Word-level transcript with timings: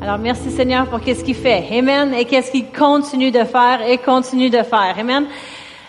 Alors 0.00 0.18
merci 0.18 0.52
Seigneur 0.52 0.86
pour 0.86 1.00
qu'est-ce 1.00 1.24
qu'il 1.24 1.34
fait. 1.34 1.64
Amen. 1.76 2.14
Et 2.14 2.24
qu'est-ce 2.24 2.52
qu'il 2.52 2.70
continue 2.70 3.32
de 3.32 3.42
faire 3.42 3.82
et 3.84 3.98
continue 3.98 4.48
de 4.48 4.62
faire. 4.62 4.94
Amen. 4.96 5.26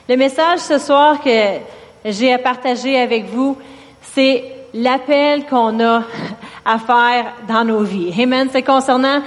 Le 0.08 0.18
message 0.18 0.60
ce 0.60 0.80
soir 0.80 1.22
que 1.22 1.30
j'ai 2.04 2.34
à 2.34 2.40
partager 2.40 3.00
avec 3.00 3.26
vous, 3.26 3.56
c'est 4.02 4.44
l'appel 4.74 5.46
qu'on 5.46 5.80
a 5.80 6.04
à 6.66 6.80
faire 6.80 7.34
dans 7.48 7.64
nos 7.64 7.84
vies. 7.84 8.12
Amen. 8.20 8.50
C'est 8.52 8.64
concernant 8.64 9.22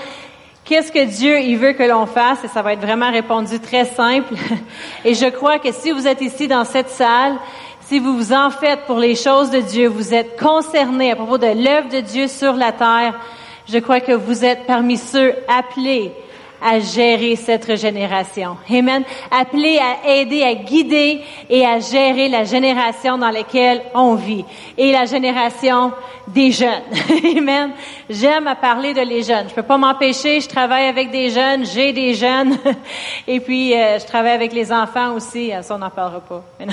qu'est-ce 0.64 0.90
que 0.90 1.04
Dieu 1.04 1.38
il 1.38 1.58
veut 1.58 1.74
que 1.74 1.84
l'on 1.84 2.06
fasse 2.06 2.42
et 2.42 2.48
ça 2.48 2.62
va 2.62 2.72
être 2.72 2.82
vraiment 2.82 3.12
répondu 3.12 3.60
très 3.60 3.84
simple. 3.84 4.34
Et 5.04 5.14
je 5.14 5.26
crois 5.26 5.60
que 5.60 5.70
si 5.70 5.92
vous 5.92 6.08
êtes 6.08 6.20
ici 6.20 6.48
dans 6.48 6.64
cette 6.64 6.90
salle, 6.90 7.36
si 7.82 8.00
vous 8.00 8.16
vous 8.16 8.32
en 8.32 8.50
faites 8.50 8.80
pour 8.86 8.98
les 8.98 9.14
choses 9.14 9.50
de 9.50 9.60
Dieu, 9.60 9.86
vous 9.86 10.12
êtes 10.12 10.40
concerné 10.40 11.12
à 11.12 11.16
propos 11.16 11.38
de 11.38 11.46
l'œuvre 11.46 11.88
de 11.88 12.00
Dieu 12.00 12.26
sur 12.26 12.54
la 12.54 12.72
terre, 12.72 13.14
je 13.72 13.78
crois 13.78 14.00
que 14.00 14.12
vous 14.12 14.44
êtes 14.44 14.66
parmi 14.66 14.98
ceux 14.98 15.34
appelés 15.48 16.12
à 16.62 16.78
gérer 16.78 17.36
cette 17.36 17.64
régénération. 17.64 18.56
Amen. 18.70 19.02
Appelé 19.30 19.78
à 19.78 20.08
aider, 20.08 20.42
à 20.42 20.54
guider 20.54 21.20
et 21.48 21.66
à 21.66 21.80
gérer 21.80 22.28
la 22.28 22.44
génération 22.44 23.18
dans 23.18 23.30
laquelle 23.30 23.82
on 23.94 24.14
vit. 24.14 24.44
Et 24.78 24.92
la 24.92 25.04
génération 25.04 25.92
des 26.28 26.52
jeunes. 26.52 26.82
Amen. 27.36 27.72
J'aime 28.08 28.46
à 28.46 28.54
parler 28.54 28.94
de 28.94 29.00
les 29.00 29.22
jeunes. 29.22 29.48
Je 29.48 29.54
peux 29.54 29.62
pas 29.62 29.76
m'empêcher. 29.76 30.40
Je 30.40 30.48
travaille 30.48 30.86
avec 30.86 31.10
des 31.10 31.30
jeunes. 31.30 31.66
J'ai 31.66 31.92
des 31.92 32.14
jeunes. 32.14 32.56
Et 33.26 33.40
puis, 33.40 33.74
euh, 33.74 33.98
je 33.98 34.06
travaille 34.06 34.32
avec 34.32 34.52
les 34.52 34.72
enfants 34.72 35.14
aussi. 35.14 35.50
Ça, 35.62 35.74
on 35.74 35.78
n'en 35.78 35.90
parlera 35.90 36.20
pas. 36.20 36.44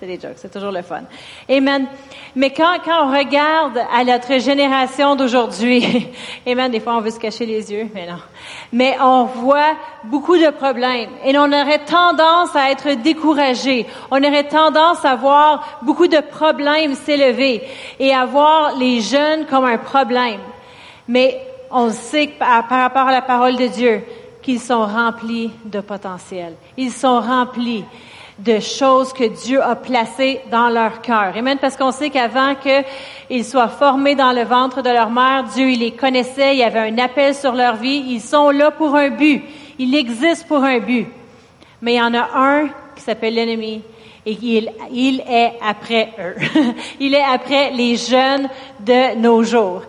c'est 0.00 0.06
des 0.06 0.20
jokes. 0.20 0.36
C'est 0.36 0.52
toujours 0.52 0.72
le 0.72 0.82
fun. 0.82 1.02
Amen. 1.48 1.86
Mais 2.34 2.50
quand, 2.50 2.78
quand 2.84 3.08
on 3.08 3.16
regarde 3.16 3.78
à 3.92 4.04
notre 4.04 4.38
génération 4.38 5.16
d'aujourd'hui, 5.16 6.08
Amen, 6.46 6.70
des 6.70 6.80
fois 6.80 6.96
on 6.96 7.00
veut 7.00 7.10
se 7.10 7.18
cacher 7.18 7.46
les 7.46 7.72
yeux, 7.72 7.88
mais 7.94 8.06
non 8.06 8.18
mais 8.72 8.96
on 9.00 9.24
voit 9.24 9.76
beaucoup 10.04 10.36
de 10.36 10.50
problèmes 10.50 11.10
et 11.24 11.36
on 11.38 11.44
aurait 11.44 11.84
tendance 11.84 12.54
à 12.54 12.70
être 12.70 13.02
découragé. 13.02 13.86
On 14.10 14.22
aurait 14.22 14.48
tendance 14.48 15.04
à 15.04 15.14
voir 15.16 15.78
beaucoup 15.82 16.08
de 16.08 16.20
problèmes 16.20 16.94
s'élever 16.94 17.62
et 17.98 18.14
à 18.14 18.24
voir 18.24 18.76
les 18.76 19.00
jeunes 19.00 19.46
comme 19.46 19.64
un 19.64 19.78
problème. 19.78 20.40
Mais 21.08 21.40
on 21.70 21.90
sait 21.90 22.28
par, 22.38 22.68
rapport 22.68 23.08
à 23.08 23.12
la 23.12 23.22
parole 23.22 23.56
de 23.56 23.66
Dieu 23.66 24.02
qu'ils 24.42 24.60
sont 24.60 24.86
remplis 24.86 25.50
de 25.64 25.80
potentiel. 25.80 26.54
Ils 26.76 26.92
sont 26.92 27.20
remplis 27.20 27.84
de 28.38 28.60
choses 28.60 29.12
que 29.12 29.24
Dieu 29.24 29.62
a 29.62 29.76
placées 29.76 30.40
dans 30.50 30.68
leur 30.68 31.00
cœur. 31.00 31.32
Amen. 31.36 31.58
Parce 31.60 31.76
qu'on 31.76 31.90
sait 31.90 32.10
qu'avant 32.10 32.54
qu'ils 32.54 33.44
soient 33.44 33.68
formés 33.68 34.14
dans 34.14 34.32
le 34.32 34.42
ventre 34.42 34.82
de 34.82 34.90
leur 34.90 35.10
mère, 35.10 35.44
Dieu, 35.44 35.70
il 35.70 35.80
les 35.80 35.92
connaissait, 35.92 36.54
il 36.54 36.58
y 36.58 36.62
avait 36.62 36.90
un 36.90 36.98
appel 36.98 37.34
sur 37.34 37.52
leur 37.52 37.76
vie. 37.76 38.04
Ils 38.08 38.20
sont 38.20 38.50
là 38.50 38.70
pour 38.70 38.94
un 38.94 39.10
but. 39.10 39.42
Ils 39.78 39.94
existent 39.94 40.46
pour 40.48 40.62
un 40.64 40.78
but. 40.78 41.06
Mais 41.80 41.94
il 41.94 41.96
y 41.96 42.02
en 42.02 42.14
a 42.14 42.28
un 42.34 42.68
qui 42.94 43.02
s'appelle 43.02 43.34
l'ennemi 43.34 43.82
et 44.26 44.36
il, 44.42 44.72
il 44.90 45.20
est 45.20 45.52
après 45.62 46.10
eux. 46.18 46.34
il 47.00 47.14
est 47.14 47.22
après 47.22 47.70
les 47.70 47.96
jeunes 47.96 48.48
de 48.80 49.16
nos 49.16 49.42
jours. 49.44 49.82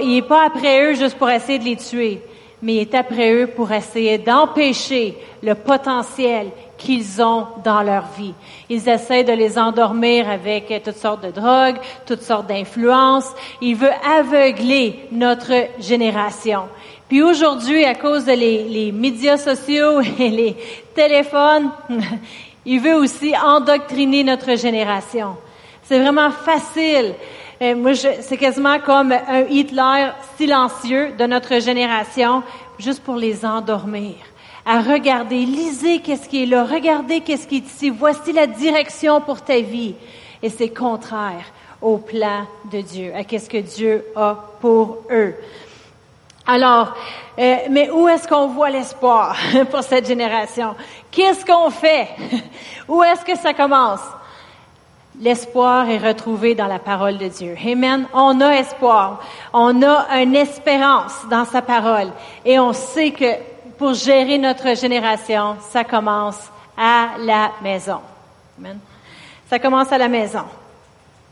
Il 0.00 0.14
n'est 0.14 0.22
pas 0.22 0.46
après 0.46 0.82
eux 0.82 0.94
juste 0.94 1.18
pour 1.18 1.30
essayer 1.30 1.58
de 1.58 1.64
les 1.64 1.76
tuer, 1.76 2.20
mais 2.62 2.76
il 2.76 2.80
est 2.80 2.94
après 2.94 3.32
eux 3.32 3.46
pour 3.48 3.70
essayer 3.70 4.18
d'empêcher 4.18 5.16
le 5.42 5.54
potentiel 5.54 6.48
qu'ils 6.78 7.22
ont 7.22 7.46
dans 7.64 7.82
leur 7.82 8.04
vie. 8.16 8.34
Ils 8.68 8.88
essaient 8.88 9.24
de 9.24 9.32
les 9.32 9.58
endormir 9.58 10.28
avec 10.28 10.82
toutes 10.84 10.96
sortes 10.96 11.24
de 11.24 11.30
drogues, 11.30 11.78
toutes 12.06 12.22
sortes 12.22 12.46
d'influences. 12.46 13.32
Il 13.60 13.76
veut 13.76 13.92
aveugler 14.04 15.08
notre 15.12 15.52
génération. 15.80 16.62
Puis 17.08 17.22
aujourd'hui, 17.22 17.84
à 17.84 17.94
cause 17.94 18.24
de 18.24 18.32
les, 18.32 18.64
les 18.64 18.92
médias 18.92 19.36
sociaux 19.36 20.00
et 20.18 20.28
les 20.28 20.56
téléphones, 20.94 21.70
il 22.66 22.80
veut 22.80 22.96
aussi 22.96 23.34
endoctriner 23.36 24.24
notre 24.24 24.56
génération. 24.56 25.36
C'est 25.84 26.00
vraiment 26.00 26.30
facile. 26.30 27.14
Euh, 27.62 27.74
moi, 27.74 27.94
c'est 27.94 28.36
quasiment 28.36 28.78
comme 28.80 29.12
un 29.12 29.42
Hitler 29.48 30.10
silencieux 30.36 31.12
de 31.16 31.24
notre 31.26 31.60
génération, 31.60 32.42
juste 32.78 33.02
pour 33.02 33.16
les 33.16 33.46
endormir 33.46 34.16
à 34.66 34.80
regarder, 34.80 35.46
lisez 35.46 36.00
qu'est-ce 36.00 36.28
qui 36.28 36.42
est 36.42 36.46
là, 36.46 36.64
regardez 36.64 37.20
qu'est-ce 37.20 37.46
qui 37.46 37.58
est 37.58 37.66
ici, 37.66 37.88
voici 37.88 38.32
la 38.32 38.48
direction 38.48 39.20
pour 39.20 39.40
ta 39.40 39.60
vie. 39.60 39.94
Et 40.42 40.50
c'est 40.50 40.70
contraire 40.70 41.44
au 41.80 41.98
plan 41.98 42.46
de 42.72 42.80
Dieu, 42.80 43.12
à 43.14 43.22
qu'est-ce 43.22 43.48
que 43.48 43.58
Dieu 43.58 44.04
a 44.16 44.36
pour 44.60 44.98
eux. 45.10 45.34
Alors, 46.48 46.94
euh, 47.38 47.56
mais 47.70 47.90
où 47.90 48.08
est-ce 48.08 48.26
qu'on 48.26 48.48
voit 48.48 48.70
l'espoir 48.70 49.36
pour 49.70 49.82
cette 49.82 50.06
génération? 50.06 50.74
Qu'est-ce 51.12 51.44
qu'on 51.44 51.70
fait? 51.70 52.08
où 52.88 53.02
est-ce 53.04 53.24
que 53.24 53.36
ça 53.36 53.54
commence? 53.54 54.00
L'espoir 55.20 55.88
est 55.88 55.98
retrouvé 55.98 56.54
dans 56.54 56.66
la 56.66 56.78
parole 56.78 57.18
de 57.18 57.28
Dieu. 57.28 57.56
Amen. 57.64 58.06
On 58.12 58.40
a 58.40 58.50
espoir. 58.56 59.20
On 59.52 59.82
a 59.82 60.20
une 60.20 60.36
espérance 60.36 61.14
dans 61.30 61.44
sa 61.44 61.62
parole. 61.62 62.08
Et 62.44 62.58
on 62.58 62.72
sait 62.72 63.12
que 63.12 63.32
pour 63.78 63.94
gérer 63.94 64.38
notre 64.38 64.74
génération, 64.76 65.56
ça 65.70 65.84
commence 65.84 66.50
à 66.76 67.10
la 67.18 67.52
maison. 67.62 68.00
Ça 69.48 69.58
commence 69.58 69.92
à 69.92 69.98
la 69.98 70.08
maison. 70.08 70.44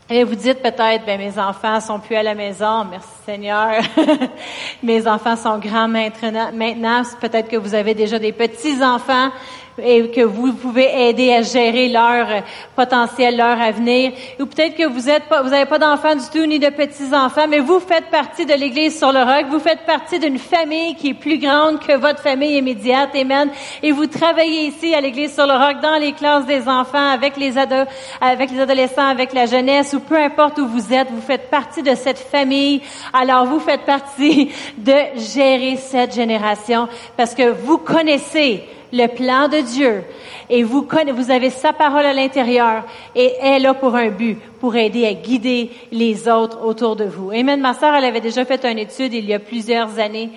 Et 0.07 0.23
vous 0.23 0.35
dites 0.35 0.61
peut-être, 0.61 1.03
ben 1.03 1.17
mes 1.17 1.39
enfants 1.39 1.79
sont 1.79 1.99
plus 1.99 2.15
à 2.15 2.21
la 2.21 2.35
maison, 2.35 2.85
merci 2.85 3.07
Seigneur. 3.25 3.81
mes 4.83 5.07
enfants 5.07 5.35
sont 5.35 5.57
grands 5.57 5.87
maintenant. 5.87 6.51
Maintenant, 6.53 7.01
peut-être 7.19 7.49
que 7.49 7.57
vous 7.57 7.73
avez 7.73 7.95
déjà 7.95 8.19
des 8.19 8.31
petits 8.31 8.83
enfants 8.83 9.31
et 9.77 10.09
que 10.09 10.21
vous 10.21 10.53
pouvez 10.53 11.09
aider 11.09 11.33
à 11.33 11.41
gérer 11.41 11.89
leur 11.89 12.27
potentiel, 12.75 13.37
leur 13.37 13.59
avenir. 13.59 14.13
Ou 14.39 14.45
peut-être 14.45 14.75
que 14.75 14.87
vous 14.87 15.09
êtes 15.09 15.25
pas, 15.25 15.41
vous 15.41 15.49
n'avez 15.49 15.65
pas 15.65 15.79
d'enfants 15.79 16.15
du 16.15 16.25
tout 16.31 16.45
ni 16.45 16.59
de 16.59 16.69
petits 16.69 17.13
enfants, 17.13 17.47
mais 17.49 17.59
vous 17.59 17.79
faites 17.79 18.09
partie 18.09 18.45
de 18.45 18.53
l'Église 18.53 18.97
sur 18.97 19.11
le 19.11 19.19
roc. 19.19 19.47
Vous 19.49 19.59
faites 19.59 19.85
partie 19.85 20.19
d'une 20.19 20.39
famille 20.39 20.95
qui 20.95 21.09
est 21.09 21.13
plus 21.13 21.37
grande 21.37 21.79
que 21.79 21.97
votre 21.97 22.21
famille 22.21 22.57
immédiate, 22.57 23.09
Amen. 23.15 23.49
Et 23.83 23.91
vous 23.91 24.07
travaillez 24.07 24.67
ici 24.67 24.93
à 24.93 25.01
l'Église 25.01 25.33
sur 25.33 25.45
le 25.45 25.53
roc 25.53 25.81
dans 25.81 25.97
les 25.97 26.13
classes 26.13 26.45
des 26.45 26.67
enfants, 26.67 27.09
avec 27.09 27.37
les 27.37 27.57
ados, 27.57 27.87
avec 28.21 28.51
les 28.51 28.59
adolescents, 28.59 29.07
avec 29.07 29.33
la 29.33 29.45
jeunesse, 29.45 29.93
ou 29.93 29.99
peu 29.99 30.17
importe 30.17 30.57
où 30.57 30.67
vous 30.67 30.93
êtes, 30.93 31.09
vous 31.11 31.21
faites 31.21 31.49
partie 31.49 31.83
de 31.83 31.95
cette 31.95 32.19
famille. 32.19 32.81
Alors 33.13 33.45
vous 33.45 33.59
faites 33.59 33.85
partie 33.85 34.51
de 34.77 34.93
gérer 35.17 35.77
cette 35.77 36.13
génération 36.13 36.87
parce 37.17 37.35
que 37.35 37.49
vous 37.49 37.77
connaissez 37.77 38.63
le 38.95 39.07
plan 39.07 39.47
de 39.49 39.59
Dieu 39.59 40.03
et 40.49 40.63
vous, 40.63 40.87
vous 41.13 41.31
avez 41.31 41.49
sa 41.49 41.73
parole 41.73 42.05
à 42.05 42.13
l'intérieur 42.13 42.83
et 43.13 43.33
elle 43.41 43.63
là 43.63 43.73
pour 43.73 43.95
un 43.95 44.09
but, 44.09 44.37
pour 44.59 44.75
aider 44.75 45.05
à 45.05 45.13
guider 45.13 45.69
les 45.91 46.29
autres 46.29 46.63
autour 46.63 46.95
de 46.95 47.03
vous. 47.03 47.31
Amen. 47.31 47.59
Ma 47.59 47.73
sœur, 47.73 47.93
elle 47.93 48.05
avait 48.05 48.21
déjà 48.21 48.45
fait 48.45 48.63
une 48.65 48.79
étude 48.79 49.13
il 49.13 49.25
y 49.25 49.33
a 49.33 49.39
plusieurs 49.39 49.99
années 49.99 50.29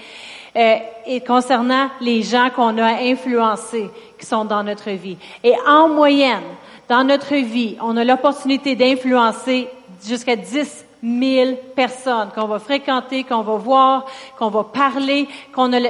euh, 0.57 0.77
et 1.07 1.21
concernant 1.21 1.89
les 2.01 2.23
gens 2.23 2.51
qu'on 2.55 2.79
a 2.79 3.03
influencés 3.03 3.89
qui 4.19 4.27
sont 4.27 4.45
dans 4.45 4.65
notre 4.65 4.91
vie. 4.91 5.19
Et 5.45 5.55
en 5.67 5.89
moyenne, 5.89 6.43
dans 6.89 7.05
notre 7.05 7.37
vie, 7.37 7.77
on 7.81 7.97
a 7.97 8.05
l'opportunité 8.05 8.75
d'influencer 8.75 9.69
jusqu'à 10.05 10.35
10 10.35 10.85
mille 11.03 11.57
personnes 11.77 12.31
qu'on 12.35 12.47
va 12.47 12.59
fréquenter, 12.59 13.25
qu'on 13.25 13.43
va 13.43 13.57
voir, 13.57 14.07
qu'on 14.39 14.49
va 14.49 14.65
parler, 14.65 15.29
qu'on 15.55 15.73
a 15.73 15.81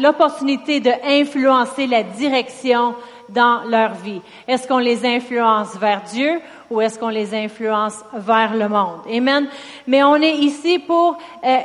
l'opportunité 0.00 0.80
d'influencer 0.80 1.86
la 1.86 2.02
direction 2.02 2.94
dans 3.28 3.62
leur 3.64 3.94
vie. 3.94 4.20
Est-ce 4.46 4.68
qu'on 4.68 4.78
les 4.78 5.04
influence 5.06 5.76
vers 5.76 6.02
Dieu 6.02 6.40
ou 6.70 6.80
est-ce 6.80 6.98
qu'on 6.98 7.08
les 7.08 7.34
influence 7.34 8.04
vers 8.12 8.54
le 8.54 8.68
monde? 8.68 9.00
Amen. 9.10 9.48
Mais 9.86 10.02
on 10.02 10.16
est 10.16 10.36
ici 10.36 10.78
pour 10.78 11.16
euh, 11.44 11.58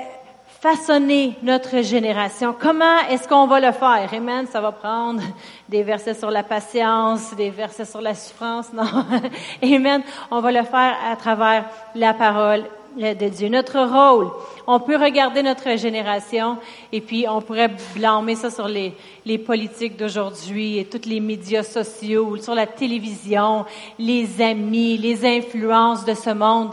façonner 0.60 1.36
notre 1.44 1.82
génération. 1.82 2.56
Comment 2.58 3.00
est-ce 3.10 3.28
qu'on 3.28 3.48
va 3.48 3.60
le 3.60 3.72
faire? 3.72 4.10
Amen. 4.14 4.48
Ça 4.48 4.62
va 4.62 4.72
prendre 4.72 5.22
des 5.68 5.84
versets 5.84 6.14
sur 6.14 6.32
la 6.32 6.44
patience, 6.44 7.36
des 7.36 7.50
versets 7.50 7.86
sur 7.86 8.02
la 8.02 8.16
souffrance. 8.16 8.72
Non. 8.74 8.84
Amen. 9.62 10.02
On 10.32 10.40
va 10.40 10.52
le 10.52 10.64
faire 10.64 10.96
à 11.10 11.16
travers 11.16 11.66
la 11.96 12.14
parole 12.14 12.64
de 12.98 13.30
Dieu. 13.30 13.48
Notre 13.50 13.80
rôle, 13.80 14.32
on 14.66 14.80
peut 14.80 14.98
regarder 14.98 15.44
notre 15.44 15.78
génération 15.78 16.58
et 16.92 17.00
puis 17.00 17.26
on 17.30 17.42
pourrait 17.42 17.72
blâmer 17.96 18.36
ça 18.36 18.50
sur 18.50 18.68
les, 18.68 18.94
les 19.26 19.38
politiques 19.38 19.98
d'aujourd'hui 19.98 20.80
et 20.80 20.86
tous 20.86 21.08
les 21.08 21.20
médias 21.20 21.64
sociaux, 21.64 22.38
sur 22.38 22.56
la 22.56 22.66
télévision, 22.66 23.66
les 24.00 24.42
amis, 24.42 24.98
les 24.98 25.26
influences 25.26 26.06
de 26.06 26.16
ce 26.16 26.32
monde. 26.32 26.72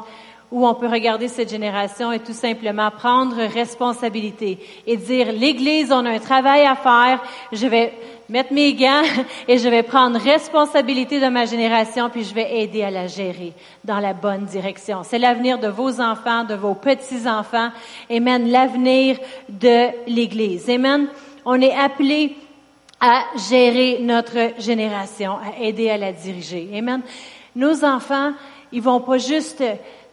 Ou 0.51 0.67
on 0.67 0.75
peut 0.75 0.87
regarder 0.87 1.29
cette 1.29 1.51
génération 1.51 2.13
et 2.13 2.21
tout 2.21 2.33
simplement 2.33 2.91
prendre 2.91 3.37
responsabilité 3.37 4.59
et 4.87 4.97
dire, 4.97 5.33
l'Église, 5.33 5.91
on 5.91 6.05
a 6.05 6.11
un 6.11 6.19
travail 6.19 6.65
à 6.65 6.77
faire, 6.77 7.23
je 7.53 7.67
vais 7.67 7.93
mettre 8.29 8.53
mes 8.53 8.75
gants 8.75 9.03
et 9.49 9.59
je 9.59 9.69
vais 9.69 9.83
prendre 9.83 10.19
responsabilité 10.19 11.21
de 11.21 11.29
ma 11.29 11.45
génération, 11.45 12.11
puis 12.11 12.25
je 12.25 12.35
vais 12.35 12.61
aider 12.63 12.83
à 12.83 12.91
la 12.91 13.07
gérer 13.07 13.53
dans 13.85 13.99
la 13.99 14.13
bonne 14.13 14.45
direction. 14.45 15.03
C'est 15.03 15.19
l'avenir 15.19 15.59
de 15.59 15.69
vos 15.69 16.01
enfants, 16.01 16.45
de 16.45 16.55
vos 16.55 16.75
petits-enfants. 16.75 17.71
Amen. 18.11 18.51
L'avenir 18.51 19.19
de 19.49 19.89
l'Église. 20.07 20.69
Amen. 20.71 21.09
On 21.45 21.61
est 21.61 21.75
appelé 21.75 22.37
à 23.01 23.25
gérer 23.51 23.99
notre 24.01 24.59
génération, 24.59 25.33
à 25.33 25.61
aider 25.63 25.91
à 25.91 25.99
la 25.99 26.13
diriger. 26.13 26.71
Amen. 26.75 27.03
Nos 27.55 27.85
enfants, 27.85 28.33
ils 28.73 28.83
vont 28.83 29.01
pas 29.01 29.19
juste 29.19 29.63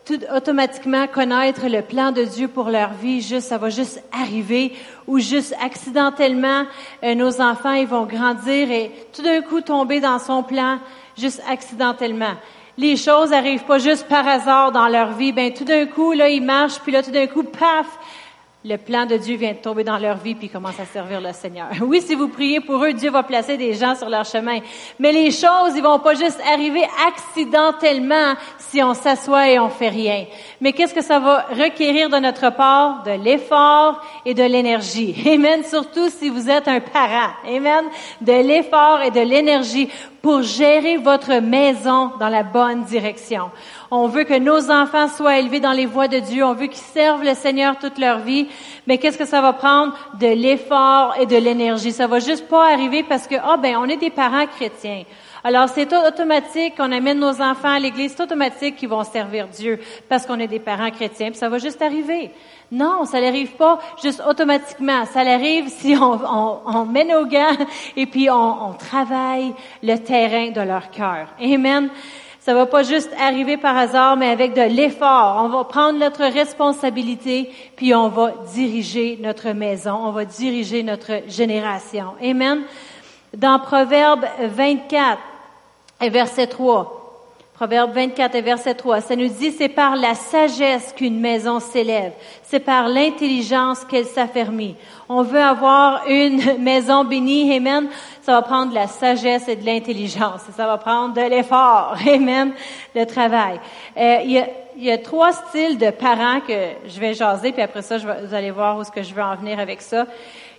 tout 0.06 0.20
automatiquement 0.34 1.08
connaître 1.08 1.68
le 1.68 1.82
plan 1.82 2.12
de 2.12 2.24
Dieu 2.24 2.48
pour 2.48 2.70
leur 2.70 2.94
vie, 2.94 3.22
juste 3.22 3.48
ça 3.48 3.58
va 3.58 3.70
juste 3.70 4.04
arriver 4.12 4.74
ou 5.08 5.20
juste 5.20 5.56
accidentellement 5.64 6.66
euh, 7.04 7.14
nos 7.14 7.40
enfants 7.40 7.74
ils 7.74 7.88
vont 7.88 8.06
grandir 8.06 8.72
et 8.72 8.92
tout 9.14 9.22
d'un 9.22 9.42
coup 9.42 9.62
tomber 9.62 10.00
dans 10.00 10.20
son 10.20 10.44
plan 10.44 10.80
juste 11.18 11.42
accidentellement. 11.48 12.34
Les 12.78 12.96
choses 12.98 13.32
arrivent 13.32 13.66
pas 13.66 13.78
juste 13.78 14.08
par 14.08 14.28
hasard 14.28 14.72
dans 14.72 14.88
leur 14.88 15.12
vie, 15.12 15.34
ben 15.34 15.54
tout 15.54 15.66
d'un 15.66 15.86
coup 15.86 16.14
là 16.14 16.30
ils 16.30 16.44
marchent 16.44 16.80
puis 16.80 16.92
là 16.92 17.04
tout 17.04 17.12
d'un 17.12 17.28
coup 17.28 17.44
paf, 17.44 18.00
le 18.64 18.78
plan 18.78 19.08
de 19.08 19.18
Dieu 19.18 19.38
vient 19.38 19.54
de 19.54 19.58
tomber 19.58 19.84
dans 19.84 19.98
leur 19.98 20.18
vie 20.18 20.36
puis 20.36 20.46
ils 20.48 20.52
commencent 20.52 20.80
à 20.80 20.86
servir 20.86 21.20
le 21.20 21.34
Seigneur. 21.34 21.70
Oui, 21.82 22.02
si 22.02 22.16
vous 22.16 22.28
priez 22.28 22.60
pour 22.62 22.84
eux, 22.86 22.94
Dieu 22.94 23.10
va 23.10 23.24
placer 23.24 23.58
des 23.58 23.74
gens 23.74 23.96
sur 23.96 24.08
leur 24.08 24.24
chemin. 24.24 24.60
Mais 25.00 25.12
les 25.12 25.32
choses, 25.32 25.76
ils 25.76 25.82
vont 25.82 26.00
pas 26.00 26.14
juste 26.14 26.40
arriver 26.48 26.84
accidentellement 27.08 28.36
si 28.60 28.82
on 28.84 28.94
s'assoit 28.94 29.50
et 29.50 29.60
on 29.60 29.70
fait 29.70 29.90
rien. 29.90 30.26
Mais 30.62 30.74
qu'est-ce 30.74 30.94
que 30.94 31.02
ça 31.02 31.20
va 31.20 31.48
requérir 31.50 32.10
de 32.10 32.18
notre 32.18 32.56
part? 32.56 33.04
De 33.04 33.12
l'effort 33.12 34.02
et 34.26 34.34
de 34.34 34.44
l'énergie. 34.44 35.16
Amen. 35.26 35.64
Surtout 35.64 36.10
si 36.10 36.30
vous 36.30 36.50
êtes 36.50 36.68
un 36.68 36.80
parent. 36.80 37.32
Amen. 37.48 37.86
De 38.22 38.34
l'effort 38.34 39.02
et 39.02 39.12
de 39.12 39.22
l'énergie 39.22 39.90
pour 40.22 40.44
gérer 40.44 40.98
votre 40.98 41.40
maison 41.42 42.12
dans 42.20 42.30
la 42.30 42.44
bonne 42.44 42.84
direction. 42.84 43.50
On 43.90 44.08
veut 44.08 44.24
que 44.24 44.38
nos 44.38 44.70
enfants 44.70 45.08
soient 45.08 45.40
élevés 45.40 45.60
dans 45.60 45.72
les 45.72 45.86
voies 45.86 46.08
de 46.08 46.20
Dieu. 46.20 46.46
On 46.46 46.54
veut 46.54 46.68
qu'ils 46.68 46.78
servent 46.78 47.24
le 47.24 47.34
Seigneur 47.34 47.78
toute 47.80 47.98
leur 47.98 48.20
vie. 48.20 48.48
Mais 48.88 48.98
qu'est-ce 48.98 49.18
que 49.18 49.26
ça 49.26 49.42
va 49.42 49.54
prendre? 49.54 49.94
De 50.20 50.28
l'effort 50.28 51.16
et 51.20 51.26
de 51.26 51.38
l'énergie. 51.38 51.92
Ça 51.92 52.08
va 52.08 52.20
juste 52.20 52.48
pas 52.48 52.72
arriver 52.72 53.04
parce 53.04 53.28
que, 53.28 53.36
ah, 53.44 53.58
ben, 53.58 53.78
on 53.78 53.86
est 53.86 53.98
des 53.98 54.12
parents 54.12 54.46
chrétiens. 54.46 55.04
Alors, 55.44 55.70
c'est 55.70 55.92
automatique 55.92 56.78
qu'on 56.78 56.92
amène 56.92 57.20
nos 57.20 57.42
enfants 57.42 57.74
à 57.74 57.80
l'église. 57.80 58.14
C'est 58.16 58.24
automatique 58.24 58.76
qu'ils 58.76 58.90
vont 58.90 59.04
servir 59.04 59.48
Dieu 59.48 59.80
parce 60.08 60.26
qu'on 60.26 60.40
est 60.40 60.48
des 60.48 60.60
parents 60.60 60.92
chrétiens. 60.92 61.30
Puis 61.30 61.40
ça 61.40 61.50
va 61.50 61.58
juste 61.58 61.82
arriver. 61.82 62.32
Non, 62.72 63.06
ça 63.06 63.20
n'arrive 63.20 63.52
pas 63.54 63.80
juste 64.02 64.22
automatiquement. 64.28 65.06
Ça 65.06 65.22
arrive 65.22 65.68
si 65.68 65.96
on, 66.00 66.14
on, 66.14 66.60
on, 66.66 66.86
met 66.86 67.06
nos 67.06 67.26
gants 67.26 67.58
et 67.98 68.06
puis 68.06 68.30
on, 68.30 68.70
on 68.70 68.74
travaille 68.74 69.54
le 69.82 69.98
terrain 69.98 70.52
de 70.52 70.62
leur 70.62 70.92
cœur. 70.92 71.28
Amen. 71.42 71.90
Ça 72.40 72.56
va 72.56 72.66
pas 72.66 72.82
juste 72.82 73.12
arriver 73.20 73.58
par 73.58 73.78
hasard, 73.78 74.18
mais 74.18 74.30
avec 74.30 74.54
de 74.54 74.62
l'effort. 74.62 75.42
On 75.44 75.50
va 75.50 75.64
prendre 75.64 76.00
notre 76.00 76.24
responsabilité, 76.24 77.52
puis 77.76 77.94
on 77.94 78.10
va 78.10 78.34
diriger 78.52 79.20
notre 79.22 79.52
maison, 79.52 79.94
on 79.94 80.12
va 80.12 80.26
diriger 80.26 80.82
notre 80.82 81.22
génération. 81.28 82.16
Amen. 82.20 82.64
Dans 83.38 83.60
Proverbe 83.60 84.26
24 84.40 85.20
et 86.02 86.10
verset 86.10 86.48
3, 86.48 87.02
Proverbe 87.62 87.94
24 87.94 88.34
et 88.34 88.42
verset 88.42 88.74
3, 88.74 89.02
ça 89.02 89.16
nous 89.16 89.28
dit, 89.28 89.52
c'est 89.52 89.70
par 89.70 89.96
la 89.96 90.16
sagesse 90.16 90.94
qu'une 90.98 91.20
maison 91.20 91.60
s'élève, 91.60 92.12
c'est 92.42 92.60
par 92.60 92.88
l'intelligence 92.88 93.86
qu'elle 93.86 94.08
s'affermit. 94.08 94.76
On 95.08 95.22
veut 95.22 95.44
avoir 95.44 96.08
une 96.08 96.58
maison 96.60 97.04
bénie, 97.04 97.56
amen. 97.56 97.88
Ça 98.24 98.32
va 98.32 98.42
prendre 98.42 98.72
de 98.72 98.76
la 98.76 98.88
sagesse 98.88 99.48
et 99.48 99.56
de 99.56 99.64
l'intelligence. 99.64 100.42
Ça 100.58 100.66
va 100.66 100.80
prendre 100.80 101.14
de 101.14 101.22
l'effort, 101.22 101.96
amen, 102.08 102.52
de 102.96 103.04
travail. 103.04 103.60
Euh, 103.96 104.22
il, 104.24 104.32
y 104.32 104.40
a, 104.40 104.48
y 104.78 104.90
a, 104.90 104.98
trois 104.98 105.32
styles 105.32 105.78
de 105.78 105.92
parents 105.92 106.40
que 106.40 106.70
je 106.88 107.00
vais 107.00 107.14
jaser, 107.14 107.52
puis 107.52 107.62
après 107.62 107.84
ça, 107.84 108.00
je 108.00 108.08
vais, 108.08 108.26
vous 108.26 108.34
allez 108.34 108.50
voir 108.50 108.76
où 108.76 108.82
est-ce 108.82 108.92
que 108.92 109.04
je 109.04 109.14
veux 109.14 109.22
en 109.22 109.36
venir 109.36 109.60
avec 109.60 109.84
ça. 109.84 110.08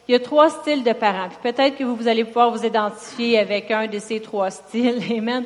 Il 0.08 0.12
y 0.12 0.14
a 0.16 0.20
trois 0.20 0.50
styles 0.50 0.82
de 0.82 0.93
parents. 0.93 1.28
peut-être 1.44 1.76
que 1.76 1.84
vous, 1.84 2.08
allez 2.08 2.25
pouvoir 2.25 2.50
vous 2.50 2.66
identifier 2.66 3.38
avec 3.38 3.70
un 3.70 3.87
de 3.87 4.00
ces 4.00 4.19
trois 4.20 4.50
styles. 4.50 5.00
Amen. 5.16 5.44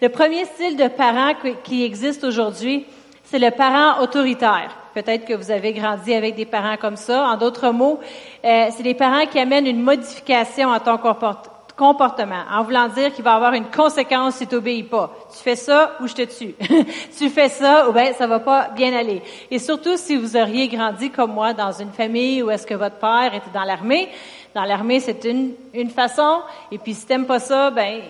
Le 0.00 0.08
premier 0.08 0.46
style 0.46 0.78
de 0.78 0.88
parent 0.88 1.34
qui 1.62 1.84
existe 1.84 2.24
aujourd'hui, 2.24 2.86
c'est 3.24 3.38
le 3.38 3.50
parent 3.50 4.02
autoritaire. 4.02 4.74
Peut-être 4.94 5.26
que 5.26 5.34
vous 5.34 5.50
avez 5.50 5.74
grandi 5.74 6.14
avec 6.14 6.36
des 6.36 6.46
parents 6.46 6.78
comme 6.78 6.96
ça. 6.96 7.28
En 7.28 7.36
d'autres 7.36 7.70
mots, 7.70 8.00
euh, 8.44 8.68
c'est 8.74 8.82
des 8.82 8.94
parents 8.94 9.26
qui 9.26 9.38
amènent 9.38 9.66
une 9.66 9.82
modification 9.82 10.72
à 10.72 10.80
ton 10.80 10.96
comportement, 10.96 11.57
en 11.80 12.62
voulant 12.62 12.88
dire 12.88 13.12
qu'il 13.12 13.24
va 13.24 13.34
avoir 13.34 13.54
une 13.54 13.66
conséquence 13.66 14.36
si 14.36 14.46
tu 14.46 14.54
n'obéis 14.54 14.82
pas. 14.82 15.10
Tu 15.30 15.42
fais 15.42 15.56
ça 15.56 15.92
ou 16.00 16.06
je 16.06 16.14
te 16.14 16.22
tue. 16.22 16.54
tu 17.18 17.28
fais 17.28 17.48
ça 17.48 17.88
ou 17.88 17.92
ben 17.92 18.12
ça 18.14 18.26
va 18.26 18.40
pas 18.40 18.68
bien 18.70 18.94
aller. 18.94 19.22
Et 19.50 19.58
surtout 19.58 19.96
si 19.96 20.16
vous 20.16 20.36
auriez 20.36 20.68
grandi 20.68 21.10
comme 21.10 21.32
moi 21.32 21.52
dans 21.54 21.72
une 21.72 21.92
famille 21.92 22.42
où 22.42 22.50
est-ce 22.50 22.66
que 22.66 22.74
votre 22.74 22.96
père 22.96 23.32
était 23.34 23.50
dans 23.52 23.64
l'armée. 23.64 24.08
Dans 24.54 24.64
l'armée, 24.64 25.00
c'est 25.00 25.24
une, 25.24 25.52
une 25.74 25.90
façon. 25.90 26.40
Et 26.72 26.78
puis 26.78 26.94
si 26.94 27.06
t'aimes 27.06 27.26
pas 27.26 27.38
ça, 27.38 27.70
ben 27.70 28.00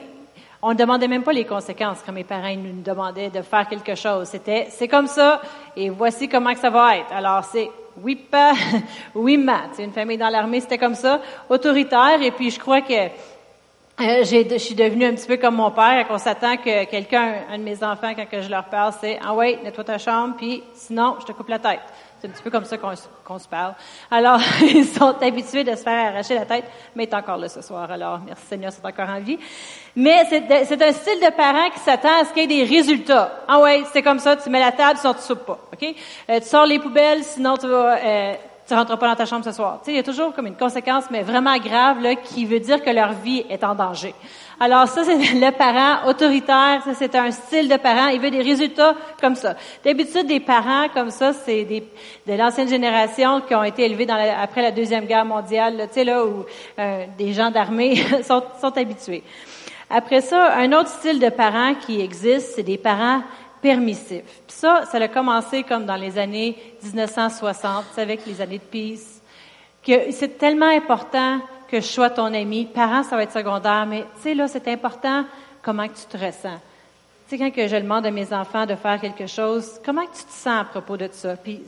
on 0.61 0.71
ne 0.71 0.75
demandait 0.75 1.09
même 1.09 1.23
pas 1.23 1.33
les 1.33 1.45
conséquences 1.45 1.99
quand 2.05 2.13
mes 2.13 2.25
parents 2.25 2.55
nous 2.57 2.83
demandaient 2.83 3.31
de 3.31 3.43
faire 3.43 3.69
quelque 3.69 3.95
chose. 3.95 4.29
C'était, 4.29 4.67
c'est 4.71 4.89
comme 4.89 5.07
ça, 5.07 5.41
et 5.77 5.89
voici 5.89 6.29
comment 6.29 6.53
que 6.53 6.59
ça 6.59 6.71
va 6.71 6.97
être. 6.97 7.13
Alors, 7.13 7.45
c'est 7.45 7.71
oui 8.03 8.17
pas, 8.17 8.55
oui 9.15 9.37
mat. 9.37 9.69
C'est 9.75 9.85
une 9.85 9.93
famille 9.93 10.19
dans 10.19 10.29
l'armée, 10.29 10.61
c'était 10.61 10.79
comme 10.79 10.97
ça, 10.97 11.21
autoritaire, 11.49 12.21
et 12.21 12.33
puis 12.33 12.51
je 12.51 12.59
crois 12.59 12.81
que 12.81 13.09
euh, 14.01 14.25
je 14.25 14.59
suis 14.59 14.75
devenue 14.75 15.07
un 15.07 15.15
petit 15.15 15.27
peu 15.27 15.37
comme 15.37 15.57
mon 15.57 15.71
père, 15.71 16.07
quand 16.07 16.15
on 16.15 16.19
s'attend 16.19 16.57
que 16.57 16.85
quelqu'un, 16.85 17.43
un 17.51 17.59
de 17.59 17.63
mes 17.63 17.83
enfants, 17.83 18.13
quand 18.15 18.43
je 18.43 18.51
leur 18.51 18.65
parle, 18.65 18.93
c'est 19.01 19.19
«Ah 19.25 19.35
ouais, 19.35 19.59
nettoie 19.63 19.85
ta 19.85 19.99
chambre, 19.99 20.35
puis 20.37 20.63
sinon, 20.75 21.17
je 21.21 21.27
te 21.27 21.33
coupe 21.33 21.49
la 21.49 21.59
tête». 21.59 21.81
C'est 22.21 22.27
un 22.27 22.31
petit 22.31 22.43
peu 22.43 22.51
comme 22.51 22.65
ça 22.65 22.77
qu'on, 22.79 23.39
se 23.39 23.49
parle. 23.49 23.75
Alors, 24.11 24.41
ils 24.63 24.87
sont 24.87 25.15
habitués 25.23 25.63
de 25.63 25.71
se 25.77 25.83
faire 25.83 26.09
arracher 26.09 26.35
la 26.35 26.47
tête, 26.47 26.65
mais 26.97 27.05
il 27.05 27.09
est 27.09 27.15
encore 27.15 27.37
là 27.37 27.49
ce 27.49 27.63
soir. 27.63 27.89
Alors, 27.91 28.19
merci 28.27 28.45
Seigneur, 28.47 28.73
c'est 28.73 28.85
encore 28.85 29.09
en 29.09 29.21
vie. 29.21 29.39
Mais 29.95 30.25
c'est, 30.29 30.43
c'est 30.65 30.83
un 30.83 30.93
style 30.93 31.21
de 31.21 31.31
parent 31.37 31.71
qui 31.71 31.79
s'attend 31.79 32.21
à 32.21 32.25
ce 32.25 32.33
qu'il 32.33 32.51
y 32.51 32.55
ait 32.55 32.67
des 32.67 32.77
résultats. 32.77 33.45
Ah 33.47 33.61
ouais, 33.61 33.85
c'est 33.93 34.03
comme 34.03 34.19
ça, 34.19 34.37
tu 34.37 34.51
mets 34.51 34.59
la 34.59 34.73
table, 34.73 34.99
sinon 34.99 35.15
tu 35.15 35.21
soupes 35.21 35.47
pas. 35.47 35.61
OK? 35.73 35.95
Euh, 36.29 36.41
tu 36.41 36.47
sors 36.47 36.67
les 36.67 36.81
poubelles, 36.81 37.23
sinon 37.23 37.57
tu 37.57 37.69
vas... 37.69 37.97
Euh, 37.99 38.35
tu 38.69 38.75
rentres 38.75 38.99
pas 38.99 39.09
dans 39.09 39.17
ta 39.17 39.25
chambre 39.25 39.45
ce 39.47 39.53
soir. 39.53 39.81
Tu 39.83 39.91
il 39.91 39.97
y 39.97 39.99
a 39.99 40.03
toujours 40.03 40.35
comme 40.35 40.47
une 40.47 40.57
conséquence, 40.57 41.05
mais 41.11 41.23
vraiment 41.23 41.57
grave, 41.57 42.03
là, 42.03 42.15
qui 42.17 42.45
veut 42.45 42.61
dire 42.61 42.83
que 42.83 42.91
leur 42.91 43.13
vie 43.15 43.43
est 43.49 43.65
en 43.65 43.75
danger. 43.75 44.15
Alors 44.61 44.87
ça, 44.89 45.05
c'est 45.05 45.17
le 45.35 45.51
parent 45.53 46.07
autoritaire, 46.07 46.83
ça 46.85 46.93
c'est 46.95 47.15
un 47.15 47.31
style 47.31 47.69
de 47.69 47.77
parent, 47.77 48.09
il 48.09 48.21
veut 48.21 48.31
des 48.31 48.43
résultats 48.43 48.95
comme 49.21 49.37
ça. 49.37 49.55
D'habitude, 49.83 50.27
des 50.27 50.41
parents 50.41 50.89
comme 50.93 51.11
ça, 51.11 51.33
c'est 51.33 51.65
des, 51.65 51.81
de 52.27 52.35
l'ancienne 52.35 52.69
génération 52.69 53.41
qui 53.41 53.55
ont 53.55 53.65
été 53.65 53.87
élevés 53.87 54.05
dans 54.05 54.19
après 54.39 54.61
la 54.61 54.71
Deuxième 54.71 55.07
Guerre 55.07 55.25
mondiale, 55.25 55.87
tu 55.89 55.95
sais, 55.95 56.05
là, 56.05 56.27
où 56.27 56.45
euh, 56.79 57.07
des 57.17 57.33
gens 57.33 57.51
d'armée 57.51 57.97
sont, 58.23 58.43
sont 58.61 58.77
habitués. 58.77 59.23
Après 59.89 60.21
ça, 60.21 60.55
un 60.59 60.71
autre 60.73 60.91
style 60.91 61.19
de 61.19 61.31
parent 61.31 61.75
qui 61.75 62.03
existe, 62.03 62.53
c'est 62.57 62.63
des 62.63 62.77
parents 62.77 63.23
permissif. 63.61 64.23
Puis 64.47 64.57
ça, 64.57 64.85
ça 64.91 64.99
a 64.99 65.09
commencé 65.09 65.63
comme 65.63 65.87
dans 65.87 65.97
les 65.97 66.19
années 66.19 66.57
1960, 66.83 67.85
avec 67.97 68.27
les 68.27 68.41
années 68.41 68.59
de 68.59 68.63
peace, 68.63 69.21
que 69.85 70.11
c'est 70.13 70.39
tellement 70.39 70.71
important 70.71 71.41
que 71.69 71.81
je 71.81 71.87
sois 71.87 72.11
ton 72.11 72.33
ami. 72.33 72.67
Parents, 72.67 73.03
ça 73.03 73.17
va 73.17 73.23
être 73.23 73.33
secondaire, 73.33 73.87
mais 73.87 74.03
tu 74.17 74.23
sais, 74.23 74.35
là, 74.35 74.49
c'est 74.49 74.69
important 74.69 75.25
comment 75.63 75.87
que 75.87 75.95
tu 75.95 76.07
te 76.07 76.17
ressens. 76.17 76.59
Tu 77.29 77.37
sais, 77.37 77.39
quand 77.39 77.51
que 77.51 77.69
je 77.69 77.77
demande 77.77 78.07
à 78.07 78.11
mes 78.11 78.33
enfants 78.33 78.65
de 78.65 78.75
faire 78.75 79.01
quelque 79.01 79.27
chose, 79.27 79.81
comment 79.85 80.07
que 80.07 80.17
tu 80.17 80.25
te 80.25 80.33
sens 80.33 80.63
à 80.63 80.65
propos 80.65 80.97
de 80.97 81.09
ça? 81.13 81.37
Puis 81.37 81.61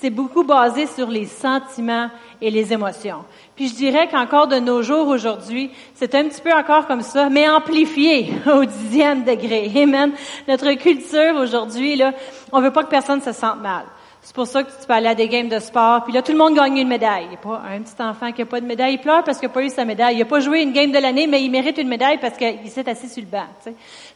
c'est 0.00 0.10
beaucoup 0.10 0.44
basé 0.44 0.86
sur 0.86 1.08
les 1.08 1.26
sentiments 1.26 2.08
et 2.40 2.50
les 2.50 2.72
émotions. 2.72 3.24
Puis 3.56 3.68
je 3.68 3.74
dirais 3.74 4.08
qu'encore 4.08 4.46
de 4.46 4.56
nos 4.56 4.82
jours 4.82 5.08
aujourd'hui, 5.08 5.70
c'est 5.94 6.14
un 6.14 6.24
petit 6.24 6.40
peu 6.40 6.52
encore 6.52 6.86
comme 6.86 7.02
ça, 7.02 7.28
mais 7.28 7.48
amplifié 7.48 8.32
au 8.46 8.64
dixième 8.64 9.24
degré. 9.24 9.70
Amen. 9.82 10.12
Notre 10.46 10.72
culture 10.74 11.34
aujourd'hui, 11.36 11.96
là, 11.96 12.12
on 12.52 12.60
veut 12.60 12.72
pas 12.72 12.84
que 12.84 12.90
personne 12.90 13.20
se 13.20 13.32
sente 13.32 13.60
mal. 13.60 13.84
C'est 14.28 14.34
pour 14.34 14.46
ça 14.46 14.62
que 14.62 14.68
tu 14.68 14.86
peux 14.86 14.92
aller 14.92 15.08
à 15.08 15.14
des 15.14 15.26
games 15.26 15.48
de 15.48 15.58
sport, 15.58 16.04
puis 16.04 16.12
là, 16.12 16.20
tout 16.20 16.32
le 16.32 16.36
monde 16.36 16.54
gagne 16.54 16.76
une 16.76 16.88
médaille. 16.88 17.24
Il 17.24 17.28
n'y 17.30 17.36
a 17.36 17.38
pas 17.38 17.62
un 17.66 17.80
petit 17.80 17.94
enfant 17.98 18.30
qui 18.30 18.42
n'a 18.42 18.46
pas 18.46 18.60
de 18.60 18.66
médaille. 18.66 18.92
Il 18.92 18.98
pleure 18.98 19.24
parce 19.24 19.38
qu'il 19.38 19.48
n'a 19.48 19.54
pas 19.54 19.62
eu 19.62 19.70
sa 19.70 19.86
médaille. 19.86 20.16
Il 20.16 20.18
n'a 20.18 20.26
pas 20.26 20.40
joué 20.40 20.60
une 20.60 20.72
game 20.72 20.92
de 20.92 20.98
l'année, 20.98 21.26
mais 21.26 21.42
il 21.42 21.50
mérite 21.50 21.78
une 21.78 21.88
médaille 21.88 22.18
parce 22.18 22.36
qu'il 22.36 22.68
s'est 22.68 22.86
assis 22.90 23.08
sur 23.08 23.22
le 23.22 23.28
banc. 23.30 23.46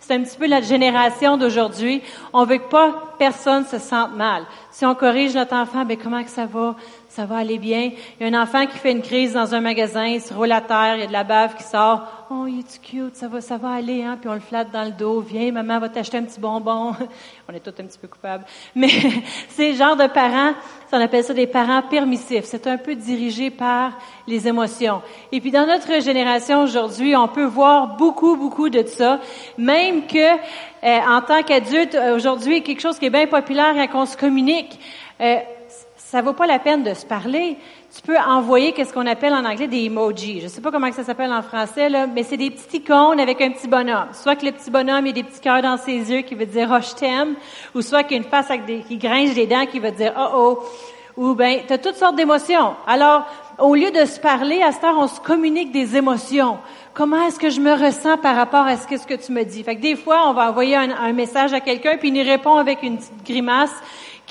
C'est 0.00 0.14
un 0.14 0.22
petit 0.22 0.36
peu 0.36 0.46
la 0.46 0.60
génération 0.60 1.38
d'aujourd'hui. 1.38 2.02
On 2.34 2.44
veut 2.44 2.58
que 2.58 2.68
pas 2.68 3.14
personne 3.18 3.64
se 3.64 3.78
sente 3.78 4.14
mal. 4.14 4.44
Si 4.70 4.84
on 4.84 4.94
corrige 4.94 5.34
notre 5.34 5.54
enfant, 5.54 5.86
ben 5.86 5.96
comment 5.96 6.22
que 6.22 6.28
ça 6.28 6.44
va? 6.44 6.76
Ça 7.14 7.26
va 7.26 7.36
aller 7.36 7.58
bien. 7.58 7.90
Il 8.18 8.26
y 8.26 8.34
a 8.34 8.38
un 8.38 8.42
enfant 8.42 8.66
qui 8.66 8.78
fait 8.78 8.90
une 8.90 9.02
crise 9.02 9.34
dans 9.34 9.54
un 9.54 9.60
magasin, 9.60 10.06
il 10.06 10.20
se 10.22 10.32
roule 10.32 10.50
à 10.50 10.62
terre, 10.62 10.94
il 10.96 11.00
y 11.00 11.02
a 11.02 11.06
de 11.06 11.12
la 11.12 11.24
bave 11.24 11.54
qui 11.56 11.62
sort. 11.62 12.06
Oh, 12.30 12.46
il 12.46 12.60
est 12.60 12.80
cute, 12.80 13.16
ça 13.16 13.28
va, 13.28 13.42
ça 13.42 13.58
va 13.58 13.72
aller, 13.72 14.02
hein? 14.02 14.16
Puis 14.18 14.30
on 14.30 14.32
le 14.32 14.40
flatte 14.40 14.70
dans 14.70 14.84
le 14.84 14.92
dos. 14.92 15.20
Viens, 15.20 15.52
maman 15.52 15.78
va 15.78 15.90
t'acheter 15.90 16.16
un 16.16 16.22
petit 16.22 16.40
bonbon. 16.40 16.94
on 17.48 17.52
est 17.52 17.60
tous 17.60 17.82
un 17.82 17.84
petit 17.84 17.98
peu 17.98 18.08
coupables. 18.08 18.46
Mais 18.74 18.88
c'est 19.50 19.72
le 19.72 19.76
genre 19.76 19.94
de 19.94 20.06
parents, 20.06 20.54
on 20.90 21.00
appelle 21.00 21.22
ça 21.22 21.34
des 21.34 21.46
parents 21.46 21.82
permissifs. 21.82 22.46
C'est 22.46 22.66
un 22.66 22.78
peu 22.78 22.94
dirigé 22.94 23.50
par 23.50 23.92
les 24.26 24.48
émotions. 24.48 25.02
Et 25.32 25.40
puis 25.42 25.50
dans 25.50 25.66
notre 25.66 26.00
génération 26.00 26.62
aujourd'hui, 26.62 27.14
on 27.14 27.28
peut 27.28 27.44
voir 27.44 27.88
beaucoup, 27.98 28.36
beaucoup 28.36 28.70
de 28.70 28.86
ça. 28.86 29.20
Même 29.58 30.06
que, 30.06 30.18
euh, 30.18 30.98
en 31.06 31.20
tant 31.20 31.42
qu'adulte, 31.42 31.94
aujourd'hui, 32.16 32.62
quelque 32.62 32.80
chose 32.80 32.98
qui 32.98 33.04
est 33.04 33.10
bien 33.10 33.26
populaire 33.26 33.74
quand 33.92 34.00
on 34.00 34.06
se 34.06 34.16
communique, 34.16 34.80
euh, 35.20 35.36
ça 36.12 36.20
vaut 36.20 36.34
pas 36.34 36.46
la 36.46 36.58
peine 36.58 36.82
de 36.82 36.92
se 36.92 37.06
parler. 37.06 37.56
Tu 37.96 38.02
peux 38.02 38.18
envoyer 38.18 38.72
qu'est-ce 38.72 38.92
qu'on 38.92 39.06
appelle 39.06 39.32
en 39.32 39.46
anglais 39.46 39.66
des 39.66 39.86
emojis. 39.86 40.42
Je 40.42 40.48
sais 40.48 40.60
pas 40.60 40.70
comment 40.70 40.92
ça 40.92 41.04
s'appelle 41.04 41.32
en 41.32 41.40
français 41.40 41.88
là, 41.88 42.06
mais 42.06 42.22
c'est 42.22 42.36
des 42.36 42.50
petits 42.50 42.76
icônes 42.76 43.18
avec 43.18 43.40
un 43.40 43.50
petit 43.50 43.66
bonhomme. 43.66 44.08
Soit 44.12 44.36
que 44.36 44.44
le 44.44 44.52
petit 44.52 44.70
bonhomme 44.70 45.06
ait 45.06 45.14
des 45.14 45.22
petits 45.22 45.40
cœurs 45.40 45.62
dans 45.62 45.78
ses 45.78 46.12
yeux 46.12 46.20
qui 46.20 46.34
veut 46.34 46.44
dire 46.44 46.68
oh 46.70 46.82
je 46.82 46.94
t'aime, 46.94 47.34
ou 47.74 47.80
soit 47.80 48.02
qu'il 48.02 48.18
a 48.18 48.20
une 48.22 48.28
face 48.28 48.48
qui 48.86 48.98
grince 48.98 49.34
des 49.34 49.46
dents 49.46 49.64
qui 49.64 49.78
veut 49.80 49.90
dire 49.90 50.12
oh 50.18 50.28
oh. 50.34 50.62
Ou 51.16 51.34
ben 51.34 51.60
as 51.68 51.78
toutes 51.78 51.96
sortes 51.96 52.16
d'émotions. 52.16 52.74
Alors 52.86 53.24
au 53.58 53.74
lieu 53.74 53.90
de 53.90 54.04
se 54.04 54.20
parler, 54.20 54.62
à 54.62 54.72
cette 54.72 54.84
heure, 54.84 54.98
on 54.98 55.08
se 55.08 55.20
communique 55.20 55.72
des 55.72 55.96
émotions. 55.96 56.58
Comment 56.94 57.26
est-ce 57.26 57.38
que 57.38 57.48
je 57.48 57.60
me 57.60 57.72
ressens 57.72 58.18
par 58.18 58.36
rapport 58.36 58.66
à 58.66 58.76
ce 58.76 58.86
que, 58.86 58.98
ce 58.98 59.06
que 59.06 59.14
tu 59.14 59.32
me 59.32 59.44
dis? 59.44 59.62
Fait 59.62 59.76
que 59.76 59.80
des 59.80 59.96
fois, 59.96 60.28
on 60.28 60.34
va 60.34 60.50
envoyer 60.50 60.76
un, 60.76 61.12
message 61.12 61.52
à 61.52 61.60
quelqu'un, 61.60 61.96
puis 61.96 62.10
il 62.10 62.28
répond 62.28 62.56
avec 62.56 62.82
une 62.82 62.98
petite 62.98 63.24
grimace, 63.24 63.72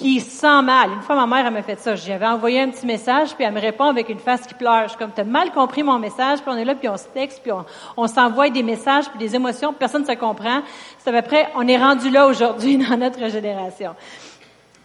qui 0.01 0.19
sent 0.19 0.63
mal. 0.63 0.93
Une 0.93 1.01
fois, 1.01 1.15
ma 1.15 1.27
mère, 1.27 1.45
elle 1.45 1.53
m'a 1.53 1.61
fait 1.61 1.79
ça. 1.79 1.93
J'avais 1.93 2.25
envoyé 2.25 2.59
un 2.59 2.69
petit 2.69 2.87
message, 2.87 3.35
puis 3.35 3.43
elle 3.43 3.53
me 3.53 3.61
répond 3.61 3.83
avec 3.83 4.09
une 4.09 4.17
face 4.17 4.47
qui 4.47 4.55
pleure. 4.55 4.83
Je 4.85 4.89
suis 4.89 4.97
comme, 4.97 5.11
t'as 5.11 5.23
mal 5.23 5.51
compris 5.51 5.83
mon 5.83 5.99
message, 5.99 6.39
puis 6.39 6.51
on 6.51 6.57
est 6.57 6.65
là, 6.65 6.73
puis 6.73 6.89
on 6.89 6.97
se 6.97 7.05
texte, 7.05 7.41
puis 7.43 7.51
on, 7.95 8.07
s'envoie 8.07 8.49
des 8.49 8.63
messages, 8.63 9.07
puis 9.09 9.19
des 9.19 9.35
émotions, 9.35 9.69
puis 9.69 9.77
personne 9.77 10.01
ne 10.01 10.07
se 10.07 10.13
comprend. 10.13 10.61
C'est 10.97 11.15
à 11.15 11.21
peu 11.21 11.27
près, 11.27 11.49
on 11.55 11.67
est 11.67 11.77
rendu 11.77 12.09
là 12.09 12.25
aujourd'hui 12.25 12.77
dans 12.89 12.97
notre 12.97 13.29
génération. 13.29 13.93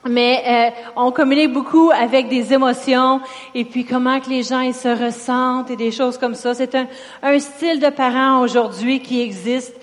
Mais 0.09 0.43
euh, 0.47 0.91
on 0.97 1.11
communique 1.11 1.53
beaucoup 1.53 1.91
avec 1.91 2.29
des 2.29 2.53
émotions 2.53 3.21
et 3.55 3.65
puis 3.65 3.85
comment 3.85 4.21
que 4.21 4.31
les 4.31 4.43
gens 4.43 4.61
ils 4.61 4.75
se 4.75 4.89
ressentent 4.89 5.71
et 5.71 5.77
des 5.77 5.91
choses 5.91 6.19
comme 6.19 6.35
ça. 6.35 6.55
C'est 6.55 6.75
un, 6.75 6.87
un 7.23 7.39
style 7.39 7.81
de 7.81 7.91
parents 7.91 8.41
aujourd'hui 8.41 9.01
qui 9.01 9.21
existe. 9.21 9.75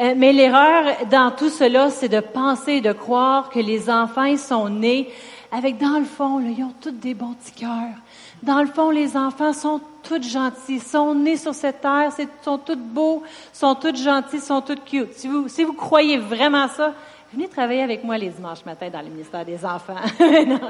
Euh, 0.00 0.14
mais 0.16 0.32
l'erreur 0.32 0.84
dans 1.10 1.30
tout 1.30 1.50
cela, 1.50 1.90
c'est 1.90 2.08
de 2.08 2.20
penser, 2.20 2.80
de 2.80 2.92
croire 2.92 3.50
que 3.50 3.58
les 3.58 3.90
enfants 3.90 4.36
sont 4.36 4.68
nés 4.68 5.10
avec, 5.54 5.76
dans 5.76 5.98
le 5.98 6.06
fond, 6.06 6.38
là, 6.38 6.46
ils 6.56 6.64
ont 6.64 6.72
tous 6.80 6.92
des 6.92 7.12
bons 7.12 7.34
petits 7.34 7.60
cœurs. 7.60 7.98
Dans 8.42 8.62
le 8.62 8.68
fond, 8.68 8.88
les 8.88 9.18
enfants 9.18 9.52
sont 9.52 9.82
tous 10.02 10.22
gentils, 10.26 10.80
sont 10.80 11.14
nés 11.14 11.36
sur 11.36 11.54
cette 11.54 11.82
terre, 11.82 12.10
sont 12.42 12.56
tous 12.56 12.74
beaux, 12.74 13.22
sont 13.52 13.74
tous 13.74 14.02
gentils, 14.02 14.40
sont 14.40 14.62
tous 14.62 14.78
cute. 14.86 15.12
Si 15.12 15.28
vous, 15.28 15.48
si 15.48 15.62
vous 15.62 15.74
croyez 15.74 16.16
vraiment 16.16 16.68
ça, 16.68 16.94
Venez 17.32 17.48
travailler 17.48 17.82
avec 17.82 18.04
moi 18.04 18.18
les 18.18 18.28
dimanches 18.28 18.62
matins 18.66 18.90
dans 18.90 19.00
le 19.00 19.08
ministère 19.08 19.42
des 19.42 19.64
enfants. 19.64 19.96
non, 20.20 20.60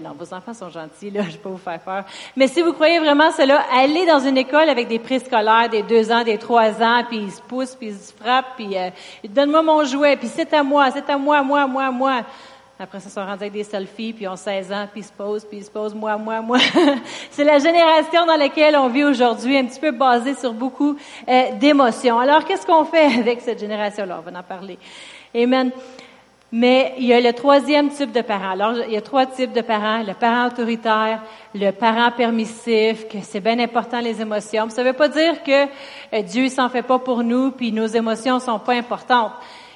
non, 0.00 0.14
vos 0.16 0.32
enfants 0.32 0.54
sont 0.54 0.70
gentils, 0.70 1.10
là, 1.10 1.22
je 1.22 1.32
vais 1.32 1.38
pas 1.38 1.48
vous 1.48 1.56
faire 1.56 1.80
peur. 1.80 2.04
Mais 2.36 2.46
si 2.46 2.62
vous 2.62 2.72
croyez 2.74 3.00
vraiment 3.00 3.32
cela, 3.32 3.64
allez 3.72 4.06
dans 4.06 4.20
une 4.20 4.36
école 4.38 4.68
avec 4.68 4.86
des 4.86 5.00
préscolaires, 5.00 5.68
des 5.68 5.82
deux 5.82 6.12
ans, 6.12 6.22
des 6.22 6.38
trois 6.38 6.80
ans, 6.80 7.02
puis 7.08 7.18
ils 7.18 7.32
se 7.32 7.42
poussent, 7.42 7.74
puis 7.74 7.88
ils 7.88 7.96
se 7.96 8.12
frappent, 8.12 8.54
puis 8.56 8.78
euh, 8.78 8.90
donne-moi 9.28 9.62
mon 9.62 9.82
jouet, 9.84 10.16
puis 10.16 10.28
c'est 10.28 10.54
à 10.54 10.62
moi, 10.62 10.92
c'est 10.92 11.10
à 11.10 11.18
moi, 11.18 11.42
moi, 11.42 11.66
moi, 11.66 11.90
moi. 11.90 12.22
Après 12.78 13.00
ça, 13.00 13.08
ils 13.08 13.12
sont 13.12 13.24
rendus 13.24 13.42
avec 13.42 13.54
des 13.54 13.64
selfies, 13.64 14.12
puis 14.12 14.26
ils 14.26 14.28
ont 14.28 14.36
16 14.36 14.70
ans, 14.70 14.86
puis 14.92 15.00
ils 15.00 15.04
se 15.04 15.12
posent, 15.12 15.44
puis 15.44 15.58
ils 15.58 15.64
se 15.64 15.70
posent, 15.70 15.94
moi, 15.94 16.16
moi, 16.18 16.40
moi. 16.40 16.58
c'est 17.32 17.42
la 17.42 17.58
génération 17.58 18.24
dans 18.26 18.36
laquelle 18.36 18.76
on 18.76 18.88
vit 18.88 19.02
aujourd'hui, 19.02 19.58
un 19.58 19.64
petit 19.64 19.80
peu 19.80 19.90
basée 19.90 20.34
sur 20.34 20.52
beaucoup 20.52 20.96
euh, 21.26 21.52
d'émotions. 21.58 22.20
Alors, 22.20 22.44
qu'est-ce 22.44 22.64
qu'on 22.64 22.84
fait 22.84 23.18
avec 23.18 23.40
cette 23.40 23.58
génération-là? 23.58 24.20
On 24.24 24.30
va 24.30 24.38
en 24.38 24.42
parler. 24.44 24.78
Amen. 25.34 25.70
Mais 26.52 26.94
il 26.98 27.06
y 27.06 27.12
a 27.12 27.20
le 27.20 27.32
troisième 27.32 27.90
type 27.90 28.12
de 28.12 28.20
parent. 28.20 28.50
Alors, 28.50 28.74
il 28.86 28.92
y 28.92 28.96
a 28.96 29.00
trois 29.00 29.26
types 29.26 29.52
de 29.52 29.62
parents. 29.62 30.02
Le 30.02 30.14
parent 30.14 30.46
autoritaire, 30.46 31.22
le 31.54 31.72
parent 31.72 32.12
permissif, 32.12 33.08
que 33.08 33.18
c'est 33.20 33.40
bien 33.40 33.58
important 33.58 34.00
les 34.00 34.20
émotions. 34.20 34.70
Ça 34.70 34.82
ne 34.82 34.88
veut 34.88 34.94
pas 34.94 35.08
dire 35.08 35.42
que 35.42 35.64
euh, 35.64 36.22
Dieu 36.22 36.48
s'en 36.48 36.68
fait 36.68 36.82
pas 36.82 37.00
pour 37.00 37.22
nous, 37.24 37.50
puis 37.50 37.72
nos 37.72 37.86
émotions 37.86 38.38
sont 38.38 38.60
pas 38.60 38.74
importantes. 38.74 39.32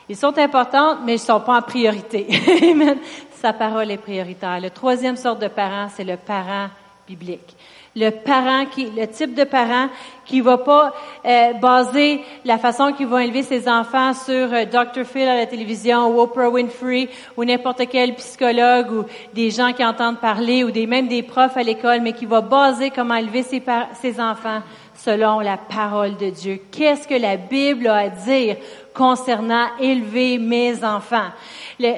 Ils 0.09 0.16
sont 0.16 0.37
importantes, 0.38 0.99
mais 1.04 1.14
ils 1.14 1.21
sont 1.21 1.40
pas 1.40 1.59
en 1.59 1.62
priorité. 1.62 2.28
Sa 3.33 3.52
parole 3.52 3.90
est 3.90 3.99
prioritaire. 3.99 4.61
Le 4.61 4.71
troisième 4.71 5.16
sorte 5.16 5.40
de 5.40 5.49
parent, 5.49 5.88
c'est 5.95 6.04
le 6.04 6.16
parent 6.16 6.69
biblique 7.07 7.57
le 7.97 8.11
parent 8.11 8.67
qui, 8.67 8.91
le 8.91 9.07
type 9.07 9.35
de 9.35 9.45
parent 9.45 9.89
qui 10.25 10.41
va 10.41 10.59
pas 10.59 10.95
euh, 11.25 11.53
baser 11.55 12.21
la 12.45 12.57
façon 12.59 12.93
qu'il 12.93 13.09
va 13.09 13.25
élever 13.25 13.43
ses 13.43 13.69
enfants 13.69 14.15
sur 14.15 14.53
euh, 14.53 14.65
Dr. 14.65 15.05
Phil 15.05 15.27
à 15.27 15.37
la 15.37 15.47
télévision 15.47 16.07
ou 16.07 16.21
Oprah 16.21 16.49
Winfrey 16.49 17.09
ou 17.37 17.45
n'importe 17.45 17.83
quel 17.91 18.15
psychologue 18.15 18.93
ou 18.93 19.05
des 19.35 19.51
gens 19.51 19.73
qui 19.73 19.85
entendent 19.85 20.21
parler 20.21 20.63
ou 20.63 20.71
des, 20.71 20.87
même 20.87 21.09
des 21.09 21.23
profs 21.23 21.57
à 21.57 21.63
l'école, 21.63 22.01
mais 22.01 22.13
qui 22.13 22.27
va 22.27 22.41
baser 22.41 22.91
comment 22.91 23.17
élever 23.17 23.43
ses, 23.43 23.63
ses 24.01 24.21
enfants 24.21 24.63
selon 25.04 25.40
la 25.40 25.57
parole 25.57 26.16
de 26.16 26.30
Dieu. 26.30 26.61
Qu'est-ce 26.71 27.09
que 27.09 27.14
la 27.14 27.37
Bible 27.37 27.87
a 27.87 27.97
à 27.97 28.09
dire 28.09 28.57
concernant 28.95 29.66
élever 29.80 30.38
mes 30.38 30.85
enfants? 30.85 31.30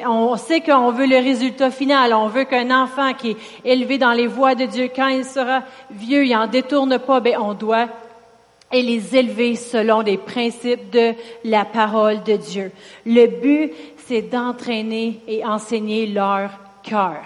on 0.06 0.36
sait 0.36 0.60
qu'on 0.60 0.92
veut 0.92 1.06
le 1.06 1.16
résultat 1.16 1.70
final. 1.70 2.14
On 2.14 2.28
veut 2.28 2.44
qu'un 2.44 2.70
enfant 2.70 3.12
qui 3.14 3.30
est 3.30 3.36
élevé 3.64 3.98
dans 3.98 4.12
les 4.12 4.28
voies 4.28 4.54
de 4.54 4.66
Dieu, 4.66 4.88
quand 4.94 5.08
il 5.08 5.24
sera 5.24 5.62
vieux, 5.90 6.24
il 6.24 6.36
en 6.36 6.46
détourne 6.46 6.98
pas, 6.98 7.20
ben, 7.20 7.36
on 7.40 7.54
doit 7.54 7.88
les 8.72 9.16
élever 9.16 9.56
selon 9.56 10.00
les 10.00 10.16
principes 10.16 10.90
de 10.90 11.14
la 11.44 11.64
parole 11.64 12.22
de 12.22 12.36
Dieu. 12.36 12.72
Le 13.04 13.26
but, 13.26 13.72
c'est 14.06 14.22
d'entraîner 14.22 15.20
et 15.26 15.44
enseigner 15.44 16.06
leur 16.06 16.50
cœur. 16.82 17.22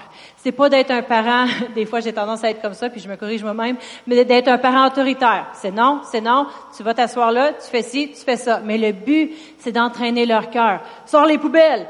C'est 0.46 0.52
pas 0.52 0.68
d'être 0.68 0.92
un 0.92 1.02
parent, 1.02 1.46
des 1.74 1.86
fois 1.86 1.98
j'ai 1.98 2.12
tendance 2.12 2.44
à 2.44 2.50
être 2.50 2.62
comme 2.62 2.72
ça, 2.72 2.88
puis 2.88 3.00
je 3.00 3.08
me 3.08 3.16
corrige 3.16 3.42
moi-même, 3.42 3.76
mais 4.06 4.24
d'être 4.24 4.46
un 4.46 4.58
parent 4.58 4.86
autoritaire. 4.86 5.48
C'est 5.54 5.72
non, 5.72 6.02
c'est 6.04 6.20
non, 6.20 6.46
tu 6.76 6.84
vas 6.84 6.94
t'asseoir 6.94 7.32
là, 7.32 7.54
tu 7.54 7.68
fais 7.68 7.82
ci, 7.82 8.12
tu 8.12 8.20
fais 8.24 8.36
ça. 8.36 8.60
Mais 8.64 8.78
le 8.78 8.92
but, 8.92 9.32
c'est 9.58 9.72
d'entraîner 9.72 10.24
leur 10.24 10.48
cœur. 10.50 10.82
Sors 11.04 11.26
les 11.26 11.38
poubelles! 11.38 11.88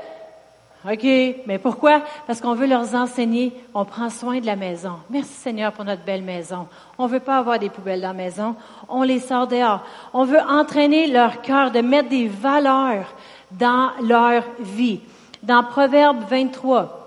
OK, 0.90 1.04
mais 1.46 1.58
pourquoi? 1.58 2.00
Parce 2.26 2.40
qu'on 2.40 2.54
veut 2.54 2.66
leur 2.66 2.94
enseigner, 2.94 3.52
on 3.74 3.84
prend 3.84 4.08
soin 4.08 4.40
de 4.40 4.46
la 4.46 4.56
maison. 4.56 5.00
Merci 5.10 5.34
Seigneur 5.34 5.72
pour 5.72 5.84
notre 5.84 6.06
belle 6.06 6.22
maison. 6.22 6.66
On 6.96 7.08
veut 7.08 7.20
pas 7.20 7.36
avoir 7.36 7.58
des 7.58 7.68
poubelles 7.68 8.00
dans 8.00 8.08
la 8.08 8.14
maison, 8.14 8.56
on 8.88 9.02
les 9.02 9.20
sort 9.20 9.48
dehors. 9.48 9.84
On 10.14 10.24
veut 10.24 10.40
entraîner 10.40 11.08
leur 11.08 11.42
cœur 11.42 11.72
de 11.72 11.82
mettre 11.82 12.08
des 12.08 12.26
valeurs 12.26 13.12
dans 13.50 13.90
leur 14.02 14.44
vie. 14.60 15.00
Dans 15.42 15.62
Proverbe 15.62 16.24
23, 16.30 17.05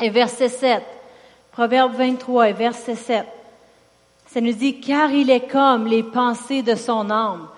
et 0.00 0.10
verset 0.10 0.48
7. 0.48 0.82
Proverbe 1.52 1.94
23 1.94 2.48
et 2.48 2.52
verset 2.52 2.94
7. 2.94 3.26
Ça 4.26 4.40
nous 4.40 4.52
dit, 4.52 4.80
car 4.80 5.10
il 5.10 5.28
est 5.28 5.48
comme 5.48 5.86
les 5.86 6.04
pensées 6.04 6.62
de 6.62 6.76
son 6.76 7.10
âme. 7.10 7.48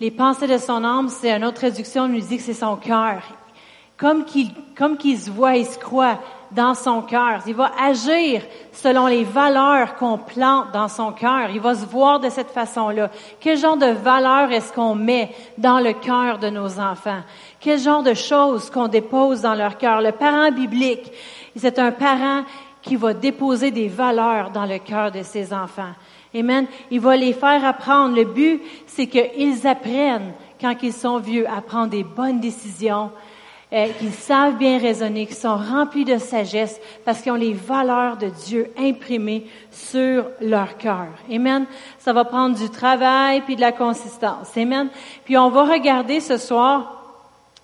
Les 0.00 0.10
pensées 0.10 0.48
de 0.48 0.58
son 0.58 0.82
âme, 0.84 1.08
c'est 1.08 1.30
une 1.30 1.44
autre 1.44 1.58
traduction, 1.58 2.08
nous 2.08 2.20
dit 2.20 2.38
que 2.38 2.42
c'est 2.42 2.52
son 2.52 2.76
cœur. 2.76 3.22
Comme 3.96 4.24
qu'il, 4.24 4.50
comme 4.76 4.96
qu'il 4.96 5.18
se 5.18 5.30
voit 5.30 5.56
et 5.56 5.64
se 5.64 5.78
croit 5.78 6.18
dans 6.50 6.74
son 6.74 7.02
cœur. 7.02 7.42
Il 7.46 7.54
va 7.54 7.70
agir 7.80 8.42
selon 8.72 9.06
les 9.06 9.24
valeurs 9.24 9.96
qu'on 9.96 10.18
plante 10.18 10.72
dans 10.72 10.88
son 10.88 11.12
cœur. 11.12 11.50
Il 11.52 11.60
va 11.60 11.74
se 11.74 11.86
voir 11.86 12.20
de 12.20 12.28
cette 12.28 12.50
façon-là. 12.50 13.10
Quel 13.40 13.56
genre 13.56 13.76
de 13.76 13.86
valeurs 13.86 14.50
est-ce 14.52 14.72
qu'on 14.72 14.94
met 14.94 15.30
dans 15.58 15.80
le 15.80 15.92
cœur 15.92 16.38
de 16.38 16.48
nos 16.48 16.80
enfants? 16.80 17.22
Quel 17.60 17.78
genre 17.78 18.02
de 18.02 18.14
choses 18.14 18.70
qu'on 18.70 18.88
dépose 18.88 19.42
dans 19.42 19.54
leur 19.54 19.78
cœur? 19.78 20.00
Le 20.00 20.12
parent 20.12 20.50
biblique, 20.50 21.12
c'est 21.56 21.78
un 21.78 21.92
parent 21.92 22.44
qui 22.82 22.96
va 22.96 23.14
déposer 23.14 23.70
des 23.70 23.88
valeurs 23.88 24.50
dans 24.50 24.66
le 24.66 24.78
cœur 24.78 25.10
de 25.10 25.22
ses 25.22 25.52
enfants. 25.52 25.92
Amen. 26.34 26.66
Il 26.90 27.00
va 27.00 27.16
les 27.16 27.32
faire 27.32 27.64
apprendre. 27.64 28.16
Le 28.16 28.24
but, 28.24 28.60
c'est 28.86 29.06
qu'ils 29.06 29.66
apprennent, 29.66 30.32
quand 30.60 30.74
ils 30.82 30.92
sont 30.92 31.18
vieux, 31.18 31.48
à 31.48 31.60
prendre 31.60 31.88
des 31.88 32.02
bonnes 32.02 32.40
décisions, 32.40 33.10
euh, 33.72 33.88
qu'ils 33.98 34.12
savent 34.12 34.56
bien 34.56 34.78
raisonner, 34.78 35.26
qu'ils 35.26 35.36
sont 35.36 35.56
remplis 35.56 36.04
de 36.04 36.18
sagesse, 36.18 36.80
parce 37.04 37.22
qu'ils 37.22 37.32
ont 37.32 37.36
les 37.36 37.54
valeurs 37.54 38.16
de 38.16 38.28
Dieu 38.28 38.70
imprimées 38.78 39.46
sur 39.70 40.26
leur 40.40 40.76
cœur. 40.76 41.08
Amen. 41.32 41.66
Ça 41.98 42.12
va 42.12 42.24
prendre 42.24 42.56
du 42.56 42.68
travail 42.68 43.40
puis 43.42 43.56
de 43.56 43.60
la 43.60 43.72
consistance. 43.72 44.56
Amen. 44.56 44.88
Puis 45.24 45.38
on 45.38 45.50
va 45.50 45.64
regarder 45.64 46.20
ce 46.20 46.36
soir, 46.36 47.03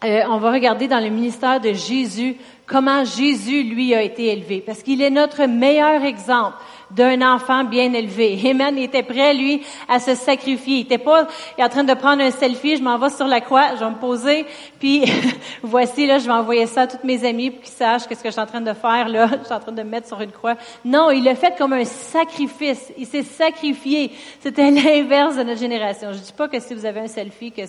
euh, 0.03 0.23
on 0.29 0.39
va 0.39 0.53
regarder 0.53 0.89
dans 0.89 1.01
le 1.01 1.11
ministère 1.11 1.61
de 1.61 1.73
Jésus 1.73 2.37
comment 2.67 3.05
Jésus, 3.05 3.65
lui, 3.65 3.95
a 3.95 4.03
été 4.03 4.29
élevé, 4.29 4.63
parce 4.65 4.83
qu'il 4.83 5.03
est 5.03 5.11
notre 5.11 5.45
meilleur 5.45 6.05
exemple 6.05 6.57
d'un 6.91 7.23
enfant 7.23 7.65
bien 7.65 7.93
élevé. 7.93 8.39
Amen. 8.51 8.75
Il 8.77 8.85
était 8.85 9.03
prêt, 9.03 9.35
lui, 9.35 9.63
à 9.89 9.99
se 9.99 10.15
sacrifier. 10.15 10.79
Il 10.79 10.81
était 10.83 10.99
pas 10.99 11.29
il 11.57 11.61
est 11.61 11.65
en 11.65 11.69
train 11.69 11.85
de 11.85 11.95
prendre 11.95 12.23
un 12.23 12.31
selfie, 12.31 12.77
je 12.77 12.83
m'en 12.83 12.99
vais 12.99 13.11
sur 13.11 13.27
la 13.27 13.41
croix, 13.41 13.75
je 13.75 13.81
vais 13.81 13.91
me 13.91 13.99
poser, 13.99 14.47
puis 14.79 15.05
voici, 15.63 16.07
là, 16.07 16.19
je 16.19 16.27
vais 16.27 16.33
envoyer 16.33 16.67
ça 16.67 16.83
à 16.83 16.87
toutes 16.87 17.05
mes 17.05 17.25
amis 17.25 17.51
pour 17.51 17.63
qu'ils 17.63 17.73
sachent 17.73 18.07
qu'est-ce 18.07 18.23
que 18.23 18.29
je 18.29 18.33
suis 18.33 18.41
en 18.41 18.47
train 18.47 18.61
de 18.61 18.73
faire, 18.73 19.09
là. 19.09 19.29
Je 19.41 19.45
suis 19.45 19.55
en 19.55 19.61
train 19.61 19.73
de 19.73 19.83
me 19.83 19.91
mettre 19.91 20.07
sur 20.07 20.21
une 20.21 20.31
croix. 20.31 20.57
Non, 20.85 21.11
il 21.11 21.25
l'a 21.25 21.35
fait 21.35 21.57
comme 21.57 21.73
un 21.73 21.85
sacrifice. 21.85 22.93
Il 22.97 23.07
s'est 23.07 23.23
sacrifié. 23.23 24.11
C'était 24.41 24.71
l'inverse 24.71 25.37
de 25.37 25.43
notre 25.43 25.59
génération. 25.59 26.13
Je 26.13 26.19
dis 26.19 26.33
pas 26.33 26.49
que 26.49 26.61
si 26.61 26.75
vous 26.75 26.85
avez 26.85 27.01
un 27.01 27.07
selfie, 27.07 27.53
que, 27.53 27.63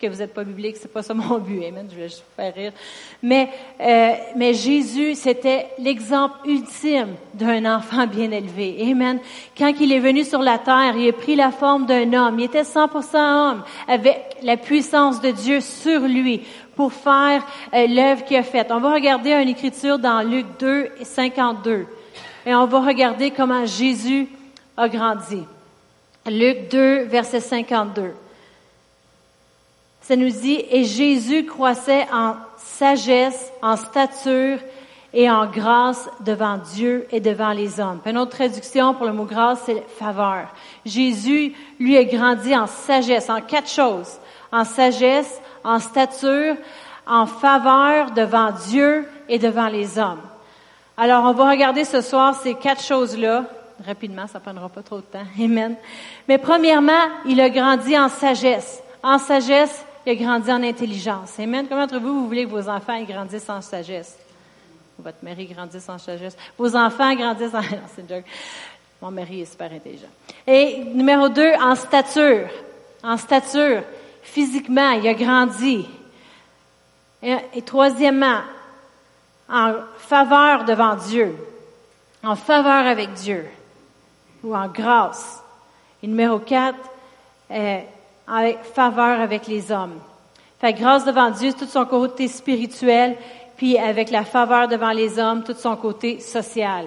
que 0.00 0.06
vous 0.06 0.18
n'êtes 0.18 0.34
pas 0.34 0.44
biblique, 0.44 0.76
c'est 0.76 0.92
pas 0.92 1.02
ça 1.02 1.14
mon 1.14 1.38
but. 1.38 1.64
Amen. 1.64 1.88
Je 1.90 1.96
vais 1.96 2.08
faire 2.36 2.54
rire. 2.54 2.72
Mais, 3.22 3.50
euh, 3.80 4.12
mais 4.36 4.54
Jésus, 4.54 5.14
c'était 5.14 5.68
l'exemple 5.78 6.36
ultime 6.46 7.14
d'un 7.34 7.76
enfant 7.76 8.06
bien 8.06 8.30
élevé. 8.30 8.67
Amen. 8.90 9.20
Quand 9.56 9.72
il 9.80 9.92
est 9.92 10.00
venu 10.00 10.24
sur 10.24 10.42
la 10.42 10.58
terre, 10.58 10.96
il 10.96 11.08
a 11.08 11.12
pris 11.12 11.36
la 11.36 11.50
forme 11.50 11.86
d'un 11.86 12.12
homme. 12.12 12.38
Il 12.38 12.44
était 12.44 12.62
100% 12.62 13.16
homme, 13.16 13.62
avec 13.86 14.36
la 14.42 14.56
puissance 14.56 15.20
de 15.20 15.30
Dieu 15.30 15.60
sur 15.60 16.00
lui 16.00 16.42
pour 16.76 16.92
faire 16.92 17.44
euh, 17.74 17.86
l'œuvre 17.86 18.24
qu'il 18.24 18.36
a 18.36 18.42
faite. 18.42 18.68
On 18.70 18.80
va 18.80 18.92
regarder 18.92 19.32
une 19.32 19.48
écriture 19.48 19.98
dans 19.98 20.22
Luc 20.22 20.46
2 20.60 20.90
et 21.00 21.04
52. 21.04 21.86
Et 22.46 22.54
on 22.54 22.66
va 22.66 22.80
regarder 22.80 23.30
comment 23.30 23.66
Jésus 23.66 24.28
a 24.76 24.88
grandi. 24.88 25.42
Luc 26.26 26.68
2, 26.70 27.04
verset 27.04 27.40
52. 27.40 28.12
Ça 30.02 30.16
nous 30.16 30.30
dit, 30.30 30.64
et 30.70 30.84
Jésus 30.84 31.44
croissait 31.44 32.06
en 32.12 32.36
sagesse, 32.56 33.52
en 33.60 33.76
stature 33.76 34.58
et 35.12 35.30
en 35.30 35.46
grâce 35.46 36.08
devant 36.20 36.58
Dieu 36.58 37.06
et 37.10 37.20
devant 37.20 37.52
les 37.52 37.80
hommes. 37.80 38.00
une 38.04 38.18
autre 38.18 38.32
traduction 38.32 38.94
pour 38.94 39.06
le 39.06 39.12
mot 39.12 39.24
grâce, 39.24 39.62
c'est 39.64 39.82
faveur. 39.98 40.48
Jésus, 40.84 41.54
lui, 41.80 41.96
a 41.96 42.04
grandi 42.04 42.54
en 42.54 42.66
sagesse, 42.66 43.30
en 43.30 43.40
quatre 43.40 43.70
choses. 43.70 44.18
En 44.52 44.64
sagesse, 44.64 45.40
en 45.64 45.78
stature, 45.78 46.56
en 47.06 47.26
faveur 47.26 48.10
devant 48.10 48.50
Dieu 48.68 49.06
et 49.28 49.38
devant 49.38 49.68
les 49.68 49.98
hommes. 49.98 50.20
Alors, 50.96 51.24
on 51.24 51.32
va 51.32 51.50
regarder 51.50 51.84
ce 51.84 52.00
soir 52.00 52.34
ces 52.34 52.54
quatre 52.54 52.82
choses-là. 52.82 53.44
Rapidement, 53.86 54.26
ça 54.26 54.40
prendra 54.40 54.68
pas 54.68 54.82
trop 54.82 54.96
de 54.96 55.02
temps. 55.02 55.24
Amen. 55.40 55.76
Mais 56.26 56.38
premièrement, 56.38 57.08
il 57.24 57.40
a 57.40 57.48
grandi 57.48 57.96
en 57.96 58.08
sagesse. 58.08 58.82
En 59.02 59.18
sagesse, 59.18 59.84
il 60.04 60.12
a 60.12 60.14
grandi 60.16 60.50
en 60.50 60.62
intelligence. 60.62 61.38
Amen. 61.38 61.66
Comment 61.68 61.82
entre 61.82 61.98
vous, 61.98 62.12
vous 62.12 62.26
voulez 62.26 62.44
que 62.44 62.50
vos 62.50 62.68
enfants 62.68 63.00
grandissent 63.04 63.48
en 63.48 63.60
sagesse? 63.62 64.18
Votre 64.98 65.18
mari 65.22 65.46
grandisse 65.46 65.88
en 65.88 65.98
sagesse, 65.98 66.36
vos 66.56 66.74
enfants 66.74 67.14
grandissent 67.14 67.54
en... 67.54 67.60
Non, 67.62 67.86
c'est 67.94 68.02
une 68.02 68.08
joke. 68.08 68.24
Mon 69.00 69.12
mari 69.12 69.42
est 69.42 69.50
super 69.50 69.70
intelligent. 69.70 70.08
Et 70.46 70.82
numéro 70.92 71.28
deux, 71.28 71.52
en 71.60 71.76
stature. 71.76 72.48
En 73.02 73.16
stature, 73.16 73.82
physiquement, 74.22 74.90
il 74.90 75.06
a 75.06 75.14
grandi. 75.14 75.86
Et, 77.22 77.62
troisièmement, 77.62 78.40
en 79.48 79.74
faveur 79.98 80.64
devant 80.64 80.96
Dieu, 80.96 81.34
en 82.24 82.34
faveur 82.34 82.86
avec 82.86 83.12
Dieu, 83.14 83.46
ou 84.42 84.54
en 84.54 84.68
grâce. 84.68 85.42
Et 86.02 86.06
numéro 86.06 86.40
quatre, 86.40 86.78
euh, 87.50 87.80
en 88.28 88.52
faveur 88.74 89.20
avec 89.20 89.46
les 89.46 89.70
hommes. 89.70 89.98
Fait 90.60 90.72
grâce 90.72 91.04
devant 91.04 91.30
Dieu, 91.30 91.52
tout 91.52 91.66
son 91.66 91.86
côté 91.86 92.26
spirituel, 92.26 93.16
puis 93.58 93.76
avec 93.76 94.10
la 94.10 94.24
faveur 94.24 94.68
devant 94.68 94.92
les 94.92 95.18
hommes, 95.18 95.42
tout 95.42 95.54
son 95.54 95.76
côté 95.76 96.20
social. 96.20 96.86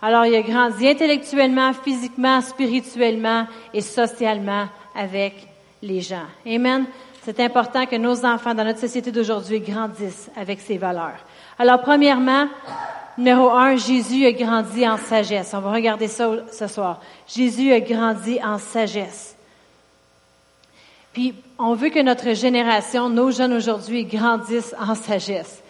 Alors, 0.00 0.24
il 0.26 0.34
a 0.34 0.42
grandi 0.42 0.88
intellectuellement, 0.88 1.72
physiquement, 1.72 2.40
spirituellement 2.40 3.46
et 3.72 3.82
socialement 3.82 4.66
avec 4.94 5.46
les 5.82 6.00
gens. 6.00 6.26
Amen. 6.46 6.86
C'est 7.22 7.38
important 7.40 7.86
que 7.86 7.96
nos 7.96 8.24
enfants 8.24 8.54
dans 8.54 8.64
notre 8.64 8.78
société 8.78 9.12
d'aujourd'hui 9.12 9.60
grandissent 9.60 10.30
avec 10.36 10.60
ces 10.60 10.78
valeurs. 10.78 11.18
Alors, 11.58 11.82
premièrement, 11.82 12.46
numéro 13.18 13.50
un, 13.50 13.76
Jésus 13.76 14.24
a 14.24 14.32
grandi 14.32 14.88
en 14.88 14.96
sagesse. 14.96 15.52
On 15.52 15.60
va 15.60 15.72
regarder 15.72 16.08
ça 16.08 16.30
ce 16.50 16.66
soir. 16.66 17.00
Jésus 17.26 17.72
a 17.72 17.80
grandi 17.80 18.38
en 18.42 18.58
sagesse. 18.58 19.36
Puis, 21.12 21.34
on 21.58 21.74
veut 21.74 21.88
que 21.90 22.00
notre 22.00 22.32
génération, 22.32 23.10
nos 23.10 23.30
jeunes 23.30 23.54
aujourd'hui, 23.54 24.04
grandissent 24.04 24.74
en 24.78 24.94
sagesse. 24.94 25.62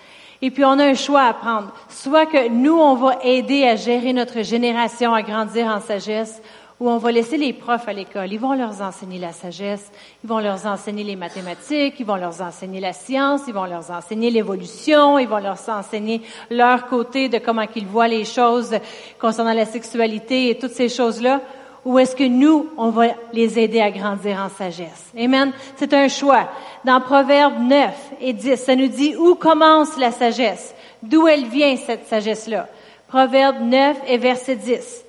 Et 0.42 0.50
puis 0.50 0.64
on 0.64 0.78
a 0.78 0.84
un 0.84 0.94
choix 0.94 1.22
à 1.22 1.34
prendre. 1.34 1.72
Soit 1.88 2.26
que 2.26 2.48
nous, 2.48 2.76
on 2.76 2.94
va 2.94 3.18
aider 3.22 3.64
à 3.64 3.76
gérer 3.76 4.12
notre 4.12 4.42
génération 4.42 5.14
à 5.14 5.22
grandir 5.22 5.66
en 5.66 5.80
sagesse, 5.80 6.42
ou 6.78 6.90
on 6.90 6.98
va 6.98 7.10
laisser 7.10 7.38
les 7.38 7.54
profs 7.54 7.88
à 7.88 7.92
l'école. 7.92 8.30
Ils 8.30 8.38
vont 8.38 8.52
leur 8.52 8.82
enseigner 8.82 9.18
la 9.18 9.32
sagesse, 9.32 9.90
ils 10.22 10.28
vont 10.28 10.40
leur 10.40 10.66
enseigner 10.66 11.04
les 11.04 11.16
mathématiques, 11.16 11.94
ils 11.98 12.04
vont 12.04 12.16
leur 12.16 12.38
enseigner 12.42 12.80
la 12.80 12.92
science, 12.92 13.42
ils 13.48 13.54
vont 13.54 13.64
leur 13.64 13.90
enseigner 13.90 14.30
l'évolution, 14.30 15.18
ils 15.18 15.28
vont 15.28 15.38
leur 15.38 15.58
enseigner 15.68 16.20
leur 16.50 16.86
côté 16.86 17.30
de 17.30 17.38
comment 17.38 17.66
qu'ils 17.66 17.86
voient 17.86 18.08
les 18.08 18.26
choses 18.26 18.76
concernant 19.18 19.54
la 19.54 19.64
sexualité 19.64 20.50
et 20.50 20.58
toutes 20.58 20.72
ces 20.72 20.90
choses-là 20.90 21.40
ou 21.86 22.00
est-ce 22.00 22.16
que 22.16 22.24
nous, 22.24 22.68
on 22.76 22.90
va 22.90 23.06
les 23.32 23.60
aider 23.60 23.80
à 23.80 23.92
grandir 23.92 24.38
en 24.38 24.48
sagesse? 24.48 25.12
Amen. 25.16 25.52
C'est 25.76 25.94
un 25.94 26.08
choix. 26.08 26.50
Dans 26.84 27.00
Proverbe 27.00 27.60
9 27.60 27.94
et 28.20 28.32
10, 28.32 28.56
ça 28.56 28.74
nous 28.74 28.88
dit 28.88 29.14
où 29.14 29.36
commence 29.36 29.96
la 29.96 30.10
sagesse? 30.10 30.74
D'où 31.00 31.28
elle 31.28 31.46
vient, 31.46 31.76
cette 31.76 32.08
sagesse-là? 32.08 32.66
Proverbe 33.06 33.60
9 33.60 33.98
et 34.08 34.18
verset 34.18 34.56
10. 34.56 35.04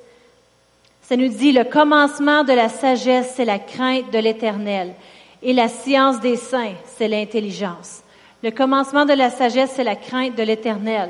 Ça 1.02 1.18
nous 1.18 1.30
dit, 1.30 1.52
le 1.52 1.64
commencement 1.64 2.44
de 2.44 2.54
la 2.54 2.70
sagesse, 2.70 3.34
c'est 3.36 3.46
la 3.46 3.58
crainte 3.58 4.14
de 4.14 4.20
l'éternel. 4.20 4.94
Et 5.42 5.54
la 5.54 5.70
science 5.70 6.20
des 6.20 6.36
saints, 6.36 6.76
c'est 6.96 7.08
l'intelligence. 7.08 8.04
Le 8.44 8.52
commencement 8.52 9.06
de 9.06 9.14
la 9.14 9.32
sagesse, 9.32 9.72
c'est 9.76 9.84
la 9.84 9.96
crainte 9.96 10.36
de 10.36 10.44
l'éternel. 10.44 11.10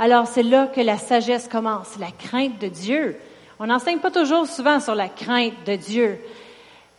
Alors 0.00 0.26
c'est 0.26 0.42
là 0.42 0.66
que 0.66 0.80
la 0.80 0.98
sagesse 0.98 1.46
commence, 1.46 1.96
la 2.00 2.10
crainte 2.10 2.58
de 2.58 2.66
Dieu. 2.66 3.16
On 3.60 3.66
n'enseigne 3.66 3.98
pas 3.98 4.12
toujours 4.12 4.46
souvent 4.46 4.78
sur 4.78 4.94
la 4.94 5.08
crainte 5.08 5.66
de 5.66 5.74
Dieu. 5.74 6.20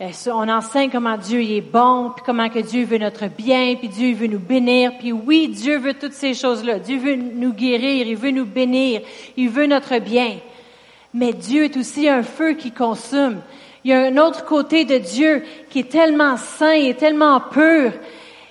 Euh, 0.01 0.11
on 0.27 0.49
enseigne 0.49 0.89
comment 0.89 1.15
Dieu 1.15 1.41
est 1.41 1.61
bon, 1.61 2.11
puis 2.13 2.21
comment 2.25 2.49
que 2.49 2.59
Dieu 2.59 2.83
veut 2.83 2.97
notre 2.97 3.27
bien, 3.27 3.75
puis 3.77 3.87
Dieu 3.87 4.13
veut 4.13 4.27
nous 4.27 4.39
bénir. 4.39 4.91
Puis 4.99 5.13
oui, 5.13 5.47
Dieu 5.47 5.77
veut 5.77 5.93
toutes 5.93 6.11
ces 6.11 6.33
choses-là. 6.33 6.79
Dieu 6.79 6.97
veut 6.97 7.15
nous 7.15 7.53
guérir, 7.53 8.05
il 8.05 8.17
veut 8.17 8.31
nous 8.31 8.45
bénir, 8.45 9.01
il 9.37 9.47
veut 9.47 9.67
notre 9.67 9.99
bien. 9.99 10.35
Mais 11.13 11.31
Dieu 11.31 11.63
est 11.63 11.77
aussi 11.77 12.09
un 12.09 12.23
feu 12.23 12.55
qui 12.55 12.71
consume. 12.71 13.39
Il 13.85 13.91
y 13.91 13.93
a 13.93 14.01
un 14.01 14.17
autre 14.17 14.43
côté 14.43 14.83
de 14.83 14.97
Dieu 14.97 15.45
qui 15.69 15.79
est 15.79 15.89
tellement 15.89 16.35
saint 16.35 16.73
et 16.73 16.93
tellement 16.93 17.39
pur. 17.39 17.93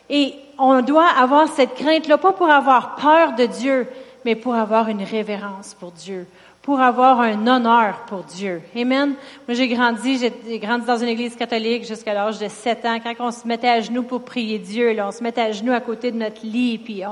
Et 0.08 0.32
on 0.56 0.80
doit 0.80 1.08
avoir 1.08 1.48
cette 1.48 1.74
crainte-là, 1.74 2.16
pas 2.16 2.32
pour 2.32 2.48
avoir 2.48 2.96
peur 2.96 3.34
de 3.34 3.44
Dieu, 3.44 3.86
mais 4.24 4.34
pour 4.34 4.54
avoir 4.54 4.88
une 4.88 5.02
révérence 5.02 5.76
pour 5.78 5.92
Dieu, 5.92 6.26
pour 6.68 6.82
avoir 6.82 7.22
un 7.22 7.46
honneur 7.46 8.00
pour 8.08 8.24
Dieu. 8.24 8.60
Amen. 8.76 9.14
Moi, 9.46 9.54
j'ai 9.54 9.68
grandi, 9.68 10.18
j'ai 10.18 10.58
grandi 10.58 10.84
dans 10.84 10.98
une 10.98 11.08
église 11.08 11.34
catholique 11.34 11.86
jusqu'à 11.86 12.12
l'âge 12.12 12.38
de 12.38 12.46
7 12.46 12.84
ans. 12.84 12.98
Quand 13.02 13.14
on 13.20 13.30
se 13.30 13.48
mettait 13.48 13.70
à 13.70 13.80
genoux 13.80 14.02
pour 14.02 14.20
prier 14.20 14.58
Dieu, 14.58 14.92
là, 14.92 15.08
on 15.08 15.10
se 15.10 15.22
mettait 15.22 15.40
à 15.40 15.52
genoux 15.52 15.72
à 15.72 15.80
côté 15.80 16.12
de 16.12 16.18
notre 16.18 16.44
lit, 16.44 16.76
puis 16.76 17.04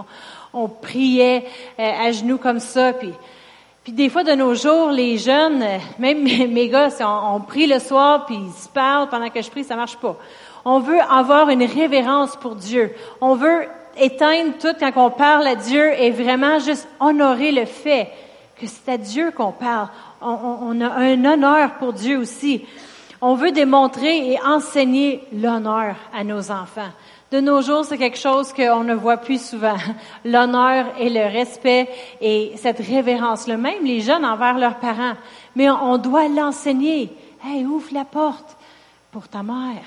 on, 0.53 0.69
priait 0.69 1.47
euh, 1.79 1.91
à 2.07 2.13
genoux 2.13 2.37
comme 2.37 2.61
ça, 2.61 2.93
puis 2.93 3.15
puis 3.83 3.95
des 3.95 4.11
fois 4.11 4.25
de 4.25 4.33
nos 4.33 4.55
jours, 4.55 4.91
les 4.91 5.17
jeunes, 5.17 5.63
euh, 5.63 5.79
même 5.99 6.23
mes, 6.23 6.69
gars, 6.69 6.91
on, 7.01 7.37
on, 7.37 7.41
prie 7.41 7.67
le 7.67 7.79
soir, 7.79 8.27
puis 8.27 8.37
ils 8.37 8.63
se 8.63 8.69
parlent 8.69 9.09
pendant 9.09 9.31
que 9.31 9.41
je 9.41 9.51
prie, 9.51 9.65
ça 9.65 9.75
marche 9.75 9.97
pas. 9.97 10.19
On 10.67 10.81
veut 10.81 11.01
avoir 11.01 11.49
une 11.49 11.65
révérence 11.65 12.37
pour 12.37 12.57
Dieu. 12.57 12.95
On 13.23 13.37
veut 13.37 13.69
éteindre 13.99 14.53
tout 14.61 14.75
quand 14.79 14.93
on 14.97 15.09
parle 15.09 15.47
à 15.47 15.55
Dieu 15.55 15.95
et 15.99 16.11
vraiment 16.11 16.59
juste 16.59 16.87
honorer 17.01 17.53
le 17.53 17.65
fait 17.65 18.11
que 18.59 18.67
c'est 18.67 18.93
à 18.93 18.99
Dieu 18.99 19.31
qu'on 19.33 19.53
parle. 19.53 19.89
On, 20.21 20.81
a 20.81 20.89
un 20.89 21.25
honneur 21.25 21.75
pour 21.75 21.93
Dieu 21.93 22.19
aussi. 22.19 22.65
On 23.21 23.35
veut 23.35 23.53
démontrer 23.53 24.33
et 24.33 24.41
enseigner 24.43 25.23
l'honneur 25.33 25.97
à 26.13 26.25
nos 26.25 26.51
enfants. 26.51 26.91
De 27.33 27.41
nos 27.41 27.61
jours, 27.61 27.85
c'est 27.85 27.99
quelque 27.99 28.19
chose 28.19 28.53
qu'on 28.53 28.85
ne 28.85 28.95
voit 28.95 29.17
plus 29.17 29.45
souvent. 29.45 29.77
L'honneur 30.25 30.87
et 30.99 31.11
le 31.11 31.25
respect 31.25 31.89
et 32.21 32.53
cette 32.57 32.79
révérence-le 32.79 33.57
même, 33.57 33.85
les 33.85 34.01
jeunes 34.01 34.25
envers 34.25 34.59
leurs 34.59 34.79
parents. 34.79 35.15
Mais 35.55 35.69
on, 35.69 35.99
doit 35.99 36.29
l'enseigner. 36.29 37.11
Hey, 37.45 37.65
ouvre 37.65 37.93
la 37.93 38.05
porte 38.05 38.57
pour 39.11 39.29
ta 39.29 39.43
mère. 39.43 39.83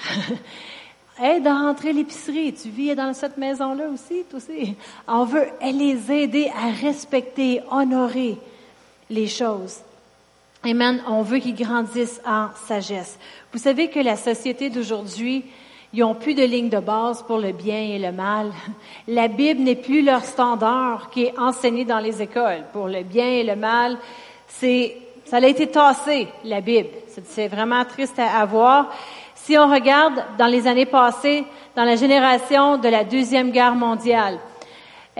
Aide 1.23 1.47
à 1.47 1.53
rentrer 1.53 1.93
l'épicerie. 1.93 2.53
Tu 2.53 2.69
vis 2.69 2.95
dans 2.95 3.13
cette 3.13 3.37
maison-là 3.37 3.85
aussi, 3.93 4.23
toi 4.29 4.37
aussi. 4.37 4.75
On 5.07 5.23
veut 5.23 5.47
les 5.61 6.11
aider 6.11 6.51
à 6.55 6.71
respecter, 6.71 7.61
honorer 7.71 8.37
les 9.09 9.27
choses. 9.27 9.79
Amen. 10.63 11.01
On 11.07 11.21
veut 11.21 11.39
qu'ils 11.39 11.55
grandissent 11.55 12.21
en 12.25 12.49
sagesse. 12.67 13.17
Vous 13.53 13.59
savez 13.59 13.89
que 13.89 13.99
la 13.99 14.17
société 14.17 14.69
d'aujourd'hui 14.69 15.45
Ils 15.93 16.03
ont 16.03 16.15
plus 16.15 16.35
de 16.35 16.43
ligne 16.43 16.69
de 16.69 16.79
base 16.79 17.23
pour 17.23 17.37
le 17.37 17.51
bien 17.51 17.81
et 17.81 17.97
le 17.97 18.11
mal. 18.11 18.51
La 19.07 19.27
Bible 19.27 19.61
n'est 19.61 19.75
plus 19.75 20.01
leur 20.01 20.23
standard 20.23 21.09
qui 21.09 21.25
est 21.25 21.39
enseigné 21.39 21.85
dans 21.85 21.99
les 21.99 22.21
écoles. 22.21 22.63
Pour 22.73 22.87
le 22.87 23.03
bien 23.03 23.25
et 23.25 23.43
le 23.43 23.55
mal, 23.55 23.97
c'est, 24.47 24.97
ça 25.25 25.37
a 25.37 25.47
été 25.47 25.67
tassé, 25.67 26.27
la 26.43 26.61
Bible. 26.61 26.89
C'est 27.25 27.47
vraiment 27.47 27.85
triste 27.85 28.19
à, 28.19 28.45
voir. 28.45 28.91
Si 29.33 29.57
on 29.57 29.71
regarde 29.71 30.23
dans 30.37 30.47
les 30.47 30.67
années 30.67 30.85
passées, 30.85 31.45
dans 31.75 31.85
la 31.85 31.95
génération 31.95 32.77
de 32.77 32.89
la 32.89 33.03
Deuxième 33.03 33.51
Guerre 33.51 33.75
mondiale, 33.75 34.39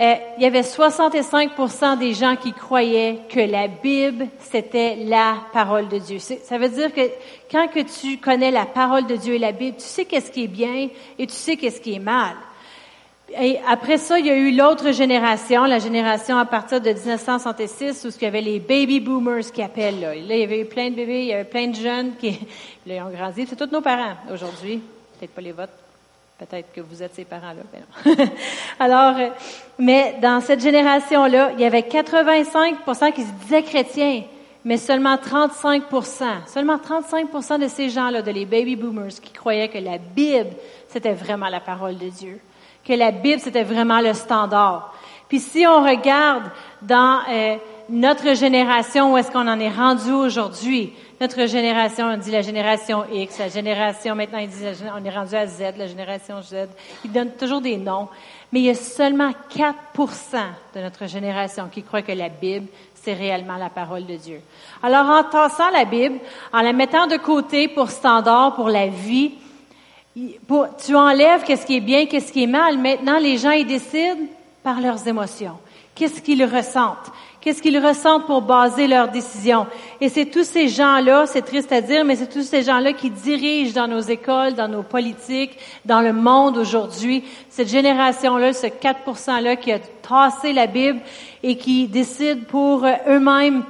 euh, 0.00 0.14
il 0.38 0.42
y 0.42 0.46
avait 0.46 0.62
65% 0.62 1.98
des 1.98 2.14
gens 2.14 2.34
qui 2.34 2.52
croyaient 2.52 3.18
que 3.28 3.40
la 3.40 3.68
Bible, 3.68 4.28
c'était 4.50 4.96
la 4.96 5.36
parole 5.52 5.88
de 5.88 5.98
Dieu. 5.98 6.18
Ça 6.18 6.56
veut 6.56 6.70
dire 6.70 6.92
que 6.94 7.02
quand 7.50 7.68
que 7.68 7.80
tu 7.80 8.18
connais 8.18 8.50
la 8.50 8.64
parole 8.64 9.06
de 9.06 9.16
Dieu 9.16 9.34
et 9.34 9.38
la 9.38 9.52
Bible, 9.52 9.76
tu 9.76 9.84
sais 9.84 10.06
qu'est-ce 10.06 10.30
qui 10.30 10.44
est 10.44 10.48
bien 10.48 10.88
et 11.18 11.26
tu 11.26 11.34
sais 11.34 11.56
qu'est-ce 11.56 11.82
qui 11.82 11.94
est 11.94 11.98
mal. 11.98 12.34
Et 13.38 13.58
après 13.68 13.98
ça, 13.98 14.18
il 14.18 14.26
y 14.26 14.30
a 14.30 14.36
eu 14.36 14.56
l'autre 14.56 14.90
génération, 14.90 15.64
la 15.64 15.78
génération 15.78 16.38
à 16.38 16.46
partir 16.46 16.80
de 16.80 16.90
1966, 16.90 18.04
où 18.04 18.08
il 18.08 18.22
y 18.22 18.26
avait 18.26 18.40
les 18.40 18.58
baby 18.58 19.00
boomers 19.00 19.52
qui 19.52 19.62
appellent. 19.62 20.00
Là. 20.00 20.16
il 20.16 20.26
y 20.26 20.42
avait 20.42 20.62
eu 20.62 20.64
plein 20.64 20.90
de 20.90 20.96
bébés, 20.96 21.20
il 21.20 21.26
y 21.26 21.34
avait 21.34 21.44
plein 21.44 21.68
de 21.68 21.76
jeunes 21.76 22.16
qui 22.16 22.40
là, 22.86 23.06
ont 23.06 23.10
grandi. 23.10 23.46
C'est 23.46 23.56
tous 23.56 23.70
nos 23.70 23.82
parents 23.82 24.16
aujourd'hui, 24.32 24.80
peut-être 25.18 25.32
pas 25.32 25.42
les 25.42 25.52
votes. 25.52 25.89
Peut-être 26.40 26.72
que 26.72 26.80
vous 26.80 27.02
êtes 27.02 27.14
ces 27.14 27.26
parents-là. 27.26 28.14
Alors, 28.80 29.14
euh, 29.18 29.28
mais 29.78 30.16
dans 30.22 30.40
cette 30.40 30.62
génération-là, 30.62 31.50
il 31.52 31.60
y 31.60 31.66
avait 31.66 31.82
85% 31.82 33.12
qui 33.12 33.24
se 33.24 33.32
disaient 33.42 33.62
chrétiens, 33.62 34.22
mais 34.64 34.78
seulement 34.78 35.16
35% 35.16 36.46
seulement 36.46 36.78
35% 36.78 37.60
de 37.60 37.68
ces 37.68 37.90
gens-là, 37.90 38.22
de 38.22 38.30
les 38.30 38.46
baby 38.46 38.74
boomers, 38.74 39.20
qui 39.22 39.34
croyaient 39.34 39.68
que 39.68 39.76
la 39.76 39.98
Bible, 39.98 40.48
c'était 40.88 41.12
vraiment 41.12 41.50
la 41.50 41.60
parole 41.60 41.98
de 41.98 42.08
Dieu, 42.08 42.40
que 42.86 42.94
la 42.94 43.10
Bible, 43.10 43.40
c'était 43.40 43.62
vraiment 43.62 44.00
le 44.00 44.14
standard. 44.14 44.94
Puis 45.28 45.40
si 45.40 45.66
on 45.66 45.84
regarde 45.84 46.44
dans 46.80 47.20
euh, 47.28 47.56
notre 47.90 48.34
génération, 48.34 49.12
où 49.12 49.18
est-ce 49.18 49.30
qu'on 49.30 49.48
en 49.48 49.58
est 49.58 49.70
rendu 49.70 50.12
aujourd'hui, 50.12 50.92
notre 51.20 51.46
génération, 51.46 52.06
on 52.06 52.16
dit 52.16 52.30
la 52.30 52.40
génération 52.40 53.04
X, 53.12 53.38
la 53.38 53.48
génération, 53.48 54.14
maintenant 54.14 54.38
ils 54.38 54.48
disent, 54.48 54.82
on 54.96 55.04
est 55.04 55.10
rendu 55.10 55.34
à 55.34 55.46
Z, 55.46 55.76
la 55.76 55.86
génération 55.86 56.40
Z. 56.40 56.68
Ils 57.04 57.12
donnent 57.12 57.32
toujours 57.32 57.60
des 57.60 57.76
noms. 57.76 58.08
Mais 58.52 58.60
il 58.60 58.66
y 58.66 58.70
a 58.70 58.74
seulement 58.74 59.30
4% 59.54 59.66
de 60.74 60.80
notre 60.80 61.06
génération 61.06 61.68
qui 61.70 61.82
croient 61.82 62.02
que 62.02 62.12
la 62.12 62.28
Bible, 62.28 62.68
c'est 62.94 63.12
réellement 63.12 63.56
la 63.56 63.70
parole 63.70 64.06
de 64.06 64.16
Dieu. 64.16 64.40
Alors, 64.82 65.06
en 65.06 65.24
tassant 65.24 65.70
la 65.70 65.84
Bible, 65.84 66.20
en 66.52 66.62
la 66.62 66.72
mettant 66.72 67.06
de 67.06 67.16
côté 67.16 67.68
pour 67.68 67.90
standard, 67.90 68.54
pour 68.54 68.68
la 68.68 68.86
vie, 68.86 69.32
tu 70.14 70.94
enlèves 70.94 71.44
qu'est-ce 71.44 71.66
qui 71.66 71.76
est 71.76 71.80
bien, 71.80 72.06
qu'est-ce 72.06 72.32
qui 72.32 72.44
est 72.44 72.48
mal. 72.48 72.78
Maintenant, 72.78 73.18
les 73.18 73.36
gens, 73.36 73.52
ils 73.52 73.66
décident 73.66 74.26
par 74.62 74.80
leurs 74.80 75.06
émotions. 75.06 75.58
Qu'est-ce 76.00 76.22
qu'ils 76.22 76.46
ressentent? 76.46 77.12
Qu'est-ce 77.42 77.60
qu'ils 77.60 77.78
ressentent 77.78 78.24
pour 78.24 78.40
baser 78.40 78.86
leurs 78.86 79.08
décisions? 79.08 79.66
Et 80.00 80.08
c'est 80.08 80.24
tous 80.24 80.44
ces 80.44 80.66
gens-là, 80.68 81.26
c'est 81.26 81.42
triste 81.42 81.70
à 81.72 81.82
dire, 81.82 82.06
mais 82.06 82.16
c'est 82.16 82.32
tous 82.32 82.42
ces 82.42 82.62
gens-là 82.62 82.94
qui 82.94 83.10
dirigent 83.10 83.74
dans 83.74 83.86
nos 83.86 84.00
écoles, 84.00 84.54
dans 84.54 84.66
nos 84.66 84.82
politiques, 84.82 85.58
dans 85.84 86.00
le 86.00 86.14
monde 86.14 86.56
aujourd'hui. 86.56 87.22
Cette 87.50 87.68
génération-là, 87.68 88.54
ce 88.54 88.68
4%-là 88.68 89.56
qui 89.56 89.72
a 89.72 89.78
tassé 89.78 90.54
la 90.54 90.66
Bible 90.66 91.00
et 91.42 91.58
qui 91.58 91.86
décide 91.86 92.46
pour 92.46 92.86
eux-mêmes 93.06 93.62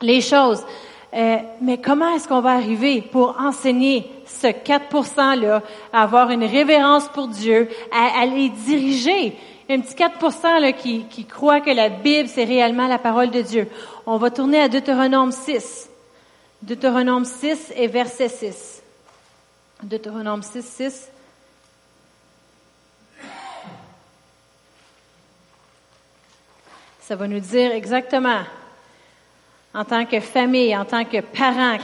les 0.00 0.22
choses. 0.22 0.64
Euh, 1.12 1.36
mais 1.60 1.76
comment 1.76 2.08
est-ce 2.14 2.26
qu'on 2.26 2.40
va 2.40 2.52
arriver 2.52 3.02
pour 3.02 3.36
enseigner 3.38 4.10
ce 4.24 4.46
4%-là, 4.46 5.60
à 5.92 6.02
avoir 6.04 6.30
une 6.30 6.44
révérence 6.44 7.06
pour 7.08 7.28
Dieu, 7.28 7.68
à, 7.92 8.22
à 8.22 8.24
les 8.24 8.48
diriger? 8.48 9.36
Un 9.68 9.80
petit 9.80 9.94
4 9.94 10.60
là, 10.60 10.72
qui, 10.72 11.04
qui 11.04 11.24
croit 11.24 11.60
que 11.60 11.70
la 11.70 11.88
Bible, 11.88 12.28
c'est 12.28 12.44
réellement 12.44 12.86
la 12.86 12.98
parole 12.98 13.30
de 13.30 13.42
Dieu. 13.42 13.68
On 14.06 14.16
va 14.16 14.30
tourner 14.30 14.60
à 14.60 14.68
Deutéronome 14.68 15.32
6. 15.32 15.88
Deutéronome 16.62 17.24
6 17.24 17.72
et 17.76 17.86
verset 17.88 18.28
6. 18.28 18.82
Deutéronome 19.82 20.42
6, 20.42 20.62
6. 20.64 21.10
Ça 27.00 27.14
va 27.14 27.28
nous 27.28 27.40
dire 27.40 27.72
exactement, 27.72 28.42
en 29.72 29.84
tant 29.84 30.06
que 30.06 30.18
famille, 30.18 30.76
en 30.76 30.84
tant 30.84 31.04
que 31.04 31.20
parents, 31.20 31.78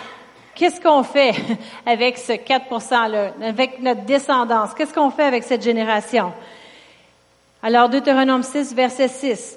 qu'est-ce 0.55 0.81
qu'on 0.81 1.05
fait 1.05 1.35
avec 1.87 2.19
ce 2.19 2.33
4 2.33 2.67
%-là, 2.67 3.33
avec 3.41 3.81
notre 3.81 4.03
descendance? 4.03 4.75
Qu'est-ce 4.75 4.95
qu'on 4.95 5.11
fait 5.11 5.25
avec 5.25 5.45
cette 5.45 5.63
génération? 5.63 6.33
Alors, 7.65 7.89
Deutéronome 7.89 8.43
6, 8.43 8.75
verset 8.75 9.07
6. 9.07 9.57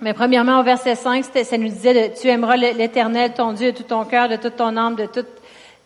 Mais 0.00 0.14
premièrement, 0.14 0.60
au 0.60 0.62
verset 0.62 0.94
5, 0.94 1.24
ça 1.24 1.58
nous 1.58 1.68
disait, 1.68 2.14
tu 2.14 2.28
aimeras 2.28 2.56
l'Éternel, 2.56 3.32
ton 3.34 3.52
Dieu, 3.52 3.72
de 3.72 3.76
tout 3.76 3.82
ton 3.82 4.04
cœur, 4.04 4.28
de 4.28 4.36
toute 4.36 4.54
ton 4.54 4.76
âme, 4.76 4.94
de 4.94 5.06
toute 5.06 5.26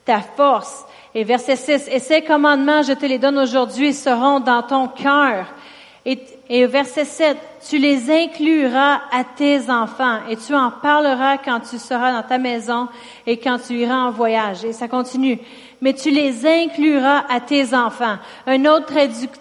ta 0.05 0.21
force. 0.21 0.85
Et 1.15 1.25
verset 1.25 1.57
6, 1.57 1.89
et 1.91 2.01
ces 2.01 2.21
commandements, 2.21 2.83
je 2.83 2.93
te 2.93 3.07
les 3.07 3.19
donne 3.19 3.39
aujourd'hui, 3.39 3.95
seront 3.95 4.41
dans 4.41 4.63
ton 4.63 4.89
cœur. 4.89 5.47
Et, 6.05 6.19
et 6.51 6.67
verset 6.67 7.07
7, 7.07 7.39
tu 7.67 7.79
les 7.79 8.11
incluras 8.11 9.01
à 9.11 9.25
tes 9.25 9.71
enfants 9.71 10.19
et 10.29 10.37
tu 10.37 10.55
en 10.55 10.71
parleras 10.71 11.39
quand 11.39 11.61
tu 11.61 11.79
seras 11.79 12.13
dans 12.13 12.29
ta 12.29 12.37
maison 12.37 12.89
et 13.27 13.39
quand 13.39 13.57
tu 13.67 13.75
iras 13.75 14.09
en 14.09 14.11
voyage. 14.11 14.65
Et 14.65 14.73
ça 14.75 14.89
continue. 14.89 15.39
Mais 15.81 15.95
tu 15.95 16.11
les 16.11 16.45
incluras 16.45 17.25
à 17.31 17.41
tes 17.41 17.73
enfants. 17.73 18.17
Une 18.47 18.69
autre 18.69 18.93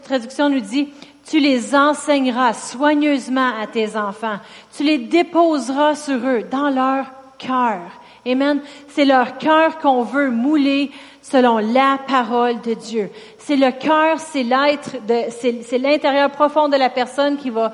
traduction 0.03 0.49
nous 0.49 0.59
dit, 0.59 0.89
tu 1.27 1.39
les 1.39 1.75
enseigneras 1.75 2.53
soigneusement 2.53 3.51
à 3.61 3.67
tes 3.67 3.95
enfants. 3.95 4.37
Tu 4.75 4.83
les 4.83 4.97
déposeras 4.97 5.95
sur 5.95 6.17
eux, 6.17 6.43
dans 6.49 6.69
leur 6.69 7.05
cœur. 7.37 7.79
Amen. 8.25 8.61
C'est 8.89 9.05
leur 9.05 9.37
cœur 9.37 9.79
qu'on 9.79 10.03
veut 10.03 10.29
mouler 10.29 10.91
selon 11.21 11.57
la 11.57 11.97
parole 12.07 12.61
de 12.61 12.73
Dieu. 12.73 13.09
C'est 13.37 13.55
le 13.55 13.71
cœur, 13.71 14.19
c'est 14.19 14.43
l'être, 14.43 14.91
c'est 15.29 15.77
l'intérieur 15.77 16.29
profond 16.31 16.67
de 16.67 16.77
la 16.77 16.89
personne 16.89 17.37
qui 17.37 17.49
va 17.49 17.71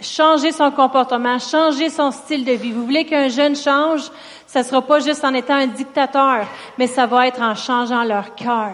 changer 0.00 0.52
son 0.52 0.70
comportement, 0.70 1.38
changer 1.38 1.88
son 1.90 2.10
style 2.10 2.44
de 2.44 2.52
vie. 2.52 2.72
Vous 2.72 2.84
voulez 2.84 3.04
qu'un 3.04 3.28
jeune 3.28 3.56
change, 3.56 4.10
ça 4.46 4.62
sera 4.62 4.82
pas 4.82 5.00
juste 5.00 5.24
en 5.24 5.34
étant 5.34 5.54
un 5.54 5.66
dictateur, 5.66 6.46
mais 6.78 6.86
ça 6.86 7.06
va 7.06 7.26
être 7.26 7.40
en 7.40 7.54
changeant 7.54 8.04
leur 8.04 8.34
cœur 8.34 8.72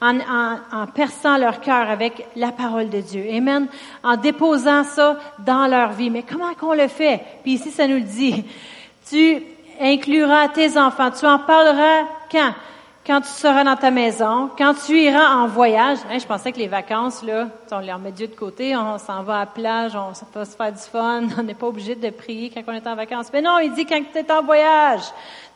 en, 0.00 0.18
en, 0.72 0.86
perçant 0.86 1.36
leur 1.36 1.60
cœur 1.60 1.88
avec 1.88 2.26
la 2.36 2.52
parole 2.52 2.88
de 2.88 3.00
Dieu. 3.00 3.24
Amen. 3.32 3.68
En 4.02 4.16
déposant 4.16 4.84
ça 4.84 5.16
dans 5.38 5.66
leur 5.66 5.92
vie. 5.92 6.10
Mais 6.10 6.22
comment 6.22 6.54
qu'on 6.54 6.74
le 6.74 6.88
fait? 6.88 7.22
Puis 7.42 7.52
ici, 7.52 7.70
ça 7.70 7.86
nous 7.86 7.96
le 7.96 8.02
dit. 8.02 8.44
Tu 9.08 9.42
incluras 9.80 10.48
tes 10.48 10.78
enfants. 10.78 11.10
Tu 11.10 11.26
en 11.26 11.38
parleras 11.38 12.04
quand? 12.30 12.54
Quand 13.06 13.20
tu 13.20 13.28
seras 13.28 13.62
dans 13.62 13.76
ta 13.76 13.92
maison, 13.92 14.50
quand 14.58 14.74
tu 14.74 14.98
iras 15.00 15.36
en 15.36 15.46
voyage. 15.46 15.98
Hein, 16.10 16.18
je 16.18 16.26
pensais 16.26 16.50
que 16.50 16.58
les 16.58 16.66
vacances, 16.66 17.22
là, 17.22 17.46
on 17.70 17.78
les 17.78 17.92
remet 17.92 18.10
Dieu 18.10 18.26
de 18.26 18.34
côté, 18.34 18.74
on 18.74 18.98
s'en 18.98 19.22
va 19.22 19.36
à 19.36 19.40
la 19.40 19.46
plage, 19.46 19.92
on 19.94 20.10
va 20.34 20.44
se 20.44 20.56
faire 20.56 20.72
du 20.72 20.78
fun, 20.80 21.22
on 21.38 21.42
n'est 21.44 21.54
pas 21.54 21.68
obligé 21.68 21.94
de 21.94 22.10
prier 22.10 22.50
quand 22.50 22.62
on 22.66 22.72
est 22.72 22.86
en 22.86 22.96
vacances. 22.96 23.28
Mais 23.32 23.42
non, 23.42 23.60
il 23.60 23.72
dit 23.74 23.86
quand 23.86 24.00
tu 24.12 24.18
es 24.18 24.32
en 24.32 24.42
voyage 24.42 25.02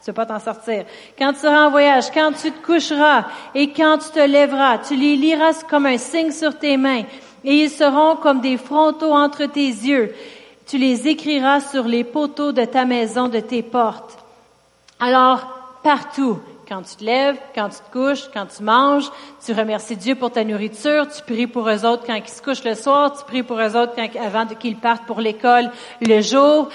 tu 0.03 0.11
vas 0.11 0.13
pas 0.13 0.27
t'en 0.27 0.41
sortir. 0.41 0.85
Quand 1.19 1.33
tu 1.33 1.41
seras 1.41 1.67
en 1.67 1.71
voyage, 1.71 2.11
quand 2.13 2.33
tu 2.33 2.51
te 2.51 2.65
coucheras 2.65 3.25
et 3.55 3.71
quand 3.73 3.99
tu 3.99 4.11
te 4.11 4.27
lèveras, 4.27 4.79
tu 4.79 4.97
les 4.97 5.17
liras 5.17 5.63
comme 5.69 5.87
un 5.87 5.99
signe 5.99 6.31
sur 6.31 6.59
tes 6.59 6.77
mains 6.77 7.05
et 7.45 7.55
ils 7.55 7.71
seront 7.71 8.17
comme 8.17 8.41
des 8.41 8.57
frontaux 8.57 9.13
entre 9.13 9.45
tes 9.47 9.69
yeux. 9.69 10.15
Tu 10.67 10.79
les 10.79 11.09
écriras 11.09 11.61
sur 11.61 11.85
les 11.85 12.05
poteaux 12.05 12.53
de 12.53 12.65
ta 12.65 12.85
maison, 12.85 13.29
de 13.29 13.41
tes 13.41 13.63
portes. 13.63 14.19
Alors, 15.01 15.47
partout, 15.83 16.39
quand 16.70 16.83
tu 16.83 16.94
te 16.94 17.04
lèves, 17.04 17.37
quand 17.52 17.68
tu 17.68 17.78
te 17.78 17.90
couches, 17.90 18.30
quand 18.33 18.46
tu 18.46 18.62
manges, 18.62 19.11
tu 19.44 19.52
remercies 19.52 19.96
Dieu 19.96 20.14
pour 20.14 20.30
ta 20.30 20.44
nourriture, 20.44 21.09
tu 21.09 21.20
pries 21.22 21.48
pour 21.48 21.68
eux 21.68 21.85
autres 21.85 22.04
quand 22.06 22.14
ils 22.14 22.28
se 22.28 22.40
couchent 22.40 22.62
le 22.62 22.76
soir, 22.76 23.12
tu 23.18 23.24
pries 23.24 23.42
pour 23.42 23.59
eux 23.61 23.76
autres 23.76 23.94
avant 24.24 24.46
qu'ils 24.46 24.76
partent 24.76 25.04
pour 25.04 25.20
l'école 25.20 25.68
le 26.00 26.20
jour, 26.20 26.68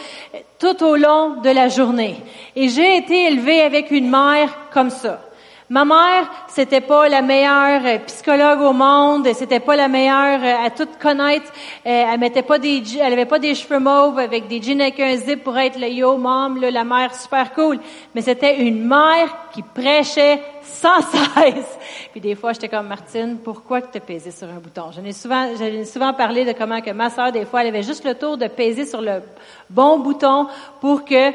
tout 0.60 0.84
au 0.84 0.98
long 0.98 1.42
de 1.42 1.50
la 1.50 1.70
journée. 1.70 2.18
Et 2.58 2.68
j'ai 2.68 2.98
été 2.98 3.28
élevée 3.28 3.62
avec 3.62 3.90
une 3.90 4.10
mère 4.10 4.54
comme 4.70 4.90
ça. 4.90 5.22
Ma 5.68 5.84
mère, 5.84 6.30
c'était 6.48 6.82
pas 6.82 7.10
la 7.10 7.24
meilleure 7.24 7.82
euh, 7.84 7.98
psychologue 8.06 8.62
au 8.62 8.72
monde, 8.72 9.28
c'était 9.34 9.60
pas 9.60 9.76
la 9.76 9.88
meilleure 9.88 10.40
euh, 10.44 10.68
à 10.68 10.70
tout 10.70 10.88
connaître. 11.02 11.52
Euh, 11.88 12.06
elle 12.14 12.20
mettait 12.20 12.44
pas 12.44 12.60
des, 12.60 12.84
elle 13.02 13.14
avait 13.14 13.26
pas 13.26 13.40
des 13.40 13.56
cheveux 13.56 13.80
mauves 13.80 14.20
avec 14.20 14.48
des 14.48 14.62
jeans 14.62 14.80
avec 14.80 15.00
un 15.00 15.16
zip 15.16 15.44
pour 15.44 15.58
être 15.58 15.80
le 15.80 15.88
yo 15.88 16.18
mom, 16.18 16.62
la 16.62 16.84
mère 16.84 17.16
super 17.16 17.52
cool. 17.54 17.80
Mais 18.14 18.22
c'était 18.22 18.62
une 18.62 18.88
mère 18.88 19.36
qui 19.54 19.64
prêchait 19.64 20.40
sans 20.62 21.02
cesse. 21.02 21.80
Puis 22.12 22.22
des 22.22 22.36
fois, 22.36 22.54
j'étais 22.54 22.70
comme 22.70 22.88
Martine, 22.88 23.40
pourquoi 23.44 23.82
que 23.82 23.92
tu 23.92 24.00
pesé 24.02 24.30
sur 24.30 24.48
un 24.48 24.60
bouton? 24.60 24.92
J'en 24.96 25.04
ai 25.04 25.14
souvent, 25.14 25.48
j'en 25.58 25.84
souvent 25.84 26.14
parlé 26.14 26.46
de 26.46 26.52
comment 26.52 26.80
que 26.80 26.92
ma 26.92 27.10
sœur, 27.10 27.32
des 27.32 27.46
fois, 27.46 27.62
elle 27.62 27.70
avait 27.70 27.82
juste 27.82 28.06
le 28.06 28.14
tour 28.14 28.38
de 28.38 28.46
peser 28.46 28.86
sur 28.86 29.02
le 29.02 29.24
bon 29.68 29.98
bouton 29.98 30.46
pour 30.80 31.04
que 31.04 31.30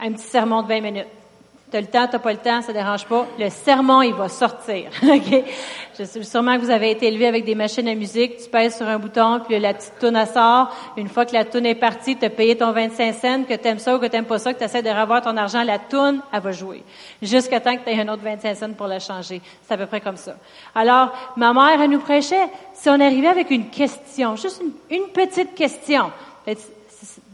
un 0.00 0.10
petit 0.12 0.26
sermon 0.26 0.62
de 0.62 0.68
20 0.68 0.80
minutes 0.80 1.06
T'as 1.72 1.80
le 1.80 1.86
temps, 1.86 2.06
t'as 2.06 2.18
pas 2.18 2.32
le 2.32 2.38
temps, 2.38 2.60
ça 2.60 2.70
dérange 2.74 3.06
pas. 3.06 3.26
Le 3.38 3.48
sermon, 3.48 4.02
il 4.02 4.12
va 4.12 4.28
sortir. 4.28 4.90
ok? 5.02 5.42
Je 5.98 6.04
sais 6.04 6.22
sûrement 6.22 6.56
que 6.56 6.60
vous 6.60 6.70
avez 6.70 6.90
été 6.90 7.06
élevé 7.06 7.26
avec 7.26 7.46
des 7.46 7.54
machines 7.54 7.88
à 7.88 7.94
musique. 7.94 8.36
Tu 8.36 8.50
pèses 8.50 8.76
sur 8.76 8.86
un 8.86 8.98
bouton, 8.98 9.40
puis 9.40 9.58
la 9.58 9.72
petite 9.72 9.94
toune 9.98 10.22
sort. 10.26 10.70
Une 10.98 11.08
fois 11.08 11.24
que 11.24 11.32
la 11.32 11.46
toune 11.46 11.64
est 11.64 11.74
partie, 11.74 12.14
tu 12.16 12.26
as 12.26 12.28
payé 12.30 12.58
ton 12.58 12.72
25 12.72 13.14
cents, 13.14 13.44
que 13.44 13.54
t'aimes 13.54 13.78
ça 13.78 13.96
ou 13.96 13.98
que 13.98 14.04
t'aimes 14.04 14.26
pas 14.26 14.38
ça, 14.38 14.52
que 14.52 14.58
tu 14.58 14.64
essaies 14.64 14.82
de 14.82 14.90
revoir 14.90 15.22
ton 15.22 15.34
argent, 15.34 15.62
la 15.62 15.78
toune, 15.78 16.20
elle 16.30 16.40
va 16.42 16.52
jouer. 16.52 16.82
Jusqu'à 17.22 17.58
temps 17.58 17.74
que 17.74 17.84
tu 17.84 17.90
aies 17.90 18.00
un 18.02 18.08
autre 18.12 18.22
25 18.22 18.54
cents 18.54 18.72
pour 18.74 18.86
la 18.86 18.98
changer. 18.98 19.40
C'est 19.66 19.72
à 19.72 19.78
peu 19.78 19.86
près 19.86 20.02
comme 20.02 20.18
ça. 20.18 20.34
Alors, 20.74 21.10
ma 21.36 21.54
mère, 21.54 21.80
elle 21.80 21.88
nous 21.90 22.00
prêchait. 22.00 22.48
Si 22.74 22.90
on 22.90 23.00
arrivait 23.00 23.28
avec 23.28 23.50
une 23.50 23.70
question, 23.70 24.36
juste 24.36 24.60
une, 24.60 24.98
une 24.98 25.08
petite 25.08 25.54
question, 25.54 26.12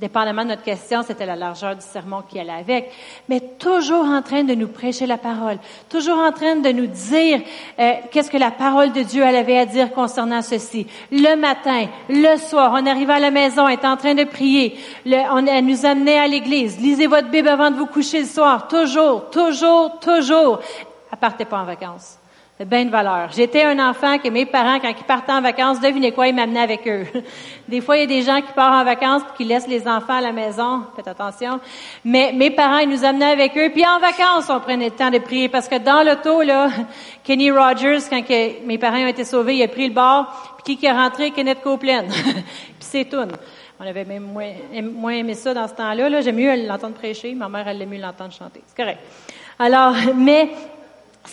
dépendamment 0.01 0.45
de 0.45 0.51
notre 0.51 0.63
question, 0.63 1.03
c'était 1.03 1.27
la 1.27 1.35
largeur 1.35 1.75
du 1.75 1.85
sermon 1.85 2.23
qui 2.29 2.39
allait 2.39 2.53
avec, 2.53 2.91
mais 3.29 3.41
toujours 3.59 4.05
en 4.05 4.23
train 4.23 4.45
de 4.45 4.55
nous 4.55 4.69
prêcher 4.69 5.07
la 5.07 5.19
parole, 5.19 5.59
toujours 5.89 6.19
en 6.19 6.31
train 6.31 6.57
de 6.57 6.71
nous 6.71 6.87
dire 6.87 7.41
euh, 7.79 7.93
qu'est-ce 8.11 8.31
que 8.31 8.37
la 8.37 8.53
parole 8.53 8.93
de 8.93 9.03
Dieu 9.03 9.25
elle 9.25 9.37
avait 9.37 9.59
à 9.59 9.67
dire 9.67 9.93
concernant 9.93 10.43
ceci. 10.43 10.87
Le 11.11 11.35
matin, 11.37 11.87
le 12.09 12.37
soir, 12.37 12.73
on 12.75 12.87
arrivait 12.87 13.15
à 13.15 13.21
la 13.21 13.31
maison, 13.31 13.67
elle 13.67 13.75
était 13.75 13.87
en 13.87 13.97
train 13.97 14.15
de 14.15 14.25
prier, 14.25 14.79
on, 15.07 15.47
elle 15.47 15.65
nous 15.65 15.85
amenait 15.85 16.19
à 16.19 16.29
l'église, 16.29 16.79
lisez 16.79 17.07
votre 17.07 17.29
Bible 17.29 17.49
avant 17.49 17.71
de 17.71 17.77
vous 17.77 17.87
coucher 17.87 18.21
le 18.21 18.27
soir, 18.27 18.69
toujours, 18.69 19.31
toujours, 19.31 19.99
toujours. 19.99 20.61
Elle 21.11 21.19
partait 21.19 21.45
pas 21.45 21.59
en 21.59 21.65
vacances. 21.65 22.19
Bien 22.67 22.87
de 22.87 22.91
valeur. 22.91 23.31
J'étais 23.31 23.63
un 23.63 23.79
enfant 23.79 24.19
que 24.19 24.29
mes 24.29 24.45
parents, 24.45 24.81
quand 24.81 24.89
ils 24.89 25.05
partaient 25.05 25.31
en 25.31 25.41
vacances, 25.41 25.81
devinez 25.81 26.11
quoi, 26.11 26.27
ils 26.27 26.35
m'amenaient 26.35 26.59
avec 26.59 26.89
eux. 26.89 27.07
Des 27.69 27.81
fois, 27.81 27.97
il 27.97 28.01
y 28.01 28.03
a 28.03 28.07
des 28.07 28.23
gens 28.23 28.41
qui 28.41 28.53
partent 28.53 28.83
en 28.83 28.85
vacances 28.85 29.23
qui 29.37 29.45
laissent 29.45 29.69
les 29.69 29.87
enfants 29.87 30.15
à 30.15 30.21
la 30.21 30.33
maison. 30.33 30.83
Faites 30.97 31.07
attention. 31.07 31.61
Mais 32.05 32.33
mes 32.33 32.51
parents, 32.51 32.79
ils 32.79 32.89
nous 32.89 33.05
amenaient 33.05 33.31
avec 33.31 33.57
eux. 33.57 33.71
Puis 33.73 33.85
en 33.87 34.01
vacances, 34.01 34.51
on 34.51 34.59
prenait 34.59 34.87
le 34.87 34.91
temps 34.91 35.11
de 35.11 35.19
prier. 35.19 35.49
Parce 35.49 35.69
que 35.69 35.79
dans 35.79 36.03
l'auto, 36.03 36.43
là, 36.43 36.69
Kenny 37.23 37.53
Rogers, 37.53 38.01
quand 38.11 38.25
mes 38.29 38.79
parents 38.79 39.05
ont 39.05 39.07
été 39.07 39.23
sauvés, 39.23 39.55
il 39.55 39.63
a 39.63 39.69
pris 39.69 39.87
le 39.87 39.95
bord. 39.95 40.57
Puis 40.65 40.77
qui 40.77 40.87
est 40.87 40.93
rentré? 40.93 41.31
Kenneth 41.31 41.63
Copeland. 41.63 42.09
puis 42.09 42.35
c'est 42.81 43.05
tout. 43.05 43.19
On 43.79 43.87
avait 43.87 44.05
même 44.05 44.25
moins, 44.25 44.51
moins 44.83 45.13
aimé 45.13 45.35
ça 45.35 45.55
dans 45.55 45.69
ce 45.69 45.75
temps-là. 45.75 46.11
-là, 46.11 46.23
J'aime 46.23 46.35
mieux 46.35 46.67
l'entendre 46.67 46.95
prêcher. 46.95 47.35
Ma 47.37 47.49
mère, 47.49 47.69
elle 47.69 47.81
aime 47.81 47.91
mieux 47.91 48.01
l'entendre 48.01 48.33
chanter. 48.33 48.63
C'est 48.67 48.77
correct. 48.77 48.99
Alors, 49.61 49.95
mais 50.17 50.51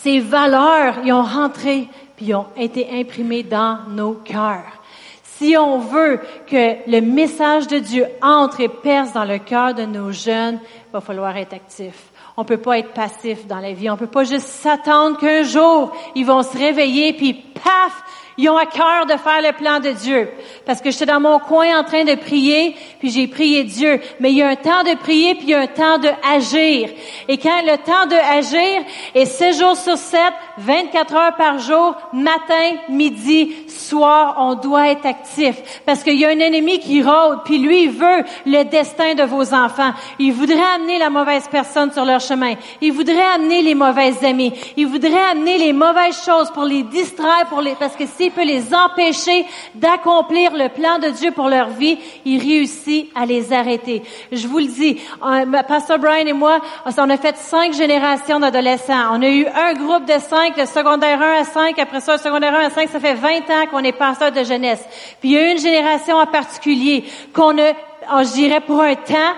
ces 0.02 0.20
valeurs, 0.20 1.00
ils 1.04 1.14
ont 1.14 1.24
rentré, 1.24 1.88
puis 2.16 2.34
ont 2.34 2.48
été 2.58 2.88
imprimées 2.92 3.44
dans 3.44 3.80
nos 3.90 4.14
cœurs. 4.14 4.82
Si 5.24 5.58
on 5.58 5.80
veut 5.80 6.22
que 6.48 6.90
le 6.90 7.02
message 7.02 7.68
de 7.68 7.80
Dieu 7.80 8.06
entre 8.22 8.62
et 8.62 8.70
perce 8.70 9.14
dans 9.14 9.26
le 9.26 9.38
cœur 9.38 9.74
de 9.74 9.84
nos 9.84 10.12
jeunes, 10.12 10.60
il 10.88 10.92
va 10.94 11.02
falloir 11.02 11.36
être 11.36 11.54
actif. 11.54 11.96
On 12.38 12.46
peut 12.46 12.58
pas 12.58 12.80
être 12.80 12.94
passif 12.94 13.48
dans 13.48 13.60
la 13.60 13.74
vie. 13.74 13.90
On 13.90 13.98
peut 13.98 14.08
pas 14.08 14.24
juste 14.24 14.48
s'attendre 14.48 15.18
qu'un 15.18 15.44
jour, 15.44 15.92
ils 16.16 16.26
vont 16.26 16.44
se 16.44 16.58
réveiller, 16.58 17.14
puis 17.14 17.34
paf, 17.34 18.04
ils 18.38 18.50
ont 18.50 18.58
à 18.58 18.66
cœur 18.66 19.06
de 19.06 19.18
faire 19.18 19.42
le 19.42 19.54
plan 19.54 19.80
de 19.80 19.92
Dieu. 19.92 20.30
Parce 20.66 20.82
que 20.82 20.92
j'étais 20.92 21.06
dans 21.06 21.20
mon 21.20 21.40
coin 21.40 21.80
en 21.80 21.84
train 21.84 22.04
de 22.04 22.16
prier, 22.16 22.76
puis 23.00 23.10
j'ai 23.10 23.28
prié 23.28 23.64
Dieu. 23.64 24.02
Mais 24.20 24.32
il 24.32 24.38
y 24.38 24.42
a 24.42 24.50
un 24.50 24.56
temps 24.56 24.84
de 24.84 24.96
prier, 24.98 25.36
puis 25.36 25.46
il 25.46 25.50
y 25.52 25.54
a 25.54 25.62
un 25.62 25.68
temps 25.68 25.98
de 25.98 26.10
agir. 26.28 26.90
Et 27.28 27.38
quand 27.38 27.62
le 27.62 27.78
temps 27.78 28.08
de 28.08 28.16
agir 28.16 28.84
est 29.14 29.26
7 29.26 29.58
jours 29.58 29.78
sur 29.78 29.98
7, 29.98 30.20
24 30.58 31.16
heures 31.16 31.36
par 31.36 31.60
jour, 31.60 31.96
matin, 32.14 32.78
midi, 32.90 33.56
soir, 33.68 34.36
on 34.40 34.56
doit 34.56 34.90
être 34.90 35.06
actif. 35.06 35.82
Parce 35.86 36.04
qu'il 36.04 36.20
y 36.20 36.26
a 36.26 36.30
un 36.30 36.40
ennemi 36.40 36.80
qui 36.80 37.02
rôde, 37.04 37.40
puis 37.44 37.58
lui, 37.58 37.84
il 37.84 37.92
veut 37.92 38.24
le 38.46 38.64
destin 38.64 39.16
de 39.16 39.24
vos 39.24 39.54
enfants. 39.54 39.92
Il 40.20 40.34
voudrait 40.34 40.76
amener 40.76 40.98
la 40.98 41.10
mauvaise 41.10 41.48
personne 41.50 41.92
sur 41.92 42.06
leur 42.06 42.20
chemin. 42.20 42.54
Il 42.82 42.94
voudrait 42.94 43.34
amener 43.36 43.62
les 43.62 43.76
mauvaises 43.76 44.24
amies. 44.24 44.54
Il 44.78 44.88
voudrait 44.88 45.32
amener 45.32 45.58
les 45.58 45.74
mauvaises 45.74 46.24
choses 46.24 46.52
pour 46.52 46.66
les 46.66 46.84
distraire, 46.84 47.46
pour 47.50 47.62
les, 47.62 47.76
parce 47.76 47.96
que 47.96 48.06
s'il 48.06 48.32
peut 48.32 48.46
les 48.46 48.74
empêcher 48.74 49.46
d'accomplir 49.74 50.54
le 50.54 50.70
plan 50.70 51.00
de 51.00 51.10
Dieu 51.10 51.32
pour 51.32 51.50
leur 51.50 51.70
vie, 51.70 51.98
il 52.26 52.40
réussit 52.40 53.10
à 53.16 53.26
les 53.26 53.54
arrêter. 53.54 54.04
Je 54.32 54.48
vous 54.48 54.60
le 54.60 54.68
dis, 54.68 55.02
euh, 55.24 55.64
Pastor 55.68 56.00
Brian 56.00 56.26
et 56.28 56.34
moi, 56.34 56.60
on 56.98 57.10
a 57.10 57.18
fait 57.18 57.38
cinq 57.38 57.74
générations 57.74 58.40
d'adolescents. 58.40 59.14
On 59.14 59.22
a 59.22 59.30
eu 59.30 59.46
un 59.48 59.74
groupe 59.74 60.06
de 60.06 60.20
cinq, 60.20 60.45
de 60.54 60.66
secondaire 60.66 61.22
1 61.22 61.42
à 61.42 61.44
5, 61.44 61.80
après 61.80 62.00
ça, 62.02 62.18
secondaire 62.18 62.54
1 62.54 62.66
à 62.66 62.70
5, 62.70 62.90
ça 62.90 63.00
fait 63.00 63.16
20 63.16 63.50
ans 63.50 63.68
qu'on 63.72 63.84
est 63.84 63.92
pasteur 63.92 64.32
de 64.32 64.44
jeunesse. 64.44 64.84
Puis 65.20 65.30
il 65.30 65.32
y 65.32 65.38
a 65.38 65.52
une 65.52 65.58
génération 65.58 66.18
en 66.18 66.28
particulier 66.28 67.04
qu'on 67.34 67.58
a, 67.58 67.72
oh, 68.14 68.20
je 68.20 68.34
dirais, 68.34 68.62
pour 68.62 68.82
un 68.82 68.96
temps, 68.96 69.34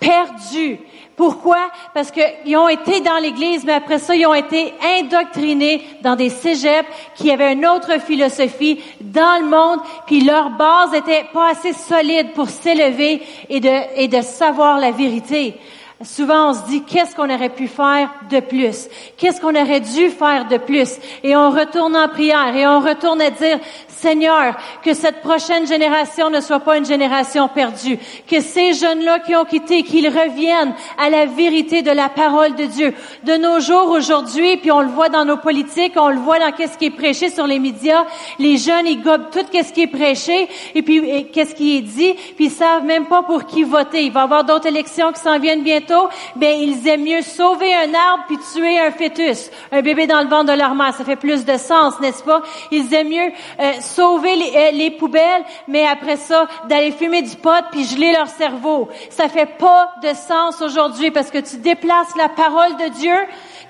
perdu. 0.00 0.80
Pourquoi? 1.16 1.58
Parce 1.94 2.10
qu'ils 2.10 2.56
ont 2.56 2.68
été 2.68 3.00
dans 3.00 3.18
l'Église, 3.18 3.64
mais 3.64 3.72
après 3.72 3.98
ça, 3.98 4.14
ils 4.14 4.26
ont 4.26 4.34
été 4.34 4.72
indoctrinés 5.00 5.84
dans 6.02 6.16
des 6.16 6.28
cégeps 6.28 6.88
qui 7.16 7.30
avaient 7.30 7.52
une 7.52 7.66
autre 7.66 8.00
philosophie 8.00 8.80
dans 9.00 9.40
le 9.40 9.48
monde, 9.48 9.80
puis 10.06 10.22
leur 10.22 10.50
base 10.50 10.94
était 10.94 11.26
pas 11.32 11.50
assez 11.50 11.72
solide 11.72 12.32
pour 12.34 12.48
s'élever 12.48 13.22
et 13.48 13.60
de, 13.60 13.96
et 13.96 14.08
de 14.08 14.20
savoir 14.22 14.78
la 14.78 14.92
vérité. 14.92 15.56
Souvent, 16.04 16.50
on 16.50 16.54
se 16.54 16.64
dit, 16.68 16.84
qu'est-ce 16.84 17.16
qu'on 17.16 17.28
aurait 17.28 17.48
pu 17.48 17.66
faire 17.66 18.08
de 18.30 18.38
plus? 18.38 18.88
Qu'est-ce 19.16 19.40
qu'on 19.40 19.54
aurait 19.54 19.80
dû 19.80 20.10
faire 20.10 20.46
de 20.46 20.56
plus? 20.56 20.96
Et 21.24 21.34
on 21.34 21.50
retourne 21.50 21.96
en 21.96 22.08
prière 22.08 22.54
et 22.54 22.66
on 22.68 22.78
retourne 22.78 23.20
à 23.20 23.30
dire, 23.30 23.58
Seigneur, 24.00 24.54
que 24.82 24.94
cette 24.94 25.20
prochaine 25.20 25.66
génération 25.66 26.30
ne 26.30 26.40
soit 26.40 26.60
pas 26.60 26.76
une 26.76 26.86
génération 26.86 27.48
perdue. 27.48 27.98
Que 28.30 28.40
ces 28.40 28.72
jeunes-là 28.72 29.20
qui 29.20 29.34
ont 29.34 29.44
quitté, 29.44 29.82
qu'ils 29.82 30.08
reviennent 30.08 30.74
à 30.98 31.10
la 31.10 31.26
vérité 31.26 31.82
de 31.82 31.90
la 31.90 32.08
parole 32.08 32.54
de 32.54 32.64
Dieu. 32.64 32.94
De 33.24 33.36
nos 33.36 33.60
jours 33.60 33.90
aujourd'hui, 33.90 34.56
puis 34.56 34.70
on 34.70 34.80
le 34.80 34.88
voit 34.88 35.08
dans 35.08 35.24
nos 35.24 35.36
politiques, 35.36 35.94
on 35.96 36.08
le 36.08 36.18
voit 36.18 36.38
dans 36.38 36.52
qu'est-ce 36.52 36.78
qui 36.78 36.86
est 36.86 36.90
prêché 36.90 37.30
sur 37.30 37.46
les 37.46 37.58
médias, 37.58 38.04
les 38.38 38.56
jeunes, 38.56 38.86
ils 38.86 39.02
gobent 39.02 39.30
tout 39.30 39.44
qu'est-ce 39.50 39.72
qui 39.72 39.82
est 39.82 39.86
prêché 39.86 40.48
et 40.74 40.82
puis 40.82 41.28
qu'est-ce 41.32 41.54
qui 41.54 41.78
est 41.78 41.82
dit, 41.82 42.14
puis 42.36 42.46
ils 42.46 42.50
savent 42.50 42.84
même 42.84 43.06
pas 43.06 43.22
pour 43.22 43.46
qui 43.46 43.62
voter. 43.62 44.04
Il 44.04 44.12
va 44.12 44.20
y 44.20 44.24
avoir 44.24 44.44
d'autres 44.44 44.66
élections 44.66 45.12
qui 45.12 45.20
s'en 45.20 45.38
viennent 45.38 45.62
bientôt. 45.62 46.08
Ben, 46.36 46.56
ils 46.58 46.86
aiment 46.86 47.04
mieux 47.04 47.22
sauver 47.22 47.74
un 47.74 47.94
arbre 47.94 48.24
puis 48.26 48.38
tuer 48.52 48.78
un 48.78 48.90
fœtus, 48.90 49.50
un 49.72 49.82
bébé 49.82 50.06
dans 50.06 50.20
le 50.20 50.28
ventre 50.28 50.52
de 50.52 50.58
leur 50.58 50.74
mère. 50.74 50.94
Ça 50.94 51.04
fait 51.04 51.16
plus 51.16 51.44
de 51.44 51.56
sens, 51.56 51.98
n'est-ce 52.00 52.22
pas? 52.22 52.42
Ils 52.70 52.92
aiment 52.94 53.08
mieux 53.08 53.32
euh, 53.60 53.72
sauver 53.88 54.36
les, 54.36 54.52
euh, 54.54 54.70
les, 54.72 54.90
poubelles, 54.90 55.44
mais 55.66 55.86
après 55.86 56.16
ça, 56.16 56.46
d'aller 56.68 56.92
fumer 56.92 57.22
du 57.22 57.36
pot 57.36 57.64
puis 57.70 57.84
geler 57.84 58.12
leur 58.12 58.28
cerveau. 58.28 58.88
Ça 59.10 59.28
fait 59.28 59.58
pas 59.58 59.92
de 60.02 60.14
sens 60.14 60.60
aujourd'hui 60.62 61.10
parce 61.10 61.30
que 61.30 61.38
tu 61.38 61.56
déplaces 61.56 62.14
la 62.16 62.28
parole 62.28 62.76
de 62.76 62.88
Dieu, 62.98 63.16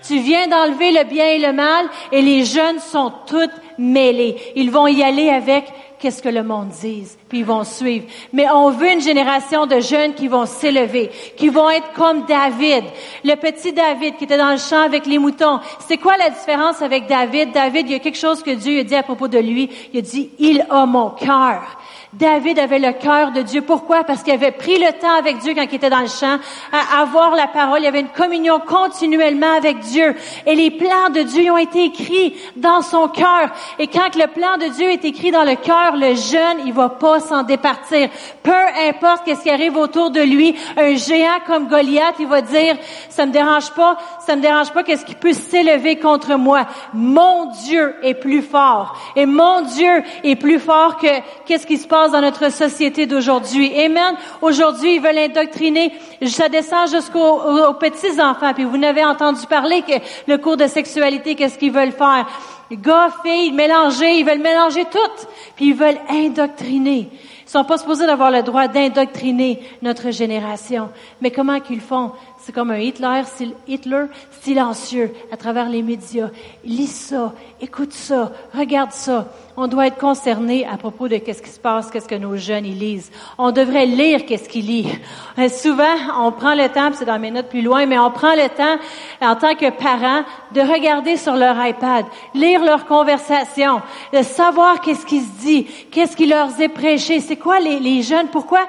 tu 0.06 0.18
viens 0.18 0.46
d'enlever 0.46 0.92
le 0.92 1.04
bien 1.04 1.26
et 1.26 1.38
le 1.38 1.52
mal 1.52 1.86
et 2.12 2.22
les 2.22 2.44
jeunes 2.44 2.78
sont 2.78 3.12
toutes 3.26 3.50
mêlés. 3.78 4.36
Ils 4.56 4.70
vont 4.70 4.86
y 4.86 5.02
aller 5.02 5.30
avec 5.30 5.64
qu'est-ce 5.98 6.22
que 6.22 6.28
le 6.28 6.42
monde 6.42 6.68
dise, 6.68 7.18
puis 7.28 7.40
ils 7.40 7.44
vont 7.44 7.64
suivre. 7.64 8.06
Mais 8.32 8.48
on 8.50 8.70
veut 8.70 8.92
une 8.92 9.00
génération 9.00 9.66
de 9.66 9.80
jeunes 9.80 10.14
qui 10.14 10.28
vont 10.28 10.46
s'élever, 10.46 11.10
qui 11.36 11.48
vont 11.48 11.70
être 11.70 11.92
comme 11.92 12.24
David, 12.26 12.84
le 13.24 13.34
petit 13.34 13.72
David 13.72 14.16
qui 14.16 14.24
était 14.24 14.38
dans 14.38 14.50
le 14.50 14.58
champ 14.58 14.82
avec 14.82 15.06
les 15.06 15.18
moutons. 15.18 15.60
C'est 15.86 15.98
quoi 15.98 16.16
la 16.16 16.30
différence 16.30 16.82
avec 16.82 17.06
David? 17.06 17.52
David, 17.52 17.86
il 17.88 17.92
y 17.92 17.96
a 17.96 18.00
quelque 18.00 18.18
chose 18.18 18.42
que 18.42 18.50
Dieu 18.50 18.80
a 18.80 18.84
dit 18.84 18.94
à 18.94 19.02
propos 19.02 19.28
de 19.28 19.38
lui. 19.38 19.70
Il 19.92 19.98
a 19.98 20.02
dit, 20.02 20.30
il 20.38 20.66
a 20.70 20.86
mon 20.86 21.10
cœur. 21.10 21.78
David 22.14 22.58
avait 22.58 22.78
le 22.78 22.92
cœur 22.92 23.32
de 23.32 23.42
Dieu. 23.42 23.60
Pourquoi? 23.60 24.02
Parce 24.02 24.22
qu'il 24.22 24.32
avait 24.32 24.50
pris 24.50 24.78
le 24.78 24.98
temps 24.98 25.12
avec 25.18 25.38
Dieu 25.38 25.52
quand 25.54 25.66
il 25.70 25.74
était 25.74 25.90
dans 25.90 26.00
le 26.00 26.06
champ, 26.06 26.38
à 26.72 27.02
avoir 27.02 27.34
la 27.34 27.46
parole. 27.46 27.80
Il 27.80 27.86
avait 27.86 28.00
une 28.00 28.08
communion 28.08 28.60
continuellement 28.60 29.52
avec 29.54 29.80
Dieu. 29.80 30.14
Et 30.46 30.54
les 30.54 30.70
plans 30.70 31.10
de 31.12 31.20
Dieu 31.20 31.50
ont 31.52 31.58
été 31.58 31.84
écrits 31.84 32.34
dans 32.56 32.80
son 32.80 33.08
cœur. 33.08 33.50
Et 33.78 33.88
quand 33.88 34.14
le 34.16 34.26
plan 34.26 34.56
de 34.56 34.72
Dieu 34.72 34.90
est 34.90 35.04
écrit 35.04 35.30
dans 35.30 35.44
le 35.44 35.56
cœur, 35.56 35.96
le 35.96 36.14
jeune, 36.14 36.66
il 36.66 36.72
va 36.72 36.88
pas 36.88 37.20
s'en 37.20 37.42
départir. 37.42 38.08
Peu 38.42 38.52
importe 38.88 39.24
qu'est-ce 39.26 39.42
qui 39.42 39.50
arrive 39.50 39.76
autour 39.76 40.10
de 40.10 40.20
lui, 40.20 40.54
un 40.78 40.94
géant 40.94 41.40
comme 41.46 41.68
Goliath, 41.68 42.14
il 42.18 42.26
va 42.26 42.40
dire, 42.40 42.76
ça 43.10 43.26
me 43.26 43.32
dérange 43.32 43.70
pas, 43.72 43.98
ça 44.24 44.34
me 44.34 44.40
dérange 44.40 44.72
pas 44.72 44.82
qu'est-ce 44.82 45.04
qui 45.04 45.14
peut 45.14 45.34
s'élever 45.34 45.96
contre 45.96 46.36
moi. 46.36 46.66
Mon 46.94 47.50
Dieu 47.64 47.96
est 48.02 48.14
plus 48.14 48.42
fort. 48.42 48.96
Et 49.14 49.26
mon 49.26 49.60
Dieu 49.60 50.02
est 50.24 50.36
plus 50.36 50.58
fort 50.58 50.96
que 50.96 51.08
qu'est-ce 51.44 51.66
qui 51.66 51.76
se 51.76 51.86
passe 51.86 51.97
dans 52.06 52.20
notre 52.20 52.50
société 52.52 53.06
d'aujourd'hui. 53.06 53.72
Amen. 53.80 54.14
Aujourd'hui, 54.40 54.96
ils 54.96 55.00
veulent 55.00 55.18
indoctriner. 55.18 55.92
Ça 56.26 56.48
descend 56.48 56.88
jusqu'aux 56.88 57.40
petits-enfants. 57.74 58.54
Puis 58.54 58.64
vous 58.64 58.78
n'avez 58.78 59.04
entendu 59.04 59.46
parler 59.46 59.82
que 59.82 59.94
le 60.26 60.38
cours 60.38 60.56
de 60.56 60.66
sexualité, 60.66 61.34
qu'est-ce 61.34 61.58
qu'ils 61.58 61.72
veulent 61.72 61.92
faire? 61.92 62.26
Gars, 62.70 63.08
filles, 63.24 63.52
mélanger, 63.52 64.18
ils 64.18 64.24
veulent 64.24 64.38
mélanger 64.38 64.84
tout. 64.84 65.26
Puis 65.56 65.68
ils 65.68 65.74
veulent 65.74 66.00
indoctriner. 66.08 67.08
Ils 67.46 67.50
sont 67.50 67.64
pas 67.64 67.78
supposés 67.78 68.06
d'avoir 68.06 68.30
le 68.30 68.42
droit 68.42 68.68
d'indoctriner 68.68 69.60
notre 69.82 70.10
génération. 70.10 70.90
Mais 71.20 71.30
comment 71.30 71.60
qu'ils 71.60 71.80
font? 71.80 72.12
C'est 72.48 72.54
comme 72.54 72.70
un 72.70 72.78
Hitler, 72.78 73.24
Hitler 73.66 74.04
silencieux 74.40 75.12
à 75.30 75.36
travers 75.36 75.68
les 75.68 75.82
médias. 75.82 76.30
Lis 76.64 76.86
ça, 76.86 77.34
écoute 77.60 77.92
ça, 77.92 78.32
regarde 78.56 78.92
ça. 78.92 79.26
On 79.54 79.66
doit 79.66 79.88
être 79.88 79.98
concerné 79.98 80.66
à 80.66 80.78
propos 80.78 81.08
de 81.08 81.18
qu'est-ce 81.18 81.42
qui 81.42 81.50
se 81.50 81.60
passe, 81.60 81.90
qu'est-ce 81.90 82.08
que 82.08 82.14
nos 82.14 82.38
jeunes 82.38 82.64
lisent. 82.64 83.10
On 83.36 83.50
devrait 83.50 83.84
lire 83.84 84.24
qu'est-ce 84.24 84.48
qu'ils 84.48 84.64
lisent. 84.64 84.96
Euh, 85.38 85.50
souvent, 85.50 85.94
on 86.20 86.32
prend 86.32 86.54
le 86.54 86.70
temps, 86.70 86.88
c'est 86.94 87.04
dans 87.04 87.18
mes 87.18 87.30
notes 87.30 87.50
plus 87.50 87.60
loin, 87.60 87.84
mais 87.84 87.98
on 87.98 88.10
prend 88.10 88.34
le 88.34 88.48
temps 88.48 88.78
en 89.20 89.36
tant 89.36 89.54
que 89.54 89.68
parents 89.68 90.22
de 90.54 90.62
regarder 90.62 91.18
sur 91.18 91.34
leur 91.34 91.54
iPad, 91.66 92.06
lire 92.34 92.64
leurs 92.64 92.86
conversations, 92.86 93.82
de 94.14 94.22
savoir 94.22 94.80
qu'est-ce 94.80 95.04
qui 95.04 95.20
se 95.20 95.40
dit, 95.42 95.64
qu'est-ce 95.90 96.16
qui 96.16 96.24
leur 96.24 96.58
est 96.58 96.68
prêché. 96.68 97.20
C'est 97.20 97.36
quoi 97.36 97.60
les 97.60 98.00
jeunes? 98.00 98.28
Pourquoi? 98.28 98.60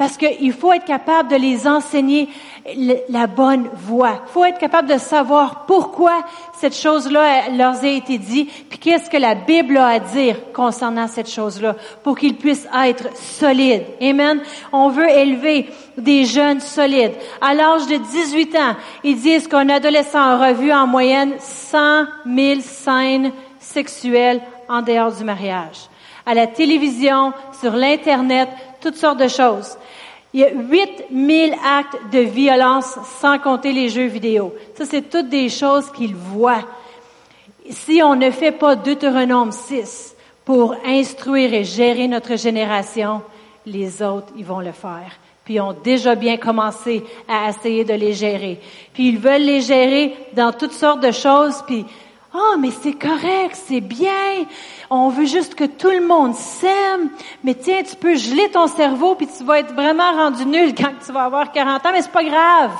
Parce 0.00 0.16
qu'il 0.16 0.54
faut 0.54 0.72
être 0.72 0.86
capable 0.86 1.28
de 1.28 1.36
les 1.36 1.68
enseigner 1.68 2.30
la 3.10 3.26
bonne 3.26 3.68
voie. 3.74 4.22
Il 4.28 4.32
faut 4.32 4.46
être 4.46 4.56
capable 4.56 4.88
de 4.88 4.96
savoir 4.96 5.66
pourquoi 5.66 6.24
cette 6.56 6.74
chose-là 6.74 7.50
leur 7.50 7.84
a 7.84 7.86
été 7.86 8.16
dit, 8.16 8.46
puis 8.70 8.78
qu'est-ce 8.78 9.10
que 9.10 9.18
la 9.18 9.34
Bible 9.34 9.76
a 9.76 9.88
à 9.88 9.98
dire 9.98 10.36
concernant 10.54 11.06
cette 11.06 11.28
chose-là, 11.28 11.76
pour 12.02 12.16
qu'ils 12.16 12.36
puissent 12.36 12.66
être 12.82 13.14
solides. 13.14 13.84
Amen. 14.00 14.40
On 14.72 14.88
veut 14.88 15.10
élever 15.10 15.68
des 15.98 16.24
jeunes 16.24 16.60
solides. 16.60 17.12
À 17.42 17.52
l'âge 17.52 17.86
de 17.86 17.96
18 17.96 18.56
ans, 18.56 18.76
ils 19.04 19.20
disent 19.20 19.48
qu'un 19.48 19.68
adolescent 19.68 20.18
a 20.18 20.48
revu 20.48 20.72
en 20.72 20.86
moyenne 20.86 21.34
100 21.38 22.04
000 22.24 22.60
scènes 22.62 23.32
sexuelles 23.58 24.40
en 24.66 24.80
dehors 24.80 25.12
du 25.12 25.24
mariage. 25.24 25.90
À 26.24 26.32
la 26.32 26.46
télévision, 26.46 27.34
sur 27.60 27.72
l'Internet, 27.72 28.48
toutes 28.80 28.96
sortes 28.96 29.20
de 29.20 29.28
choses. 29.28 29.76
Il 30.32 30.40
y 30.40 30.44
a 30.44 30.50
8000 30.52 31.54
actes 31.64 31.98
de 32.12 32.20
violence 32.20 32.96
sans 33.20 33.38
compter 33.38 33.72
les 33.72 33.88
jeux 33.88 34.06
vidéo. 34.06 34.54
Ça, 34.76 34.84
c'est 34.84 35.10
toutes 35.10 35.28
des 35.28 35.48
choses 35.48 35.90
qu'ils 35.90 36.14
voient. 36.14 36.64
Si 37.68 38.00
on 38.02 38.14
ne 38.14 38.30
fait 38.30 38.52
pas 38.52 38.76
Deutéronome 38.76 39.52
6 39.52 40.14
pour 40.44 40.74
instruire 40.84 41.52
et 41.52 41.64
gérer 41.64 42.06
notre 42.06 42.36
génération, 42.36 43.22
les 43.66 44.02
autres, 44.02 44.32
ils 44.36 44.44
vont 44.44 44.60
le 44.60 44.72
faire. 44.72 45.18
Puis 45.44 45.54
ils 45.54 45.60
ont 45.60 45.72
déjà 45.72 46.14
bien 46.14 46.36
commencé 46.36 47.02
à 47.28 47.48
essayer 47.48 47.84
de 47.84 47.94
les 47.94 48.12
gérer. 48.12 48.60
Puis 48.92 49.08
ils 49.08 49.18
veulent 49.18 49.42
les 49.42 49.60
gérer 49.60 50.14
dans 50.34 50.52
toutes 50.52 50.72
sortes 50.72 51.00
de 51.00 51.10
choses. 51.10 51.62
Puis, 51.66 51.84
oh, 52.34 52.56
mais 52.58 52.70
c'est 52.82 52.94
correct, 52.94 53.56
c'est 53.66 53.80
bien 53.80 54.46
on 54.90 55.08
veut 55.08 55.24
juste 55.24 55.54
que 55.54 55.64
tout 55.64 55.90
le 55.90 56.04
monde 56.04 56.34
s'aime, 56.34 57.10
mais 57.44 57.54
tiens, 57.54 57.82
tu 57.88 57.94
peux 57.94 58.16
geler 58.16 58.50
ton 58.50 58.66
cerveau 58.66 59.14
puis 59.14 59.28
tu 59.28 59.44
vas 59.44 59.60
être 59.60 59.72
vraiment 59.72 60.10
rendu 60.12 60.44
nul 60.44 60.74
quand 60.74 60.90
tu 61.04 61.12
vas 61.12 61.24
avoir 61.24 61.52
40 61.52 61.86
ans, 61.86 61.90
mais 61.92 62.02
c'est 62.02 62.10
pas 62.10 62.24
grave. 62.24 62.72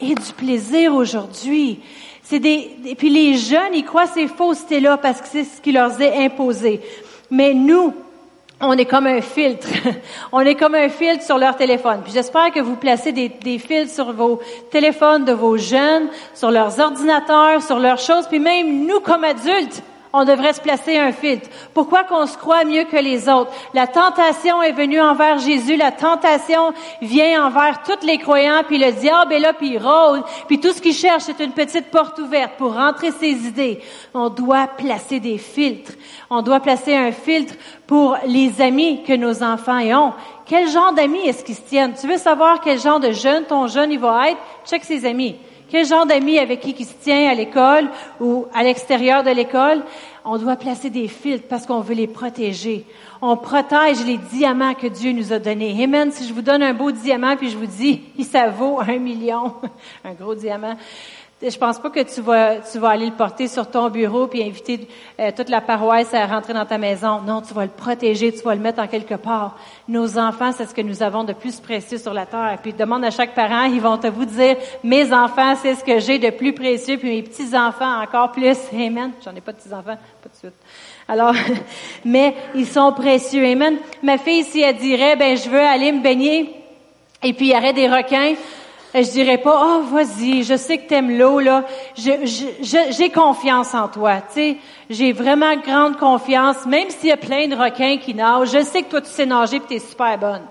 Et 0.00 0.14
du 0.14 0.32
plaisir 0.36 0.94
aujourd'hui. 0.94 1.80
C'est 2.22 2.38
des, 2.38 2.76
et 2.86 2.94
puis 2.94 3.10
les 3.10 3.36
jeunes, 3.36 3.74
ils 3.74 3.84
croient 3.84 4.06
ces 4.06 4.28
faussetés-là 4.28 4.96
parce 4.96 5.20
que 5.20 5.26
c'est 5.26 5.44
ce 5.44 5.60
qui 5.60 5.72
leur 5.72 6.00
est 6.00 6.24
imposé. 6.24 6.80
Mais 7.30 7.54
nous, 7.54 7.92
on 8.62 8.72
est 8.72 8.86
comme 8.86 9.06
un 9.06 9.20
filtre. 9.20 9.68
on 10.32 10.40
est 10.40 10.54
comme 10.54 10.74
un 10.74 10.88
filtre 10.88 11.24
sur 11.24 11.36
leur 11.36 11.56
téléphone. 11.56 12.00
Puis 12.02 12.12
j'espère 12.12 12.50
que 12.52 12.60
vous 12.60 12.76
placez 12.76 13.12
des, 13.12 13.28
des, 13.28 13.58
filtres 13.58 13.92
sur 13.92 14.12
vos 14.12 14.40
téléphones 14.70 15.24
de 15.24 15.32
vos 15.32 15.56
jeunes, 15.56 16.08
sur 16.34 16.50
leurs 16.50 16.78
ordinateurs, 16.78 17.62
sur 17.62 17.78
leurs 17.78 17.98
choses, 17.98 18.26
puis 18.28 18.38
même 18.38 18.86
nous 18.86 19.00
comme 19.00 19.24
adultes 19.24 19.82
on 20.12 20.24
devrait 20.24 20.52
se 20.52 20.60
placer 20.60 20.98
un 20.98 21.12
filtre. 21.12 21.48
Pourquoi 21.74 22.04
qu'on 22.04 22.26
se 22.26 22.36
croit 22.36 22.64
mieux 22.64 22.84
que 22.84 22.96
les 22.96 23.28
autres? 23.28 23.50
La 23.74 23.86
tentation 23.86 24.62
est 24.62 24.72
venue 24.72 25.00
envers 25.00 25.38
Jésus, 25.38 25.76
la 25.76 25.92
tentation 25.92 26.72
vient 27.00 27.46
envers 27.46 27.82
tous 27.82 28.06
les 28.06 28.18
croyants, 28.18 28.62
puis 28.66 28.78
le 28.78 28.92
diable 28.92 29.32
est 29.32 29.38
là, 29.38 29.52
puis 29.52 29.74
il 29.74 29.78
rôde, 29.78 30.22
puis 30.46 30.60
tout 30.60 30.72
ce 30.72 30.82
qu'il 30.82 30.94
cherche, 30.94 31.22
c'est 31.24 31.40
une 31.40 31.52
petite 31.52 31.90
porte 31.90 32.18
ouverte 32.18 32.52
pour 32.58 32.74
rentrer 32.74 33.10
ses 33.10 33.30
idées. 33.46 33.80
On 34.14 34.28
doit 34.28 34.66
placer 34.66 35.20
des 35.20 35.38
filtres. 35.38 35.92
On 36.30 36.42
doit 36.42 36.60
placer 36.60 36.94
un 36.94 37.12
filtre 37.12 37.54
pour 37.86 38.16
les 38.26 38.60
amis 38.60 39.02
que 39.04 39.12
nos 39.14 39.42
enfants 39.42 39.80
ont. 39.80 40.12
Quel 40.46 40.68
genre 40.68 40.92
d'amis 40.92 41.26
est-ce 41.26 41.44
qu'ils 41.44 41.54
se 41.54 41.62
tiennent? 41.62 41.94
Tu 41.98 42.06
veux 42.06 42.18
savoir 42.18 42.60
quel 42.60 42.78
genre 42.78 43.00
de 43.00 43.12
jeune 43.12 43.44
ton 43.44 43.66
jeune 43.66 43.92
il 43.92 43.98
va 43.98 44.30
être? 44.30 44.38
Check 44.66 44.84
ses 44.84 45.06
amis. 45.06 45.36
Quel 45.72 45.86
genre 45.86 46.04
d'amis 46.04 46.38
avec 46.38 46.60
qui 46.60 46.76
il 46.78 46.84
se 46.84 46.92
tient 47.02 47.30
à 47.30 47.34
l'école 47.34 47.88
ou 48.20 48.44
à 48.52 48.62
l'extérieur 48.62 49.22
de 49.22 49.30
l'école? 49.30 49.82
On 50.22 50.36
doit 50.36 50.56
placer 50.56 50.90
des 50.90 51.08
filtres 51.08 51.48
parce 51.48 51.64
qu'on 51.64 51.80
veut 51.80 51.94
les 51.94 52.06
protéger. 52.06 52.84
On 53.22 53.38
protège 53.38 54.04
les 54.04 54.18
diamants 54.18 54.74
que 54.74 54.86
Dieu 54.86 55.12
nous 55.12 55.32
a 55.32 55.38
donnés. 55.38 55.82
Amen. 55.82 56.12
Si 56.12 56.28
je 56.28 56.34
vous 56.34 56.42
donne 56.42 56.62
un 56.62 56.74
beau 56.74 56.92
diamant 56.92 57.38
puis 57.38 57.48
je 57.48 57.56
vous 57.56 57.64
dis, 57.64 58.02
ça 58.30 58.50
vaut 58.50 58.80
un 58.80 58.98
million, 58.98 59.54
un 60.04 60.12
gros 60.12 60.34
diamant, 60.34 60.76
je 61.50 61.58
pense 61.58 61.78
pas 61.78 61.90
que 61.90 62.00
tu 62.00 62.20
vas, 62.20 62.56
tu 62.58 62.78
vas 62.78 62.90
aller 62.90 63.06
le 63.06 63.12
porter 63.12 63.48
sur 63.48 63.68
ton 63.68 63.90
bureau 63.90 64.28
puis 64.28 64.42
inviter 64.42 64.86
euh, 65.18 65.30
toute 65.36 65.48
la 65.48 65.60
paroisse 65.60 66.14
à 66.14 66.26
rentrer 66.26 66.52
dans 66.52 66.64
ta 66.64 66.78
maison. 66.78 67.20
Non, 67.20 67.42
tu 67.42 67.52
vas 67.52 67.64
le 67.64 67.70
protéger, 67.70 68.32
tu 68.32 68.42
vas 68.42 68.54
le 68.54 68.60
mettre 68.60 68.80
en 68.80 68.86
quelque 68.86 69.14
part. 69.14 69.58
Nos 69.88 70.18
enfants, 70.18 70.52
c'est 70.52 70.66
ce 70.66 70.74
que 70.74 70.82
nous 70.82 71.02
avons 71.02 71.24
de 71.24 71.32
plus 71.32 71.58
précieux 71.58 71.98
sur 71.98 72.14
la 72.14 72.26
terre. 72.26 72.58
Puis 72.62 72.72
demande 72.72 73.04
à 73.04 73.10
chaque 73.10 73.34
parent, 73.34 73.64
ils 73.64 73.80
vont 73.80 73.98
te 73.98 74.06
vous 74.06 74.24
dire, 74.24 74.56
mes 74.84 75.12
enfants, 75.12 75.54
c'est 75.60 75.74
ce 75.74 75.84
que 75.84 75.98
j'ai 75.98 76.18
de 76.18 76.30
plus 76.30 76.52
précieux, 76.52 76.96
puis 76.96 77.10
mes 77.10 77.22
petits 77.22 77.56
enfants 77.56 78.02
encore 78.02 78.30
plus. 78.30 78.56
Amen. 78.72 79.10
J'en 79.24 79.34
ai 79.34 79.40
pas 79.40 79.52
de 79.52 79.56
petits 79.56 79.74
enfants, 79.74 79.98
pas 80.22 80.28
de 80.28 80.36
suite. 80.36 80.54
Alors, 81.08 81.34
mais 82.04 82.36
ils 82.54 82.66
sont 82.66 82.92
précieux. 82.92 83.44
Amen. 83.44 83.78
Ma 84.02 84.16
fille, 84.16 84.44
si 84.44 84.60
elle 84.60 84.76
dirait, 84.76 85.16
ben 85.16 85.36
je 85.36 85.50
veux 85.50 85.60
aller 85.60 85.90
me 85.90 86.02
baigner, 86.02 86.54
et 87.24 87.32
puis 87.32 87.46
il 87.46 87.52
y 87.52 87.56
aurait 87.56 87.72
des 87.72 87.88
requins 87.88 88.34
je 88.94 89.10
dirais 89.10 89.38
pas, 89.38 89.62
oh, 89.64 89.82
vas-y, 89.90 90.42
je 90.42 90.56
sais 90.56 90.78
que 90.78 90.88
t'aimes 90.88 91.16
l'eau, 91.16 91.40
là. 91.40 91.64
j'ai 91.96 93.10
confiance 93.10 93.74
en 93.74 93.88
toi, 93.88 94.16
tu 94.20 94.34
sais. 94.34 94.56
J'ai 94.90 95.12
vraiment 95.12 95.56
grande 95.56 95.96
confiance, 95.96 96.66
même 96.66 96.90
s'il 96.90 97.08
y 97.08 97.12
a 97.12 97.16
plein 97.16 97.48
de 97.48 97.56
requins 97.56 97.96
qui 97.96 98.14
nagent. 98.14 98.52
Je 98.52 98.62
sais 98.62 98.82
que 98.82 98.90
toi, 98.90 99.00
tu 99.00 99.08
sais 99.08 99.24
nager 99.24 99.56
et 99.56 99.60
t'es 99.60 99.78
super 99.78 100.18
bonne. 100.18 100.42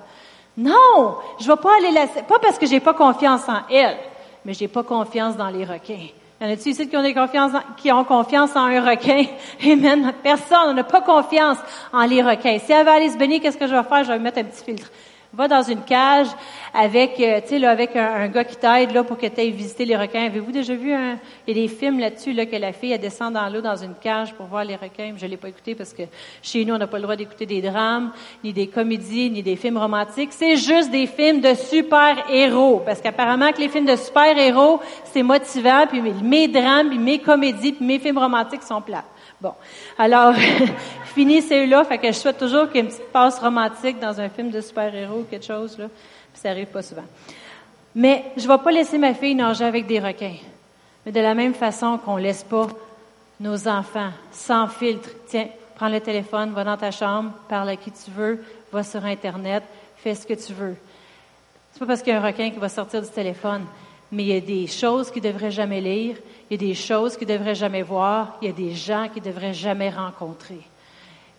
Non! 0.57 1.17
Je 1.39 1.47
vais 1.47 1.57
pas 1.57 1.75
aller 1.77 1.91
laisser, 1.91 2.23
pas 2.27 2.39
parce 2.39 2.57
que 2.57 2.65
j'ai 2.65 2.79
pas 2.79 2.93
confiance 2.93 3.47
en 3.47 3.61
elle, 3.69 3.97
mais 4.43 4.53
j'ai 4.53 4.67
pas 4.67 4.83
confiance 4.83 5.37
dans 5.37 5.49
les 5.49 5.63
requins. 5.63 6.07
Y 6.41 6.45
en 6.45 6.49
a-tu 6.49 6.69
ici 6.69 6.89
qui 6.89 6.97
ont, 6.97 7.03
des 7.03 7.13
confiance 7.13 7.51
qui 7.77 7.91
ont 7.91 8.03
confiance 8.03 8.55
en 8.55 8.65
un 8.65 8.81
requin? 8.81 9.25
Amen. 9.63 10.11
Personne 10.23 10.75
n'a 10.75 10.83
pas 10.83 11.01
confiance 11.01 11.59
en 11.93 12.03
les 12.05 12.23
requins. 12.23 12.57
Si 12.57 12.71
elle 12.71 12.83
va 12.83 12.93
aller 12.93 13.09
se 13.09 13.17
baigner, 13.17 13.39
qu'est-ce 13.39 13.57
que 13.57 13.67
je 13.67 13.75
vais 13.75 13.83
faire? 13.83 14.03
Je 14.03 14.11
vais 14.11 14.17
mettre 14.17 14.39
un 14.39 14.45
petit 14.45 14.63
filtre. 14.63 14.89
Va 15.33 15.47
dans 15.47 15.63
une 15.63 15.81
cage 15.83 16.27
avec, 16.73 17.17
euh, 17.21 17.39
tu 17.39 17.57
sais, 17.59 17.65
avec 17.65 17.95
un, 17.95 18.27
gars 18.27 18.43
qui 18.43 18.57
t'aide 18.57 18.91
là 18.91 19.05
pour 19.05 19.17
que 19.17 19.27
tu 19.27 19.39
ailles 19.39 19.51
visiter 19.51 19.85
les 19.85 19.95
requins. 19.95 20.25
Avez-vous 20.25 20.51
déjà 20.51 20.75
vu 20.75 20.91
un, 20.91 21.17
il 21.47 21.55
y 21.55 21.59
a 21.59 21.61
des 21.63 21.73
films 21.73 21.99
là-dessus 21.99 22.33
là 22.33 22.45
que 22.45 22.55
la 22.57 22.73
fille 22.73 22.91
elle 22.91 22.99
descend 22.99 23.33
dans 23.33 23.47
l'eau 23.47 23.61
dans 23.61 23.77
une 23.77 23.95
cage 23.95 24.33
pour 24.33 24.47
voir 24.47 24.65
les 24.65 24.75
requins. 24.75 25.13
Je 25.15 25.25
l'ai 25.25 25.37
pas 25.37 25.47
écouté 25.47 25.73
parce 25.73 25.93
que 25.93 26.03
chez 26.41 26.65
nous 26.65 26.73
on 26.73 26.77
n'a 26.77 26.87
pas 26.87 26.97
le 26.97 27.03
droit 27.03 27.15
d'écouter 27.15 27.45
des 27.45 27.61
drames, 27.61 28.11
ni 28.43 28.51
des 28.51 28.67
comédies, 28.67 29.29
ni 29.29 29.41
des 29.41 29.55
films 29.55 29.77
romantiques. 29.77 30.33
C'est 30.33 30.57
juste 30.57 30.91
des 30.91 31.07
films 31.07 31.39
de 31.39 31.53
super 31.53 32.29
héros 32.29 32.81
parce 32.85 32.99
qu'apparemment 32.99 33.53
que 33.53 33.59
les 33.59 33.69
films 33.69 33.85
de 33.85 33.95
super 33.95 34.37
héros 34.37 34.81
c'est 35.05 35.23
motivant 35.23 35.85
puis 35.87 36.01
mes 36.01 36.49
drames, 36.49 36.89
mes 36.99 37.19
comédies, 37.19 37.71
puis 37.71 37.85
mes 37.85 37.99
films 37.99 38.17
romantiques 38.17 38.63
sont 38.63 38.81
plats. 38.81 39.05
Bon, 39.41 39.53
alors, 39.97 40.35
fini 41.15 41.41
là 41.67 41.83
fait 41.83 41.97
que 41.97 42.07
je 42.07 42.17
souhaite 42.17 42.37
toujours 42.37 42.67
qu'il 42.67 42.75
y 42.75 42.79
ait 42.79 42.81
une 42.81 42.89
petite 42.89 43.11
passe 43.11 43.39
romantique 43.39 43.99
dans 43.99 44.19
un 44.21 44.29
film 44.29 44.51
de 44.51 44.61
super-héros, 44.61 45.25
quelque 45.29 45.45
chose, 45.45 45.79
là, 45.79 45.87
puis 45.87 46.41
ça 46.41 46.51
arrive 46.51 46.67
pas 46.67 46.83
souvent. 46.83 47.05
Mais 47.95 48.25
je 48.37 48.47
vais 48.47 48.57
pas 48.59 48.71
laisser 48.71 48.99
ma 48.99 49.15
fille 49.15 49.33
nager 49.33 49.65
avec 49.65 49.87
des 49.87 49.99
requins. 49.99 50.37
Mais 51.05 51.11
de 51.11 51.19
la 51.19 51.33
même 51.33 51.55
façon 51.55 51.97
qu'on 51.97 52.17
laisse 52.17 52.43
pas 52.43 52.67
nos 53.39 53.67
enfants 53.67 54.11
sans 54.31 54.67
filtre. 54.67 55.09
Tiens, 55.27 55.47
prends 55.75 55.89
le 55.89 55.99
téléphone, 55.99 56.51
va 56.51 56.63
dans 56.63 56.77
ta 56.77 56.91
chambre, 56.91 57.31
parle 57.49 57.69
à 57.69 57.75
qui 57.75 57.91
tu 57.91 58.11
veux, 58.11 58.43
va 58.71 58.83
sur 58.83 59.03
Internet, 59.03 59.63
fais 59.97 60.13
ce 60.13 60.27
que 60.27 60.35
tu 60.35 60.53
veux. 60.53 60.75
C'est 61.73 61.79
pas 61.79 61.87
parce 61.87 62.03
qu'il 62.03 62.13
y 62.13 62.15
a 62.15 62.21
un 62.21 62.25
requin 62.25 62.51
qui 62.51 62.59
va 62.59 62.69
sortir 62.69 63.01
du 63.01 63.09
téléphone, 63.09 63.65
mais 64.11 64.23
il 64.23 64.29
y 64.29 64.35
a 64.35 64.41
des 64.41 64.67
choses 64.67 65.09
qu'il 65.09 65.21
devrait 65.21 65.51
jamais 65.51 65.81
lire, 65.81 66.17
il 66.49 66.61
y 66.61 66.65
a 66.65 66.67
des 66.67 66.75
choses 66.75 67.15
qu'ils 67.15 67.27
ne 67.27 67.33
devraient 67.37 67.55
jamais 67.55 67.81
voir, 67.81 68.37
il 68.41 68.47
y 68.47 68.51
a 68.51 68.53
des 68.53 68.73
gens 68.73 69.07
qu'ils 69.07 69.23
ne 69.23 69.29
devraient 69.29 69.53
jamais 69.53 69.89
rencontrer. 69.89 70.59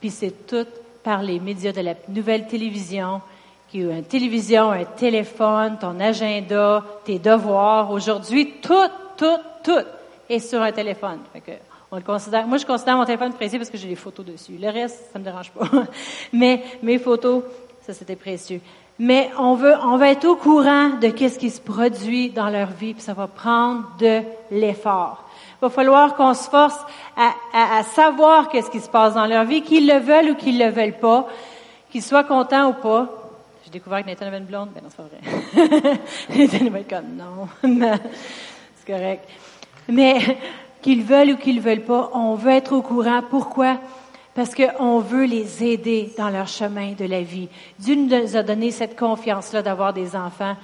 Puis 0.01 0.11
c'est 0.11 0.47
tout 0.47 0.67
par 1.03 1.23
les 1.23 1.39
médias 1.39 1.73
de 1.73 1.81
la 1.81 1.95
nouvelle 2.09 2.47
télévision, 2.47 3.21
qui 3.73 3.81
une 3.81 4.05
télévision, 4.05 4.71
un 4.71 4.85
téléphone, 4.85 5.79
ton 5.81 5.99
agenda, 5.99 6.85
tes 7.05 7.19
devoirs. 7.19 7.91
Aujourd'hui, 7.91 8.55
tout, 8.61 8.89
tout, 9.17 9.39
tout 9.65 9.85
est 10.29 10.41
sur 10.41 10.61
un 10.61 10.73
téléphone. 10.73 11.21
on 11.91 11.97
le 11.97 12.03
considère, 12.03 12.47
moi, 12.47 12.59
je 12.59 12.67
considère 12.67 12.99
mon 12.99 13.07
téléphone 13.07 13.33
précieux 13.33 13.59
parce 13.59 13.71
que 13.71 13.79
j'ai 13.79 13.89
des 13.89 13.97
photos 13.97 14.27
dessus. 14.27 14.59
Le 14.61 14.69
reste, 14.69 15.11
ça 15.11 15.19
me 15.19 15.25
dérange 15.25 15.51
pas. 15.53 15.69
Mais 16.35 16.63
mes 16.83 16.99
photos, 16.99 17.45
ça, 17.81 17.95
c'était 17.95 18.17
précieux 18.17 18.61
mais 18.99 19.31
on 19.39 19.55
veut, 19.55 19.75
on 19.85 19.97
va 19.97 20.11
être 20.11 20.25
au 20.27 20.37
courant 20.37 20.91
de 21.01 21.09
qu'est-ce 21.09 21.39
qui 21.39 21.51
se 21.51 21.61
produit 21.61 22.31
dans 22.31 22.49
leur 22.49 22.69
vie, 22.69 22.95
puis 22.95 23.03
ça 23.03 23.15
va 23.15 23.27
prendre 23.27 23.85
de 23.99 24.23
l'effort. 24.51 25.25
Il 25.61 25.63
va 25.63 25.71
falloir 25.71 26.15
qu'on 26.15 26.35
se 26.35 26.49
force 26.49 26.79
à, 27.17 27.33
à, 27.79 27.83
savoir 27.85 28.49
qu'est-ce 28.49 28.71
qui 28.71 28.81
se 28.81 28.89
passe 28.89 29.15
dans 29.15 29.27
leur 29.27 29.45
vie, 29.45 29.63
qu'ils 29.63 29.87
le 29.87 29.99
veulent 29.99 30.31
ou 30.31 30.35
qu'ils 30.35 30.59
le 30.59 30.71
veulent 30.71 30.99
pas, 30.99 31.29
qu'ils 31.91 32.03
soient 32.03 32.25
contents 32.25 32.71
ou 32.71 32.73
pas. 32.75 33.09
Je 33.65 33.71
découvert 33.71 34.03
que 34.03 34.09
Nathan 34.09 34.27
avait 34.27 34.39
une 34.39 34.45
blonde. 34.45 34.71
Ben 34.75 34.83
non, 34.83 34.89
c'est 34.91 34.97
pas 34.97 35.09
vrai. 35.09 35.99
Nathan 36.37 36.71
va 36.71 36.81
être 36.81 36.91
comme, 36.91 37.17
non, 37.71 37.99
c'est 38.77 38.93
correct. 38.93 39.29
Mais 39.89 40.39
qu'ils 40.83 41.05
veulent 41.05 41.31
ou 41.31 41.37
qu'ils 41.37 41.61
veulent 41.61 41.85
pas, 41.85 42.11
on 42.13 42.35
veut 42.35 42.53
être 42.53 42.73
au 42.73 42.83
courant. 42.83 43.23
Pourquoi? 43.29 43.79
Parce 44.35 44.55
qu'on 44.55 44.99
veut 45.01 45.25
les 45.25 45.63
aider 45.63 46.11
dans 46.17 46.31
leur 46.31 46.49
chemin 46.49 46.93
de 46.93 47.05
la 47.05 47.23
vie. 47.23 47.49
Dieu 47.79 47.95
nous 47.95 48.37
a 48.37 48.43
donné 48.43 48.71
cette 48.71 48.99
confiance-là 48.99 49.61
d'avoir 49.61 49.93
des 49.93 50.17
enfants 50.17 50.57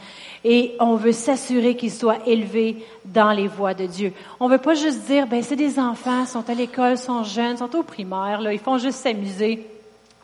et 0.43 0.75
on 0.81 0.97
veut 0.97 1.13
s'assurer 1.13 1.77
qu'ils 1.77 1.93
soient 1.93 2.27
élevés 2.27 2.85
dans 3.05 3.33
les 3.33 3.47
voies 3.47 3.75
de 3.75 3.87
Dieu. 3.87 4.13
On 4.41 4.49
veut 4.49 4.59
pas 4.59 4.75
juste 4.75 5.07
dire, 5.07 5.27
ben 5.27 5.43
c'est 5.43 5.57
des 5.57 5.79
enfants, 5.79 6.25
sont 6.25 6.49
à 6.49 6.55
l'école, 6.55 6.97
sont 6.97 7.25
jeunes, 7.25 7.59
sont 7.59 7.77
au 7.77 7.83
primaire, 7.83 8.41
là, 8.41 8.53
ils 8.53 8.59
font 8.59 8.79
juste 8.79 8.99
s'amuser. 8.99 9.67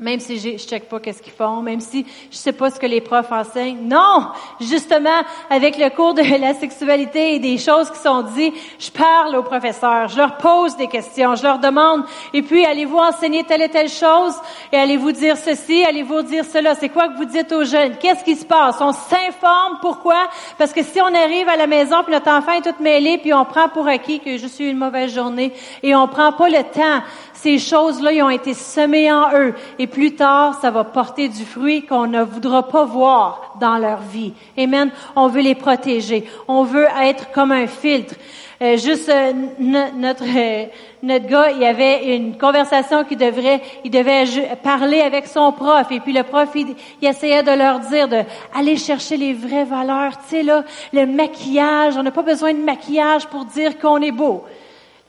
Même 0.01 0.19
si 0.19 0.41
je, 0.41 0.59
je 0.59 0.67
check 0.67 0.89
pas 0.89 0.99
qu'est-ce 0.99 1.23
qu'ils 1.23 1.33
font, 1.33 1.63
même 1.63 1.79
si 1.79 2.05
je 2.29 2.37
sais 2.37 2.53
pas 2.53 2.69
ce 2.69 2.81
que 2.81 2.87
les 2.87 3.01
profs 3.01 3.31
enseignent. 3.31 3.87
Non! 3.87 4.27
Justement, 4.61 5.23
avec 5.49 5.79
le 5.79 5.89
cours 5.91 6.15
de 6.15 6.23
la 6.41 6.53
sexualité 6.55 7.37
et 7.37 7.39
des 7.39 7.59
choses 7.59 7.93
qui 7.93 7.99
sont 7.99 8.23
dites, 8.23 8.55
je 8.81 8.91
parle 8.91 9.37
aux 9.37 9.45
professeurs, 9.45 10.09
je 10.09 10.17
leur 10.17 10.37
pose 10.39 10.77
des 10.77 10.89
questions, 10.89 11.37
je 11.37 11.45
leur 11.45 11.61
demande, 11.61 12.03
et 12.33 12.43
puis 12.43 12.67
allez-vous 12.67 12.99
enseigner 12.99 13.45
telle 13.45 13.63
et 13.63 13.69
telle 13.69 13.89
chose, 13.89 14.35
et 14.73 14.77
allez-vous 14.77 15.13
dire 15.13 15.37
ceci, 15.37 15.85
allez-vous 15.85 16.23
dire 16.23 16.45
cela? 16.45 16.75
C'est 16.75 16.89
quoi 16.89 17.07
que 17.07 17.17
vous 17.17 17.27
dites 17.27 17.53
aux 17.53 17.65
jeunes? 17.65 17.97
Qu'est-ce 18.01 18.25
qui 18.25 18.35
se 18.35 18.45
passe? 18.45 18.81
On 18.81 18.91
s'informe. 18.91 19.79
Pourquoi? 19.81 20.29
Parce 20.59 20.73
que 20.73 20.83
si 20.83 21.01
on 21.01 21.15
arrive 21.15 21.49
à 21.49 21.57
la 21.57 21.69
maison, 21.69 22.03
puis 22.03 22.13
notre 22.13 22.31
enfant 22.31 22.53
est 22.53 22.63
tout 22.63 22.83
mêlé, 22.83 23.19
puis 23.19 23.33
on 23.33 23.45
prend 23.45 23.69
pour 23.69 23.87
acquis 23.87 24.19
que 24.19 24.39
je 24.39 24.47
suis 24.49 24.69
une 24.69 24.79
mauvaise 24.79 25.15
journée, 25.15 25.53
et 25.85 25.95
on 25.95 26.09
prend 26.09 26.33
pas 26.33 26.49
le 26.49 26.65
temps 26.65 27.03
ces 27.35 27.59
choses-là, 27.59 28.13
ils 28.13 28.23
ont 28.23 28.31
été 28.31 28.55
semées 28.55 29.13
en 29.13 29.33
eux. 29.35 29.55
Et 29.79 29.87
plus 29.87 30.15
tard, 30.15 30.59
ça 30.61 30.71
va 30.71 30.85
porter 30.85 31.29
du 31.29 31.45
fruit 31.45 31.85
qu'on 31.85 32.07
ne 32.07 32.23
voudra 32.23 32.67
pas 32.69 32.85
voir 32.85 33.57
dans 33.61 33.77
leur 33.77 34.01
vie. 34.01 34.33
Amen. 34.57 34.91
On 35.17 35.29
veut 35.29 35.43
les 35.43 35.55
protéger. 35.55 36.25
On 36.49 36.63
veut 36.63 36.87
être 37.03 37.31
comme 37.33 37.53
un 37.53 37.67
filtre. 37.67 38.15
Euh, 38.63 38.77
juste 38.77 39.09
euh, 39.09 39.33
notre 39.59 40.25
euh, 40.25 40.67
notre 41.03 41.27
gars, 41.27 41.51
il 41.51 41.59
y 41.59 41.67
avait 41.67 42.17
une 42.17 42.39
conversation 42.39 43.05
qui 43.05 43.17
devrait, 43.17 43.61
il 43.85 43.91
devait 43.91 44.25
parler 44.63 45.01
avec 45.01 45.27
son 45.27 45.53
prof, 45.53 45.87
et 45.91 46.01
puis 46.01 46.15
le 46.15 46.23
prof, 46.23 46.49
il, 46.55 46.75
il 47.03 47.09
essayait 47.09 47.43
de 47.43 47.51
leur 47.51 47.81
dire 47.81 48.09
de 48.09 48.23
aller 48.55 48.77
chercher 48.77 49.19
les 49.19 49.35
vraies 49.35 49.65
valeurs. 49.65 50.13
Tu 50.13 50.37
sais 50.37 50.43
là, 50.43 50.65
le 50.93 51.05
maquillage, 51.05 51.97
on 51.99 52.03
n'a 52.03 52.11
pas 52.11 52.23
besoin 52.23 52.55
de 52.55 52.59
maquillage 52.59 53.27
pour 53.27 53.45
dire 53.45 53.79
qu'on 53.79 54.01
est 54.01 54.13
beau. 54.13 54.45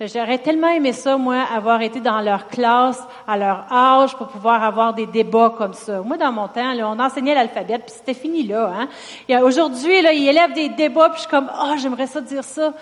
J'aurais 0.01 0.39
tellement 0.39 0.67
aimé 0.67 0.91
ça, 0.91 1.15
moi, 1.15 1.37
avoir 1.55 1.81
été 1.81 2.01
dans 2.01 2.19
leur 2.19 2.49
classe, 2.49 3.01
à 3.25 3.37
leur 3.37 3.71
âge, 3.71 4.13
pour 4.17 4.27
pouvoir 4.27 4.61
avoir 4.61 4.93
des 4.93 5.05
débats 5.05 5.53
comme 5.57 5.73
ça. 5.73 6.01
Moi, 6.01 6.17
dans 6.17 6.33
mon 6.33 6.49
temps, 6.49 6.73
là, 6.73 6.89
on 6.89 6.99
enseignait 6.99 7.33
l'alphabet, 7.33 7.77
puis 7.79 7.95
c'était 7.95 8.13
fini 8.13 8.43
là. 8.43 8.73
Hein? 8.77 9.41
Aujourd'hui, 9.41 10.01
là, 10.01 10.11
ils 10.11 10.27
élèvent 10.27 10.51
des 10.51 10.67
débats, 10.67 11.07
puis 11.07 11.19
je 11.19 11.21
suis 11.21 11.29
comme, 11.29 11.49
oh, 11.49 11.75
j'aimerais 11.77 12.07
ça 12.07 12.19
dire 12.19 12.43
ça. 12.43 12.73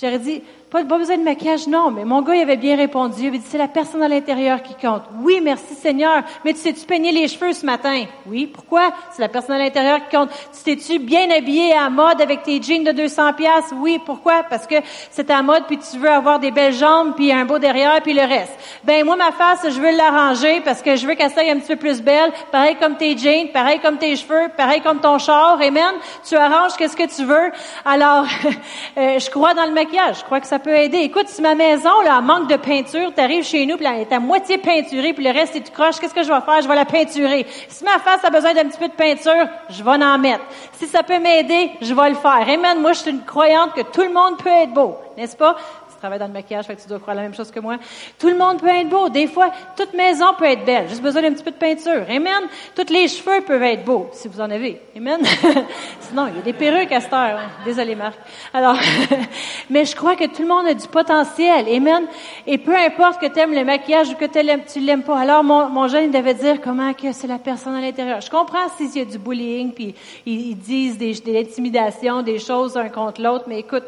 J'aurais 0.00 0.20
dit, 0.20 0.40
pas, 0.72 0.82
besoin 0.84 1.18
de 1.18 1.22
maquillage, 1.22 1.66
non. 1.66 1.90
Mais 1.90 2.06
mon 2.06 2.22
gars, 2.22 2.34
il 2.34 2.40
avait 2.40 2.56
bien 2.56 2.76
répondu. 2.76 3.14
Il 3.20 3.26
avait 3.26 3.38
dit, 3.38 3.46
c'est 3.46 3.58
la 3.58 3.68
personne 3.68 4.02
à 4.02 4.08
l'intérieur 4.08 4.62
qui 4.62 4.74
compte. 4.74 5.02
Oui, 5.20 5.40
merci 5.42 5.74
Seigneur. 5.74 6.22
Mais 6.44 6.54
tu 6.54 6.60
t'es-tu 6.60 6.86
peigné 6.86 7.12
les 7.12 7.28
cheveux 7.28 7.52
ce 7.52 7.66
matin? 7.66 8.04
Oui. 8.26 8.46
Pourquoi? 8.46 8.90
C'est 9.10 9.20
la 9.20 9.28
personne 9.28 9.56
à 9.56 9.58
l'intérieur 9.58 10.00
qui 10.08 10.16
compte. 10.16 10.30
Tu 10.30 10.62
t'es-tu 10.64 10.98
bien 10.98 11.30
habillé 11.30 11.74
à 11.74 11.90
mode 11.90 12.22
avec 12.22 12.42
tes 12.42 12.62
jeans 12.62 12.84
de 12.84 12.92
200 12.92 13.34
pièces? 13.34 13.72
Oui. 13.76 14.00
Pourquoi? 14.04 14.44
Parce 14.44 14.66
que 14.66 14.76
c'est 15.10 15.30
à 15.30 15.42
mode 15.42 15.64
puis 15.66 15.78
tu 15.78 15.98
veux 15.98 16.10
avoir 16.10 16.38
des 16.38 16.50
belles 16.50 16.72
jambes 16.72 17.12
puis 17.16 17.32
un 17.32 17.44
beau 17.44 17.58
derrière 17.58 18.00
puis 18.02 18.14
le 18.14 18.22
reste. 18.22 18.52
Ben, 18.84 19.04
moi, 19.04 19.16
ma 19.16 19.32
face, 19.32 19.66
je 19.68 19.78
veux 19.78 19.94
l'arranger 19.94 20.62
parce 20.64 20.80
que 20.80 20.96
je 20.96 21.06
veux 21.06 21.14
qu'elle 21.14 21.30
soit 21.30 21.42
un 21.42 21.58
petit 21.58 21.74
peu 21.74 21.76
plus 21.76 22.00
belle. 22.00 22.32
Pareil 22.50 22.76
comme 22.80 22.96
tes 22.96 23.16
jeans, 23.18 23.48
pareil 23.52 23.78
comme 23.80 23.98
tes 23.98 24.16
cheveux, 24.16 24.48
pareil 24.56 24.80
comme 24.80 25.00
ton 25.00 25.18
char. 25.18 25.60
Amen. 25.60 25.94
Tu 26.26 26.34
arranges 26.34 26.76
qu'est-ce 26.78 26.96
que 26.96 27.14
tu 27.14 27.24
veux? 27.24 27.52
Alors, 27.84 28.24
euh, 28.96 29.18
je 29.18 29.30
crois 29.30 29.52
dans 29.52 29.66
le 29.66 29.72
maquillage. 29.72 30.20
Je 30.20 30.24
crois 30.24 30.40
que 30.40 30.46
ça 30.46 30.61
peut 30.62 30.74
aider. 30.74 30.98
Écoute, 30.98 31.28
si 31.28 31.42
ma 31.42 31.54
maison 31.54 32.00
là 32.04 32.20
manque 32.20 32.48
de 32.48 32.56
peinture, 32.56 33.12
tu 33.14 33.20
arrives 33.20 33.44
chez 33.44 33.66
nous, 33.66 33.76
puis 33.76 33.86
elle 33.86 34.00
est 34.00 34.12
à 34.12 34.20
moitié 34.20 34.58
peinturée, 34.58 35.12
puis 35.12 35.24
le 35.24 35.30
reste 35.30 35.56
est 35.56 35.60
tout 35.60 35.72
croche, 35.72 35.98
qu'est-ce 35.98 36.14
que 36.14 36.22
je 36.22 36.32
vais 36.32 36.40
faire? 36.40 36.62
Je 36.62 36.68
vais 36.68 36.74
la 36.74 36.84
peinturer. 36.84 37.46
Si 37.68 37.84
ma 37.84 37.98
face 37.98 38.24
a 38.24 38.30
besoin 38.30 38.54
d'un 38.54 38.64
petit 38.64 38.78
peu 38.78 38.88
de 38.88 38.94
peinture, 38.94 39.48
je 39.68 39.82
vais 39.82 39.90
en 39.90 40.18
mettre. 40.18 40.44
Si 40.74 40.86
ça 40.86 41.02
peut 41.02 41.18
m'aider, 41.18 41.70
je 41.80 41.92
vais 41.92 42.08
le 42.08 42.14
faire. 42.14 42.48
Amen. 42.48 42.80
Moi, 42.80 42.92
je 42.92 43.00
suis 43.00 43.10
une 43.10 43.24
croyante 43.24 43.74
que 43.74 43.82
tout 43.82 44.02
le 44.02 44.12
monde 44.12 44.38
peut 44.38 44.48
être 44.48 44.72
beau, 44.72 44.96
n'est-ce 45.16 45.36
pas? 45.36 45.56
Travaille 46.02 46.18
dans 46.18 46.26
le 46.26 46.32
maquillage, 46.32 46.66
fait 46.66 46.74
que 46.74 46.82
tu 46.82 46.88
dois 46.88 46.98
croire 46.98 47.14
la 47.14 47.22
même 47.22 47.34
chose 47.34 47.52
que 47.52 47.60
moi. 47.60 47.76
Tout 48.18 48.28
le 48.28 48.36
monde 48.36 48.60
peut 48.60 48.66
être 48.66 48.88
beau. 48.88 49.08
Des 49.08 49.28
fois, 49.28 49.52
toute 49.76 49.94
maison 49.94 50.26
peut 50.36 50.46
être 50.46 50.64
belle. 50.64 50.88
Juste 50.88 51.00
besoin 51.00 51.22
d'un 51.22 51.32
petit 51.32 51.44
peu 51.44 51.52
de 51.52 51.56
peinture. 51.56 52.04
Amen. 52.08 52.48
Tous 52.74 52.92
les 52.92 53.06
cheveux 53.06 53.40
peuvent 53.42 53.62
être 53.62 53.84
beaux, 53.84 54.08
si 54.12 54.26
vous 54.26 54.40
en 54.40 54.50
avez. 54.50 54.80
Amen. 54.96 55.20
Sinon, 56.00 56.26
il 56.26 56.36
y 56.36 56.38
a 56.40 56.42
des 56.42 56.52
perruques 56.52 56.90
à 56.90 57.00
cette 57.00 57.12
heure. 57.12 57.38
Désolé, 57.64 57.94
Marc. 57.94 58.18
Alors, 58.52 58.76
mais 59.70 59.84
je 59.84 59.94
crois 59.94 60.16
que 60.16 60.26
tout 60.26 60.42
le 60.42 60.48
monde 60.48 60.66
a 60.66 60.74
du 60.74 60.88
potentiel. 60.88 61.66
Amen. 61.68 62.06
Et 62.48 62.58
peu 62.58 62.76
importe 62.76 63.20
que 63.20 63.26
tu 63.26 63.38
aimes 63.38 63.54
le 63.54 63.64
maquillage 63.64 64.08
ou 64.10 64.14
que 64.14 64.24
tu 64.24 64.80
l'aimes 64.80 65.04
pas. 65.04 65.20
Alors, 65.20 65.44
mon, 65.44 65.68
mon 65.68 65.86
jeune, 65.86 66.06
il 66.06 66.10
devait 66.10 66.34
dire 66.34 66.60
comment 66.60 66.92
que 66.94 67.12
c'est 67.12 67.28
la 67.28 67.38
personne 67.38 67.76
à 67.76 67.80
l'intérieur. 67.80 68.20
Je 68.20 68.30
comprends 68.30 68.68
s'il 68.76 68.96
y 68.96 69.00
a 69.00 69.04
du 69.04 69.18
bullying, 69.18 69.72
puis 69.72 69.94
ils, 70.26 70.56
disent 70.56 70.98
des 70.98 71.38
intimidations, 71.38 72.22
des 72.22 72.40
choses 72.40 72.76
un 72.76 72.88
contre 72.88 73.22
l'autre, 73.22 73.44
mais 73.46 73.60
écoute, 73.60 73.84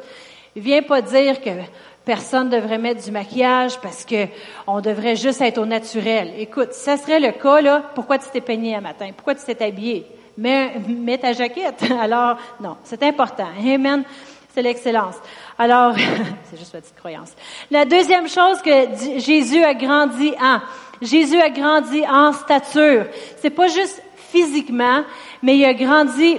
viens 0.57 0.83
pas 0.83 1.03
dire 1.03 1.41
que 1.41 1.51
personne 2.05 2.51
devrait 2.51 2.79
mettre 2.79 3.03
du 3.03 3.11
maquillage 3.11 3.81
parce 3.81 4.05
que 4.05 4.27
on 4.67 4.81
devrait 4.81 5.17
juste 5.17 5.41
être 5.41 5.59
au 5.59 5.67
naturel. 5.67 6.35
Écoute, 6.39 6.73
ça 6.73 6.97
serait 6.97 7.21
le 7.21 7.33
cas, 7.33 7.61
là, 7.61 7.83
pourquoi 7.95 8.19
tu 8.19 8.27
t'es 8.31 8.41
peigné 8.41 8.75
un 8.75 8.81
matin? 8.81 9.11
Pourquoi 9.17 9.35
tu 9.35 9.45
t'es 9.45 9.65
habillé? 9.65 10.07
Mets, 10.37 10.75
mets 10.89 11.19
ta 11.19 11.33
jaquette. 11.33 11.85
Alors, 12.01 12.37
non, 12.61 12.77
c'est 12.85 13.03
important. 13.03 13.49
Amen. 13.59 14.05
C'est 14.55 14.63
l'excellence. 14.63 15.17
Alors, 15.59 15.95
c'est 16.45 16.59
juste 16.59 16.75
ma 16.75 16.81
petite 16.81 16.97
croyance. 16.97 17.33
La 17.71 17.85
deuxième 17.85 18.29
chose 18.29 18.63
que 18.63 19.19
Jésus 19.19 19.65
a 19.65 19.75
grandi 19.75 20.33
en, 20.41 20.61
Jésus 21.03 21.41
a 21.41 21.51
grandi 21.51 22.05
en 22.07 22.33
stature. 22.33 23.07
C'est 23.39 23.51
pas 23.51 23.67
juste 23.67 24.01
physiquement, 24.31 25.03
mais 25.43 25.57
il 25.57 25.65
a 25.65 25.75
grandi, 25.75 26.39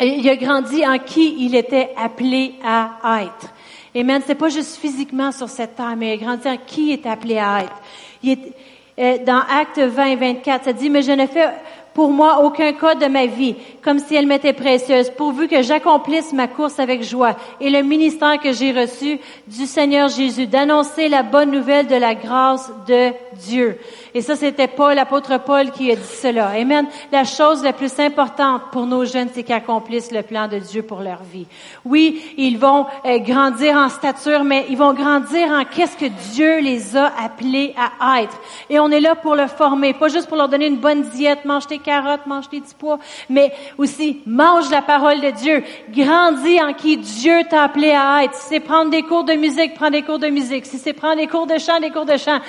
il 0.00 0.28
a 0.28 0.36
grandi 0.36 0.84
en 0.84 0.98
qui 0.98 1.36
il 1.38 1.54
était 1.54 1.90
appelé 1.96 2.54
à 2.64 3.22
être. 3.22 3.52
Amen. 3.96 4.20
C'est 4.26 4.34
pas 4.34 4.50
juste 4.50 4.76
physiquement 4.76 5.32
sur 5.32 5.48
cette 5.48 5.74
terre, 5.74 5.96
mais 5.96 6.18
grandir 6.18 6.58
qui 6.66 6.92
est 6.92 7.06
appelé 7.06 7.38
à 7.38 7.60
être. 7.60 7.82
Il 8.22 8.32
est, 8.32 8.52
euh, 8.98 9.24
dans 9.24 9.40
Acte 9.48 9.78
20, 9.78 10.16
24, 10.16 10.64
ça 10.64 10.72
dit, 10.74 10.90
mais 10.90 11.00
je 11.00 11.12
ne 11.12 11.26
fais 11.26 11.48
pour 11.96 12.10
moi 12.10 12.42
aucun 12.44 12.74
cas 12.74 12.94
de 12.94 13.06
ma 13.06 13.24
vie, 13.24 13.56
comme 13.82 13.98
si 13.98 14.14
elle 14.14 14.26
m'était 14.26 14.52
précieuse, 14.52 15.08
pourvu 15.08 15.48
que 15.48 15.62
j'accomplisse 15.62 16.34
ma 16.34 16.46
course 16.46 16.78
avec 16.78 17.02
joie 17.02 17.36
et 17.58 17.70
le 17.70 17.80
ministère 17.80 18.38
que 18.38 18.52
j'ai 18.52 18.70
reçu 18.70 19.18
du 19.46 19.64
Seigneur 19.64 20.10
Jésus, 20.10 20.46
d'annoncer 20.46 21.08
la 21.08 21.22
bonne 21.22 21.50
nouvelle 21.50 21.86
de 21.86 21.94
la 21.94 22.14
grâce 22.14 22.70
de 22.86 23.12
Dieu. 23.46 23.78
Et 24.12 24.20
ça, 24.20 24.36
c'était 24.36 24.68
Paul, 24.68 24.94
l'apôtre 24.94 25.38
Paul, 25.38 25.70
qui 25.70 25.90
a 25.90 25.96
dit 25.96 26.02
cela. 26.02 26.48
Amen. 26.48 26.86
La 27.12 27.24
chose 27.24 27.62
la 27.62 27.72
plus 27.72 27.98
importante 27.98 28.62
pour 28.72 28.86
nos 28.86 29.06
jeunes, 29.06 29.28
c'est 29.32 29.42
qu'ils 29.42 29.54
accomplissent 29.54 30.12
le 30.12 30.22
plan 30.22 30.48
de 30.48 30.58
Dieu 30.58 30.82
pour 30.82 31.00
leur 31.00 31.22
vie. 31.22 31.46
Oui, 31.86 32.22
ils 32.36 32.58
vont 32.58 32.84
euh, 33.06 33.18
grandir 33.20 33.74
en 33.74 33.88
stature, 33.88 34.44
mais 34.44 34.66
ils 34.68 34.76
vont 34.76 34.92
grandir 34.92 35.48
en 35.48 35.64
qu'est-ce 35.64 35.96
que 35.96 36.10
Dieu 36.32 36.60
les 36.60 36.94
a 36.94 37.10
appelés 37.24 37.74
à 37.78 38.22
être. 38.22 38.38
Et 38.68 38.78
on 38.80 38.90
est 38.90 39.00
là 39.00 39.14
pour 39.14 39.34
le 39.34 39.46
former, 39.46 39.94
pas 39.94 40.08
juste 40.08 40.28
pour 40.28 40.36
leur 40.36 40.50
donner 40.50 40.66
une 40.66 40.76
bonne 40.76 41.02
diète, 41.02 41.46
mange 41.46 41.66
tes 41.66 41.78
carottes, 41.86 42.26
mange 42.26 42.48
tes 42.50 42.60
petits 42.60 42.74
pois, 42.78 42.98
mais 43.30 43.52
aussi 43.78 44.20
mange 44.26 44.68
la 44.70 44.82
parole 44.82 45.20
de 45.20 45.30
Dieu. 45.30 45.62
Grandis 45.90 46.60
en 46.60 46.74
qui 46.74 46.96
Dieu 46.96 47.42
t'a 47.48 47.62
appelé 47.62 47.92
à 47.92 48.24
être. 48.24 48.34
Si 48.34 48.48
c'est 48.48 48.60
prendre 48.60 48.90
des 48.90 49.02
cours 49.02 49.24
de 49.24 49.34
musique, 49.34 49.74
prends 49.74 49.90
des 49.90 50.02
cours 50.02 50.18
de 50.18 50.28
musique. 50.28 50.66
Si 50.66 50.78
c'est 50.78 50.92
prendre 50.92 51.16
des 51.16 51.28
cours 51.28 51.46
de 51.46 51.58
chant, 51.58 51.80
des 51.80 51.90
cours 51.90 52.04
de 52.04 52.16
chant. 52.16 52.40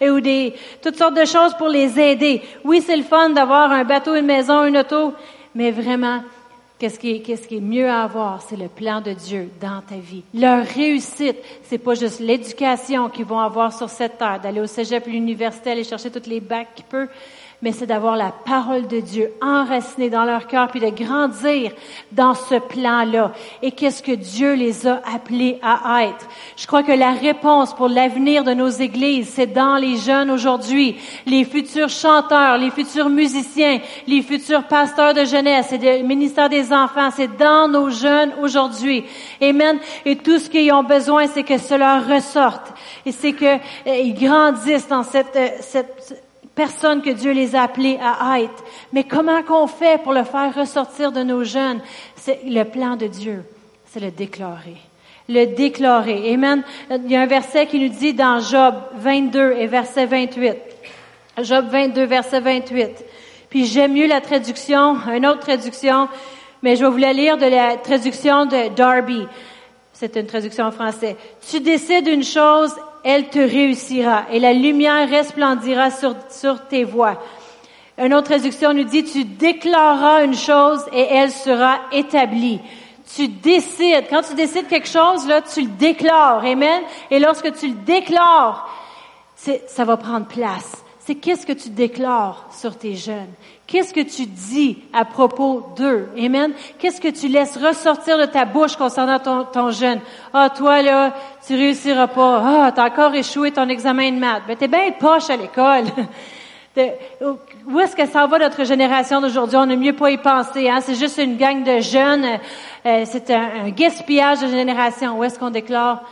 Et, 0.00 0.10
ou 0.10 0.20
des, 0.20 0.54
toutes 0.80 0.96
sortes 0.96 1.16
de 1.16 1.24
choses 1.24 1.54
pour 1.58 1.68
les 1.68 1.98
aider. 1.98 2.40
Oui, 2.64 2.80
c'est 2.80 2.96
le 2.96 3.02
fun 3.02 3.30
d'avoir 3.30 3.72
un 3.72 3.84
bateau, 3.84 4.14
une 4.14 4.26
maison, 4.26 4.64
une 4.64 4.78
auto, 4.78 5.12
mais 5.54 5.70
vraiment, 5.72 6.20
Qu'est-ce 6.76 6.98
qui, 6.98 7.22
qu'est-ce 7.22 7.46
qui 7.46 7.58
est 7.58 7.60
mieux 7.60 7.88
à 7.88 8.02
avoir? 8.02 8.42
C'est 8.42 8.56
le 8.56 8.68
plan 8.68 9.00
de 9.00 9.12
Dieu 9.12 9.48
dans 9.60 9.80
ta 9.80 9.94
vie. 9.94 10.24
Leur 10.34 10.66
réussite, 10.66 11.36
c'est 11.62 11.78
pas 11.78 11.94
juste 11.94 12.18
l'éducation 12.18 13.08
qu'ils 13.08 13.24
vont 13.24 13.38
avoir 13.38 13.72
sur 13.72 13.88
cette 13.88 14.18
terre, 14.18 14.40
d'aller 14.40 14.60
au 14.60 14.66
cégep, 14.66 15.06
l'université, 15.06 15.70
aller 15.70 15.84
chercher 15.84 16.10
toutes 16.10 16.26
les 16.26 16.40
bacs 16.40 16.74
qu'ils 16.74 16.84
peuvent, 16.84 17.08
mais 17.62 17.72
c'est 17.72 17.86
d'avoir 17.86 18.16
la 18.16 18.30
parole 18.30 18.86
de 18.86 19.00
Dieu 19.00 19.32
enracinée 19.40 20.10
dans 20.10 20.24
leur 20.24 20.46
cœur, 20.46 20.68
puis 20.68 20.80
de 20.80 20.90
grandir 20.90 21.72
dans 22.12 22.34
ce 22.34 22.56
plan-là. 22.56 23.32
Et 23.62 23.72
qu'est-ce 23.72 24.02
que 24.02 24.12
Dieu 24.12 24.54
les 24.54 24.86
a 24.86 25.00
appelés 25.14 25.58
à 25.62 26.04
être? 26.04 26.26
Je 26.56 26.66
crois 26.66 26.82
que 26.82 26.92
la 26.92 27.12
réponse 27.12 27.74
pour 27.74 27.88
l'avenir 27.88 28.44
de 28.44 28.54
nos 28.54 28.68
églises, 28.68 29.32
c'est 29.34 29.52
dans 29.52 29.76
les 29.76 29.96
jeunes 29.96 30.30
aujourd'hui, 30.30 30.96
les 31.26 31.44
futurs 31.44 31.88
chanteurs, 31.88 32.58
les 32.58 32.70
futurs 32.70 33.08
musiciens, 33.08 33.80
les 34.06 34.22
futurs 34.22 34.64
pasteurs 34.64 35.14
de 35.14 35.24
jeunesse 35.24 35.72
et 35.72 35.78
le 35.78 36.06
ministère 36.06 36.48
des 36.48 36.72
enfants, 36.72 37.10
c'est 37.10 37.36
dans 37.36 37.68
nos 37.68 37.90
jeunes 37.90 38.32
aujourd'hui. 38.40 39.04
Amen. 39.40 39.78
Et 40.04 40.16
tout 40.16 40.38
ce 40.38 40.50
qu'ils 40.50 40.72
ont 40.72 40.82
besoin, 40.82 41.26
c'est 41.26 41.42
que 41.42 41.58
cela 41.58 42.00
ressorte. 42.00 42.72
Et 43.06 43.12
c'est 43.12 43.32
qu'ils 43.32 43.60
euh, 43.86 44.12
grandissent 44.12 44.88
dans 44.88 45.02
cette, 45.02 45.36
euh, 45.36 45.48
cette 45.60 46.23
personnes 46.54 47.02
que 47.02 47.10
Dieu 47.10 47.32
les 47.32 47.56
a 47.56 47.62
appelés 47.62 47.98
à 48.00 48.40
être. 48.40 48.64
Mais 48.92 49.04
comment 49.04 49.42
qu'on 49.42 49.66
fait 49.66 50.02
pour 50.02 50.12
le 50.12 50.24
faire 50.24 50.54
ressortir 50.54 51.12
de 51.12 51.22
nos 51.22 51.44
jeunes? 51.44 51.80
C'est 52.16 52.40
le 52.44 52.64
plan 52.64 52.96
de 52.96 53.06
Dieu, 53.06 53.44
c'est 53.86 54.00
le 54.00 54.10
déclarer. 54.10 54.76
Le 55.28 55.46
déclarer. 55.46 56.34
Amen. 56.34 56.62
Il 56.90 57.10
y 57.10 57.16
a 57.16 57.22
un 57.22 57.26
verset 57.26 57.66
qui 57.66 57.78
nous 57.78 57.88
dit 57.88 58.12
dans 58.12 58.40
Job 58.40 58.74
22 58.96 59.52
et 59.52 59.66
verset 59.66 60.04
28. 60.04 60.56
Job 61.42 61.66
22, 61.70 62.04
verset 62.04 62.40
28. 62.40 63.04
Puis 63.48 63.66
j'aime 63.66 63.94
mieux 63.94 64.06
la 64.06 64.20
traduction, 64.20 64.96
une 65.12 65.26
autre 65.26 65.40
traduction, 65.40 66.08
mais 66.62 66.76
je 66.76 66.84
vais 66.84 66.90
vous 66.90 66.98
la 66.98 67.12
lire 67.12 67.38
de 67.38 67.46
la 67.46 67.76
traduction 67.76 68.46
de 68.46 68.74
Darby. 68.74 69.26
C'est 69.92 70.16
une 70.16 70.26
traduction 70.26 70.66
en 70.66 70.72
français. 70.72 71.16
Tu 71.48 71.60
décides 71.60 72.08
une 72.08 72.24
chose, 72.24 72.74
elle 73.04 73.28
te 73.28 73.38
réussira, 73.38 74.24
et 74.32 74.40
la 74.40 74.52
lumière 74.52 75.08
resplendira 75.08 75.90
sur, 75.90 76.16
sur 76.30 76.66
tes 76.66 76.84
voies. 76.84 77.20
Une 77.96 78.12
autre 78.12 78.30
traduction 78.30 78.72
nous 78.72 78.84
dit, 78.84 79.04
tu 79.04 79.24
déclareras 79.24 80.24
une 80.24 80.34
chose 80.34 80.84
et 80.92 81.02
elle 81.02 81.30
sera 81.30 81.78
établie. 81.92 82.60
Tu 83.14 83.28
décides. 83.28 84.06
Quand 84.10 84.22
tu 84.22 84.34
décides 84.34 84.66
quelque 84.66 84.88
chose, 84.88 85.28
là, 85.28 85.42
tu 85.42 85.62
le 85.62 85.68
déclares. 85.68 86.44
Amen? 86.44 86.82
Et 87.10 87.20
lorsque 87.20 87.52
tu 87.54 87.68
le 87.68 87.74
déclares, 87.74 88.68
ça 89.36 89.84
va 89.84 89.96
prendre 89.96 90.26
place. 90.26 90.82
C'est 90.98 91.14
qu'est-ce 91.14 91.46
que 91.46 91.52
tu 91.52 91.68
déclares 91.68 92.48
sur 92.50 92.76
tes 92.76 92.96
jeunes? 92.96 93.32
Qu'est-ce 93.66 93.94
que 93.94 94.00
tu 94.00 94.26
dis 94.26 94.78
à 94.92 95.06
propos 95.06 95.66
d'eux? 95.76 96.08
Amen? 96.18 96.52
Qu'est-ce 96.78 97.00
que 97.00 97.08
tu 97.08 97.28
laisses 97.28 97.56
ressortir 97.56 98.18
de 98.18 98.26
ta 98.26 98.44
bouche 98.44 98.76
concernant 98.76 99.18
ton, 99.18 99.70
jeune? 99.70 100.00
Ah, 100.34 100.50
toi, 100.50 100.82
là, 100.82 101.14
tu 101.46 101.54
réussiras 101.54 102.08
pas. 102.08 102.42
Ah, 102.44 102.72
t'as 102.72 102.86
encore 102.86 103.14
échoué 103.14 103.52
ton 103.52 103.68
examen 103.68 104.12
de 104.12 104.18
maths. 104.18 104.42
Ben, 104.46 104.56
t'es 104.56 104.68
bien 104.68 104.92
poche 104.98 105.30
à 105.30 105.36
l'école. 105.36 105.84
Où 107.66 107.80
est-ce 107.80 107.96
que 107.96 108.06
ça 108.06 108.26
va 108.26 108.38
notre 108.38 108.64
génération 108.64 109.20
d'aujourd'hui? 109.20 109.56
On 109.56 109.66
ne 109.66 109.76
mieux 109.76 109.94
pas 109.94 110.10
y 110.10 110.18
penser. 110.18 110.68
Hein? 110.68 110.80
C'est 110.82 110.96
juste 110.96 111.18
une 111.18 111.36
gang 111.36 111.62
de 111.64 111.80
jeunes. 111.80 112.38
Euh, 112.84 113.04
c'est 113.06 113.30
un, 113.30 113.70
gaspillage 113.70 114.40
de 114.40 114.48
génération. 114.48 115.18
Où 115.18 115.24
est-ce 115.24 115.38
qu'on 115.38 115.50
déclare, 115.50 116.02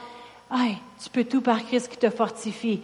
hey, 0.55 0.79
tu 1.03 1.11
peux 1.11 1.25
tout 1.25 1.43
par 1.43 1.63
Christ 1.67 1.91
qui 1.91 1.99
te 1.99 2.09
fortifie. 2.09 2.81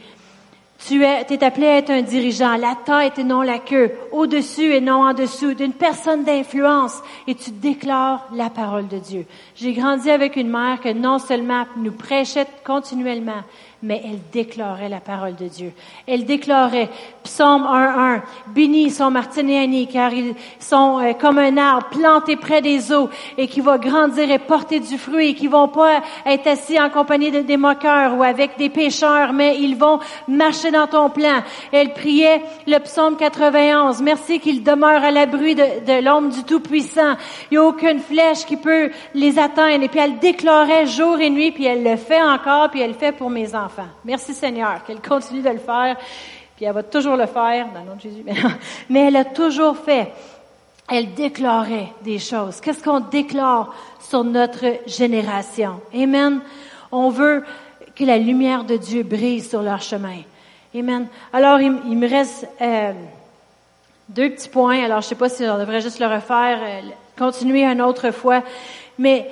Tu 0.88 1.04
es, 1.04 1.26
es 1.28 1.44
appelé 1.44 1.66
à 1.66 1.76
être 1.76 1.90
un 1.90 2.00
dirigeant, 2.00 2.56
la 2.56 2.74
tête 2.74 3.18
et 3.18 3.24
non 3.24 3.42
la 3.42 3.58
queue, 3.58 3.92
au-dessus 4.10 4.72
et 4.72 4.80
non 4.80 5.02
en 5.04 5.12
dessous, 5.12 5.52
d'une 5.52 5.74
personne 5.74 6.24
d'influence, 6.24 7.02
et 7.26 7.34
tu 7.34 7.50
déclares 7.50 8.26
la 8.32 8.48
parole 8.48 8.88
de 8.88 8.96
Dieu. 8.96 9.26
J'ai 9.54 9.74
grandi 9.74 10.10
avec 10.10 10.36
une 10.36 10.48
mère 10.48 10.80
que 10.80 10.90
non 10.90 11.18
seulement 11.18 11.66
nous 11.76 11.92
prêchait 11.92 12.46
continuellement, 12.64 13.42
mais 13.82 14.02
elle 14.04 14.18
déclarait 14.32 14.88
la 14.88 15.00
parole 15.00 15.36
de 15.36 15.46
Dieu. 15.46 15.72
Elle 16.06 16.24
déclarait, 16.24 16.88
psaume 17.22 17.62
1.1, 17.62 18.22
bénis 18.48 18.90
sont 18.90 19.10
Martiniani, 19.10 19.86
car 19.86 20.12
ils 20.12 20.34
sont 20.58 20.98
euh, 21.00 21.12
comme 21.12 21.38
un 21.38 21.56
arbre 21.56 21.88
planté 21.90 22.36
près 22.36 22.60
des 22.60 22.92
eaux 22.92 23.08
et 23.36 23.46
qui 23.46 23.60
va 23.60 23.78
grandir 23.78 24.30
et 24.30 24.38
porter 24.38 24.80
du 24.80 24.98
fruit, 24.98 25.28
et 25.28 25.34
qui 25.34 25.46
vont 25.46 25.68
pas 25.68 26.00
être 26.26 26.48
assis 26.48 26.80
en 26.80 26.90
compagnie 26.90 27.30
de, 27.30 27.40
des 27.40 27.56
moqueurs 27.56 28.16
ou 28.16 28.24
avec 28.24 28.58
des 28.58 28.68
pécheurs, 28.68 29.32
mais 29.32 29.58
ils 29.60 29.76
vont 29.76 30.00
marcher 30.26 30.72
dans 30.72 30.88
ton 30.88 31.08
plan. 31.08 31.42
Elle 31.70 31.92
priait 31.92 32.42
le 32.66 32.78
psaume 32.80 33.16
91, 33.16 34.02
merci 34.02 34.40
qu'ils 34.40 34.64
demeurent 34.64 35.04
à 35.04 35.12
l'abri 35.12 35.54
de, 35.54 35.62
de 35.86 36.04
l'ombre 36.04 36.30
du 36.30 36.42
Tout-Puissant. 36.42 37.14
Il 37.50 37.58
n'y 37.58 37.58
a 37.58 37.64
aucune 37.64 38.00
flèche 38.00 38.44
qui 38.44 38.56
peut 38.56 38.90
les 39.14 39.38
atteindre. 39.38 39.84
Et 39.84 39.88
puis 39.88 40.00
elle 40.00 40.18
déclarait 40.18 40.86
jour 40.86 41.20
et 41.20 41.30
nuit, 41.30 41.52
puis 41.52 41.64
elle 41.64 41.84
le 41.84 41.96
fait 41.96 42.22
encore, 42.22 42.70
puis 42.70 42.80
elle 42.80 42.90
le 42.90 42.96
fait 42.96 43.12
pour 43.12 43.30
mes 43.30 43.54
enfants. 43.54 43.67
Merci 44.04 44.34
Seigneur 44.34 44.84
qu'elle 44.84 45.00
continue 45.00 45.42
de 45.42 45.50
le 45.50 45.58
faire, 45.58 45.96
puis 46.56 46.64
elle 46.64 46.72
va 46.72 46.82
toujours 46.82 47.16
le 47.16 47.26
faire 47.26 47.68
dans 47.72 47.80
le 47.80 47.86
nom 47.86 47.96
de 47.96 48.00
Jésus. 48.00 48.24
Mais 48.90 49.06
elle 49.06 49.16
a 49.16 49.24
toujours 49.24 49.76
fait. 49.76 50.12
Elle 50.90 51.14
déclarait 51.14 51.92
des 52.02 52.18
choses. 52.18 52.60
Qu'est-ce 52.60 52.82
qu'on 52.82 53.00
déclare 53.00 53.74
sur 54.00 54.24
notre 54.24 54.64
génération? 54.86 55.80
Amen. 55.94 56.40
On 56.90 57.10
veut 57.10 57.44
que 57.94 58.04
la 58.04 58.16
lumière 58.16 58.64
de 58.64 58.76
Dieu 58.76 59.02
brille 59.02 59.42
sur 59.42 59.60
leur 59.60 59.82
chemin. 59.82 60.22
Amen. 60.74 61.06
Alors, 61.32 61.60
il, 61.60 61.72
me 61.72 62.08
reste 62.08 62.48
euh, 62.60 62.92
deux 64.08 64.30
petits 64.30 64.48
points. 64.48 64.82
Alors, 64.84 65.02
je 65.02 65.08
sais 65.08 65.14
pas 65.14 65.28
si 65.28 65.42
on 65.44 65.58
devrait 65.58 65.80
juste 65.80 65.98
le 65.98 66.06
refaire, 66.06 66.58
euh, 66.62 66.80
continuer 67.18 67.64
une 67.64 67.82
autre 67.82 68.10
fois. 68.10 68.42
Mais 68.98 69.30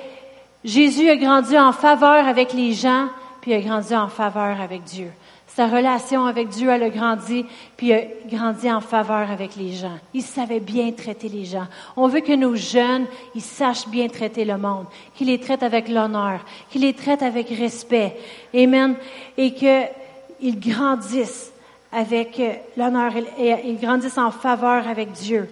Jésus 0.63 1.09
a 1.09 1.15
grandi 1.15 1.57
en 1.57 1.71
faveur 1.71 2.27
avec 2.27 2.53
les 2.53 2.73
gens 2.73 3.07
puis 3.47 3.55
il 3.55 3.59
a 3.59 3.61
grandi 3.61 3.95
en 3.95 4.09
faveur 4.09 4.59
avec 4.59 4.83
Dieu. 4.83 5.09
Sa 5.47 5.67
relation 5.67 6.25
avec 6.25 6.49
Dieu, 6.49 6.69
elle 6.69 6.83
a 6.83 6.89
grandi, 6.89 7.45
puis 7.77 7.87
il 7.87 7.93
a 7.93 8.01
grandi 8.25 8.69
en 8.69 8.81
faveur 8.81 9.31
avec 9.31 9.55
les 9.55 9.71
gens. 9.71 9.97
Il 10.13 10.21
savait 10.21 10.59
bien 10.59 10.91
traiter 10.91 11.29
les 11.29 11.45
gens. 11.45 11.65
On 11.95 12.09
veut 12.09 12.19
que 12.19 12.33
nos 12.33 12.57
jeunes, 12.57 13.05
ils 13.35 13.41
sachent 13.41 13.87
bien 13.87 14.09
traiter 14.09 14.43
le 14.43 14.57
monde, 14.57 14.85
qu'ils 15.15 15.27
les 15.27 15.39
traitent 15.39 15.63
avec 15.63 15.87
l'honneur, 15.87 16.43
qu'ils 16.69 16.81
les 16.81 16.93
traitent 16.93 17.23
avec 17.23 17.47
respect. 17.47 18.17
Amen. 18.53 18.97
Et 19.37 19.53
qu'ils 19.53 20.59
grandissent 20.59 21.53
avec 21.93 22.41
l'honneur 22.75 23.13
et 23.15 23.55
ils 23.63 23.79
grandissent 23.79 24.17
en 24.17 24.31
faveur 24.31 24.85
avec 24.89 25.13
Dieu. 25.13 25.49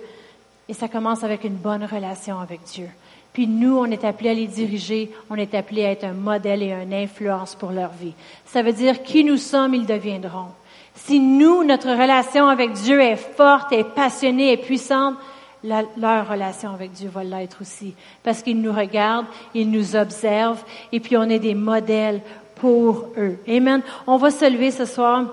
Et 0.67 0.73
ça 0.73 0.89
commence 0.89 1.23
avec 1.23 1.45
une 1.45 1.55
bonne 1.55 1.85
relation 1.85 2.41
avec 2.41 2.59
Dieu. 2.63 2.89
Puis 3.35 3.47
nous, 3.47 3.77
on 3.77 3.91
est 3.91 4.05
appelés 4.05 4.29
à 4.29 4.33
les 4.33 4.47
diriger, 4.47 5.11
on 5.29 5.35
est 5.35 5.53
appelés 5.55 5.83
à 5.83 5.91
être 5.91 6.05
un 6.05 6.13
modèle 6.13 6.63
et 6.63 6.71
une 6.71 6.93
influence 6.93 7.53
pour 7.53 7.71
leur 7.71 7.89
vie. 7.89 8.13
Ça 8.45 8.61
veut 8.61 8.71
dire 8.71 9.03
qui 9.03 9.25
nous 9.25 9.35
sommes, 9.35 9.73
ils 9.73 9.85
deviendront. 9.85 10.47
Si 10.93 11.19
nous, 11.19 11.65
notre 11.65 11.89
relation 11.89 12.47
avec 12.47 12.71
Dieu 12.71 13.01
est 13.01 13.17
forte, 13.17 13.73
est 13.73 13.83
passionnée, 13.83 14.53
est 14.53 14.65
puissante, 14.65 15.15
leur 15.65 16.29
relation 16.29 16.73
avec 16.73 16.93
Dieu 16.93 17.09
va 17.13 17.25
l'être 17.25 17.57
aussi. 17.59 17.93
Parce 18.23 18.41
qu'ils 18.41 18.61
nous 18.61 18.71
regardent, 18.71 19.27
ils 19.53 19.69
nous 19.69 19.97
observent, 19.97 20.63
et 20.93 21.01
puis 21.01 21.17
on 21.17 21.23
est 21.23 21.39
des 21.39 21.55
modèles 21.55 22.21
pour 22.55 23.09
eux. 23.17 23.37
Amen. 23.49 23.81
On 24.07 24.15
va 24.15 24.31
se 24.31 24.49
lever 24.49 24.71
ce 24.71 24.85
soir. 24.85 25.25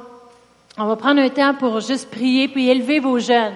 On 0.77 0.87
va 0.87 0.97
prendre 0.97 1.21
un 1.21 1.29
temps 1.29 1.55
pour 1.55 1.79
juste 1.79 2.11
prier, 2.11 2.49
puis 2.49 2.69
élever 2.69 2.99
vos 2.99 3.21
jeunes. 3.21 3.55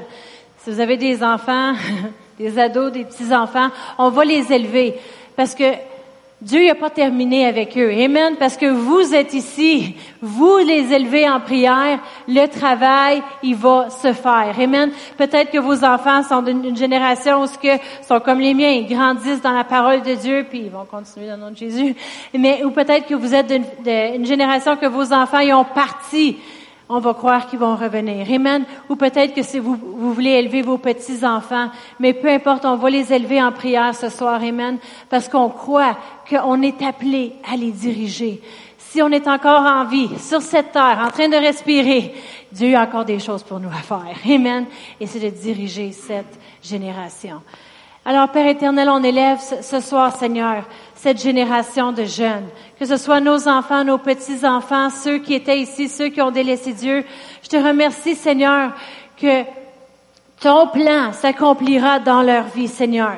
Si 0.58 0.70
vous 0.70 0.78
avez 0.78 0.96
des 0.96 1.24
enfants, 1.24 1.72
des 2.38 2.58
ados, 2.58 2.92
des 2.92 3.04
petits-enfants, 3.04 3.68
on 3.98 4.10
va 4.10 4.24
les 4.24 4.52
élever 4.52 4.94
parce 5.36 5.54
que 5.54 5.64
Dieu 6.40 6.66
n'a 6.66 6.74
pas 6.74 6.90
terminé 6.90 7.46
avec 7.46 7.78
eux. 7.78 7.90
Amen. 7.90 8.34
Parce 8.38 8.58
que 8.58 8.66
vous 8.66 9.14
êtes 9.14 9.32
ici, 9.32 9.96
vous 10.20 10.58
les 10.58 10.92
élevez 10.92 11.26
en 11.26 11.40
prière, 11.40 11.98
le 12.28 12.46
travail, 12.46 13.22
il 13.42 13.56
va 13.56 13.88
se 13.88 14.12
faire. 14.12 14.54
Amen. 14.58 14.90
Peut-être 15.16 15.50
que 15.50 15.58
vos 15.58 15.82
enfants 15.82 16.22
sont 16.22 16.42
d'une 16.42 16.76
génération 16.76 17.40
où 17.40 17.46
ce 17.46 17.56
que 17.56 17.82
sont 18.06 18.20
comme 18.20 18.40
les 18.40 18.52
miens, 18.52 18.68
ils 18.68 18.86
grandissent 18.86 19.40
dans 19.40 19.52
la 19.52 19.64
parole 19.64 20.02
de 20.02 20.14
Dieu, 20.14 20.44
puis 20.48 20.64
ils 20.66 20.70
vont 20.70 20.84
continuer 20.84 21.28
dans 21.28 21.36
le 21.36 21.42
nom 21.42 21.50
de 21.52 21.56
Jésus. 21.56 21.96
Mais 22.34 22.62
ou 22.64 22.70
peut-être 22.70 23.06
que 23.06 23.14
vous 23.14 23.34
êtes 23.34 23.46
d'une 23.46 24.26
génération 24.26 24.76
que 24.76 24.86
vos 24.86 25.14
enfants 25.14 25.40
y 25.40 25.54
ont 25.54 25.64
parti 25.64 26.36
on 26.88 27.00
va 27.00 27.14
croire 27.14 27.46
qu'ils 27.46 27.58
vont 27.58 27.74
revenir. 27.74 28.26
Amen. 28.30 28.64
Ou 28.88 28.96
peut-être 28.96 29.34
que 29.34 29.42
si 29.42 29.58
vous, 29.58 29.76
vous 29.76 30.12
voulez 30.12 30.30
élever 30.30 30.62
vos 30.62 30.78
petits-enfants, 30.78 31.70
mais 31.98 32.12
peu 32.12 32.28
importe, 32.28 32.64
on 32.64 32.76
va 32.76 32.90
les 32.90 33.12
élever 33.12 33.42
en 33.42 33.52
prière 33.52 33.94
ce 33.94 34.08
soir. 34.08 34.42
Amen. 34.42 34.78
Parce 35.08 35.28
qu'on 35.28 35.48
croit 35.48 35.96
qu'on 36.28 36.62
est 36.62 36.82
appelé 36.82 37.34
à 37.50 37.56
les 37.56 37.72
diriger. 37.72 38.40
Si 38.78 39.02
on 39.02 39.10
est 39.10 39.26
encore 39.26 39.62
en 39.62 39.84
vie, 39.84 40.08
sur 40.18 40.40
cette 40.40 40.72
terre, 40.72 41.02
en 41.04 41.10
train 41.10 41.28
de 41.28 41.36
respirer, 41.36 42.14
Dieu 42.52 42.74
a 42.76 42.82
encore 42.82 43.04
des 43.04 43.18
choses 43.18 43.42
pour 43.42 43.58
nous 43.58 43.68
à 43.68 43.82
faire. 43.82 44.16
Amen. 44.24 44.66
Et 45.00 45.06
c'est 45.06 45.20
de 45.20 45.30
diriger 45.30 45.92
cette 45.92 46.38
génération. 46.62 47.42
Alors, 48.08 48.28
Père 48.28 48.46
éternel, 48.46 48.88
on 48.88 49.02
élève 49.02 49.40
ce 49.40 49.80
soir, 49.80 50.14
Seigneur, 50.14 50.62
cette 50.94 51.20
génération 51.20 51.90
de 51.90 52.04
jeunes, 52.04 52.46
que 52.78 52.86
ce 52.86 52.98
soit 52.98 53.18
nos 53.18 53.48
enfants, 53.48 53.82
nos 53.82 53.98
petits-enfants, 53.98 54.90
ceux 54.90 55.18
qui 55.18 55.34
étaient 55.34 55.58
ici, 55.58 55.88
ceux 55.88 56.10
qui 56.10 56.22
ont 56.22 56.30
délaissé 56.30 56.72
Dieu. 56.72 57.04
Je 57.42 57.48
te 57.48 57.56
remercie, 57.56 58.14
Seigneur, 58.14 58.70
que 59.20 59.42
ton 60.40 60.68
plan 60.68 61.12
s'accomplira 61.14 61.98
dans 61.98 62.22
leur 62.22 62.44
vie, 62.44 62.68
Seigneur. 62.68 63.16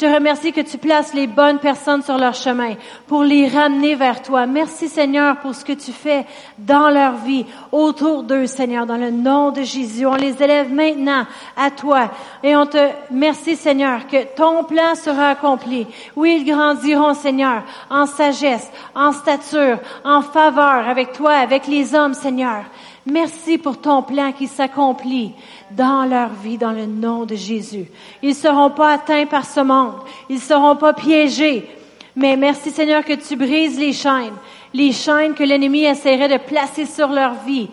Je 0.00 0.06
te 0.06 0.14
remercie 0.14 0.52
que 0.52 0.60
tu 0.60 0.78
places 0.78 1.12
les 1.12 1.26
bonnes 1.26 1.58
personnes 1.58 2.02
sur 2.02 2.18
leur 2.18 2.34
chemin 2.34 2.74
pour 3.08 3.24
les 3.24 3.48
ramener 3.48 3.96
vers 3.96 4.22
toi. 4.22 4.46
Merci 4.46 4.88
Seigneur 4.88 5.38
pour 5.38 5.56
ce 5.56 5.64
que 5.64 5.72
tu 5.72 5.90
fais 5.90 6.24
dans 6.56 6.88
leur 6.88 7.16
vie, 7.16 7.44
autour 7.72 8.22
d'eux 8.22 8.46
Seigneur, 8.46 8.86
dans 8.86 8.96
le 8.96 9.10
nom 9.10 9.50
de 9.50 9.62
Jésus. 9.62 10.06
On 10.06 10.14
les 10.14 10.40
élève 10.40 10.72
maintenant 10.72 11.26
à 11.56 11.72
toi 11.72 12.12
et 12.44 12.54
on 12.54 12.66
te 12.66 12.78
merci 13.10 13.56
Seigneur 13.56 14.06
que 14.06 14.22
ton 14.36 14.62
plan 14.62 14.94
sera 14.94 15.30
accompli. 15.30 15.84
Oui, 16.14 16.44
ils 16.44 16.48
grandiront 16.48 17.14
Seigneur 17.14 17.64
en 17.90 18.06
sagesse, 18.06 18.70
en 18.94 19.10
stature, 19.10 19.80
en 20.04 20.22
faveur 20.22 20.88
avec 20.88 21.10
toi, 21.12 21.32
avec 21.32 21.66
les 21.66 21.96
hommes 21.96 22.14
Seigneur. 22.14 22.66
Merci 23.10 23.56
pour 23.56 23.80
ton 23.80 24.02
plan 24.02 24.32
qui 24.32 24.46
s'accomplit 24.46 25.32
dans 25.70 26.04
leur 26.04 26.28
vie 26.30 26.58
dans 26.58 26.72
le 26.72 26.84
nom 26.84 27.24
de 27.24 27.36
Jésus. 27.36 27.86
Ils 28.22 28.30
ne 28.30 28.34
seront 28.34 28.70
pas 28.70 28.92
atteints 28.94 29.24
par 29.24 29.46
ce 29.46 29.60
monde. 29.60 29.94
Ils 30.28 30.36
ne 30.36 30.40
seront 30.40 30.76
pas 30.76 30.92
piégés. 30.92 31.66
Mais 32.14 32.36
merci 32.36 32.70
Seigneur 32.70 33.04
que 33.04 33.14
tu 33.14 33.36
brises 33.36 33.78
les 33.78 33.92
chaînes, 33.92 34.34
les 34.74 34.92
chaînes 34.92 35.34
que 35.34 35.44
l'ennemi 35.44 35.84
essaierait 35.84 36.28
de 36.28 36.44
placer 36.44 36.84
sur 36.84 37.08
leur 37.08 37.34
vie. 37.46 37.68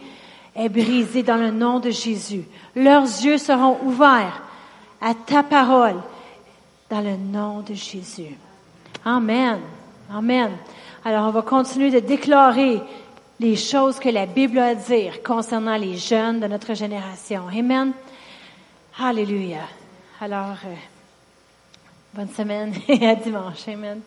est 0.56 0.70
brisé 0.70 1.22
dans 1.22 1.36
le 1.36 1.52
nom 1.52 1.80
de 1.80 1.90
Jésus. 1.90 2.46
Leurs 2.76 3.04
yeux 3.04 3.38
seront 3.38 3.78
ouverts 3.84 4.42
à 5.02 5.14
ta 5.14 5.44
parole 5.44 5.98
dans 6.90 7.02
le 7.02 7.18
nom 7.18 7.60
de 7.60 7.74
Jésus. 7.74 8.38
Amen. 9.04 9.60
Amen. 10.14 10.52
Alors, 11.04 11.28
on 11.28 11.32
va 11.32 11.42
continuer 11.42 11.92
de 11.92 12.00
déclarer 12.00 12.82
les 13.40 13.56
choses 13.56 14.00
que 14.00 14.10
la 14.10 14.26
Bible 14.26 14.60
a 14.60 14.68
à 14.68 14.76
dire 14.76 15.22
concernant 15.24 15.76
les 15.76 15.98
jeunes 15.98 16.40
de 16.40 16.48
notre 16.48 16.74
génération. 16.74 17.44
Amen. 17.48 17.92
Alléluia. 18.98 19.68
Alors, 20.22 20.58
euh, 20.66 20.76
bonne 22.14 22.30
semaine 22.30 22.74
et 22.88 23.08
à 23.08 23.16
dimanche. 23.16 23.68
Amen. 23.68 24.02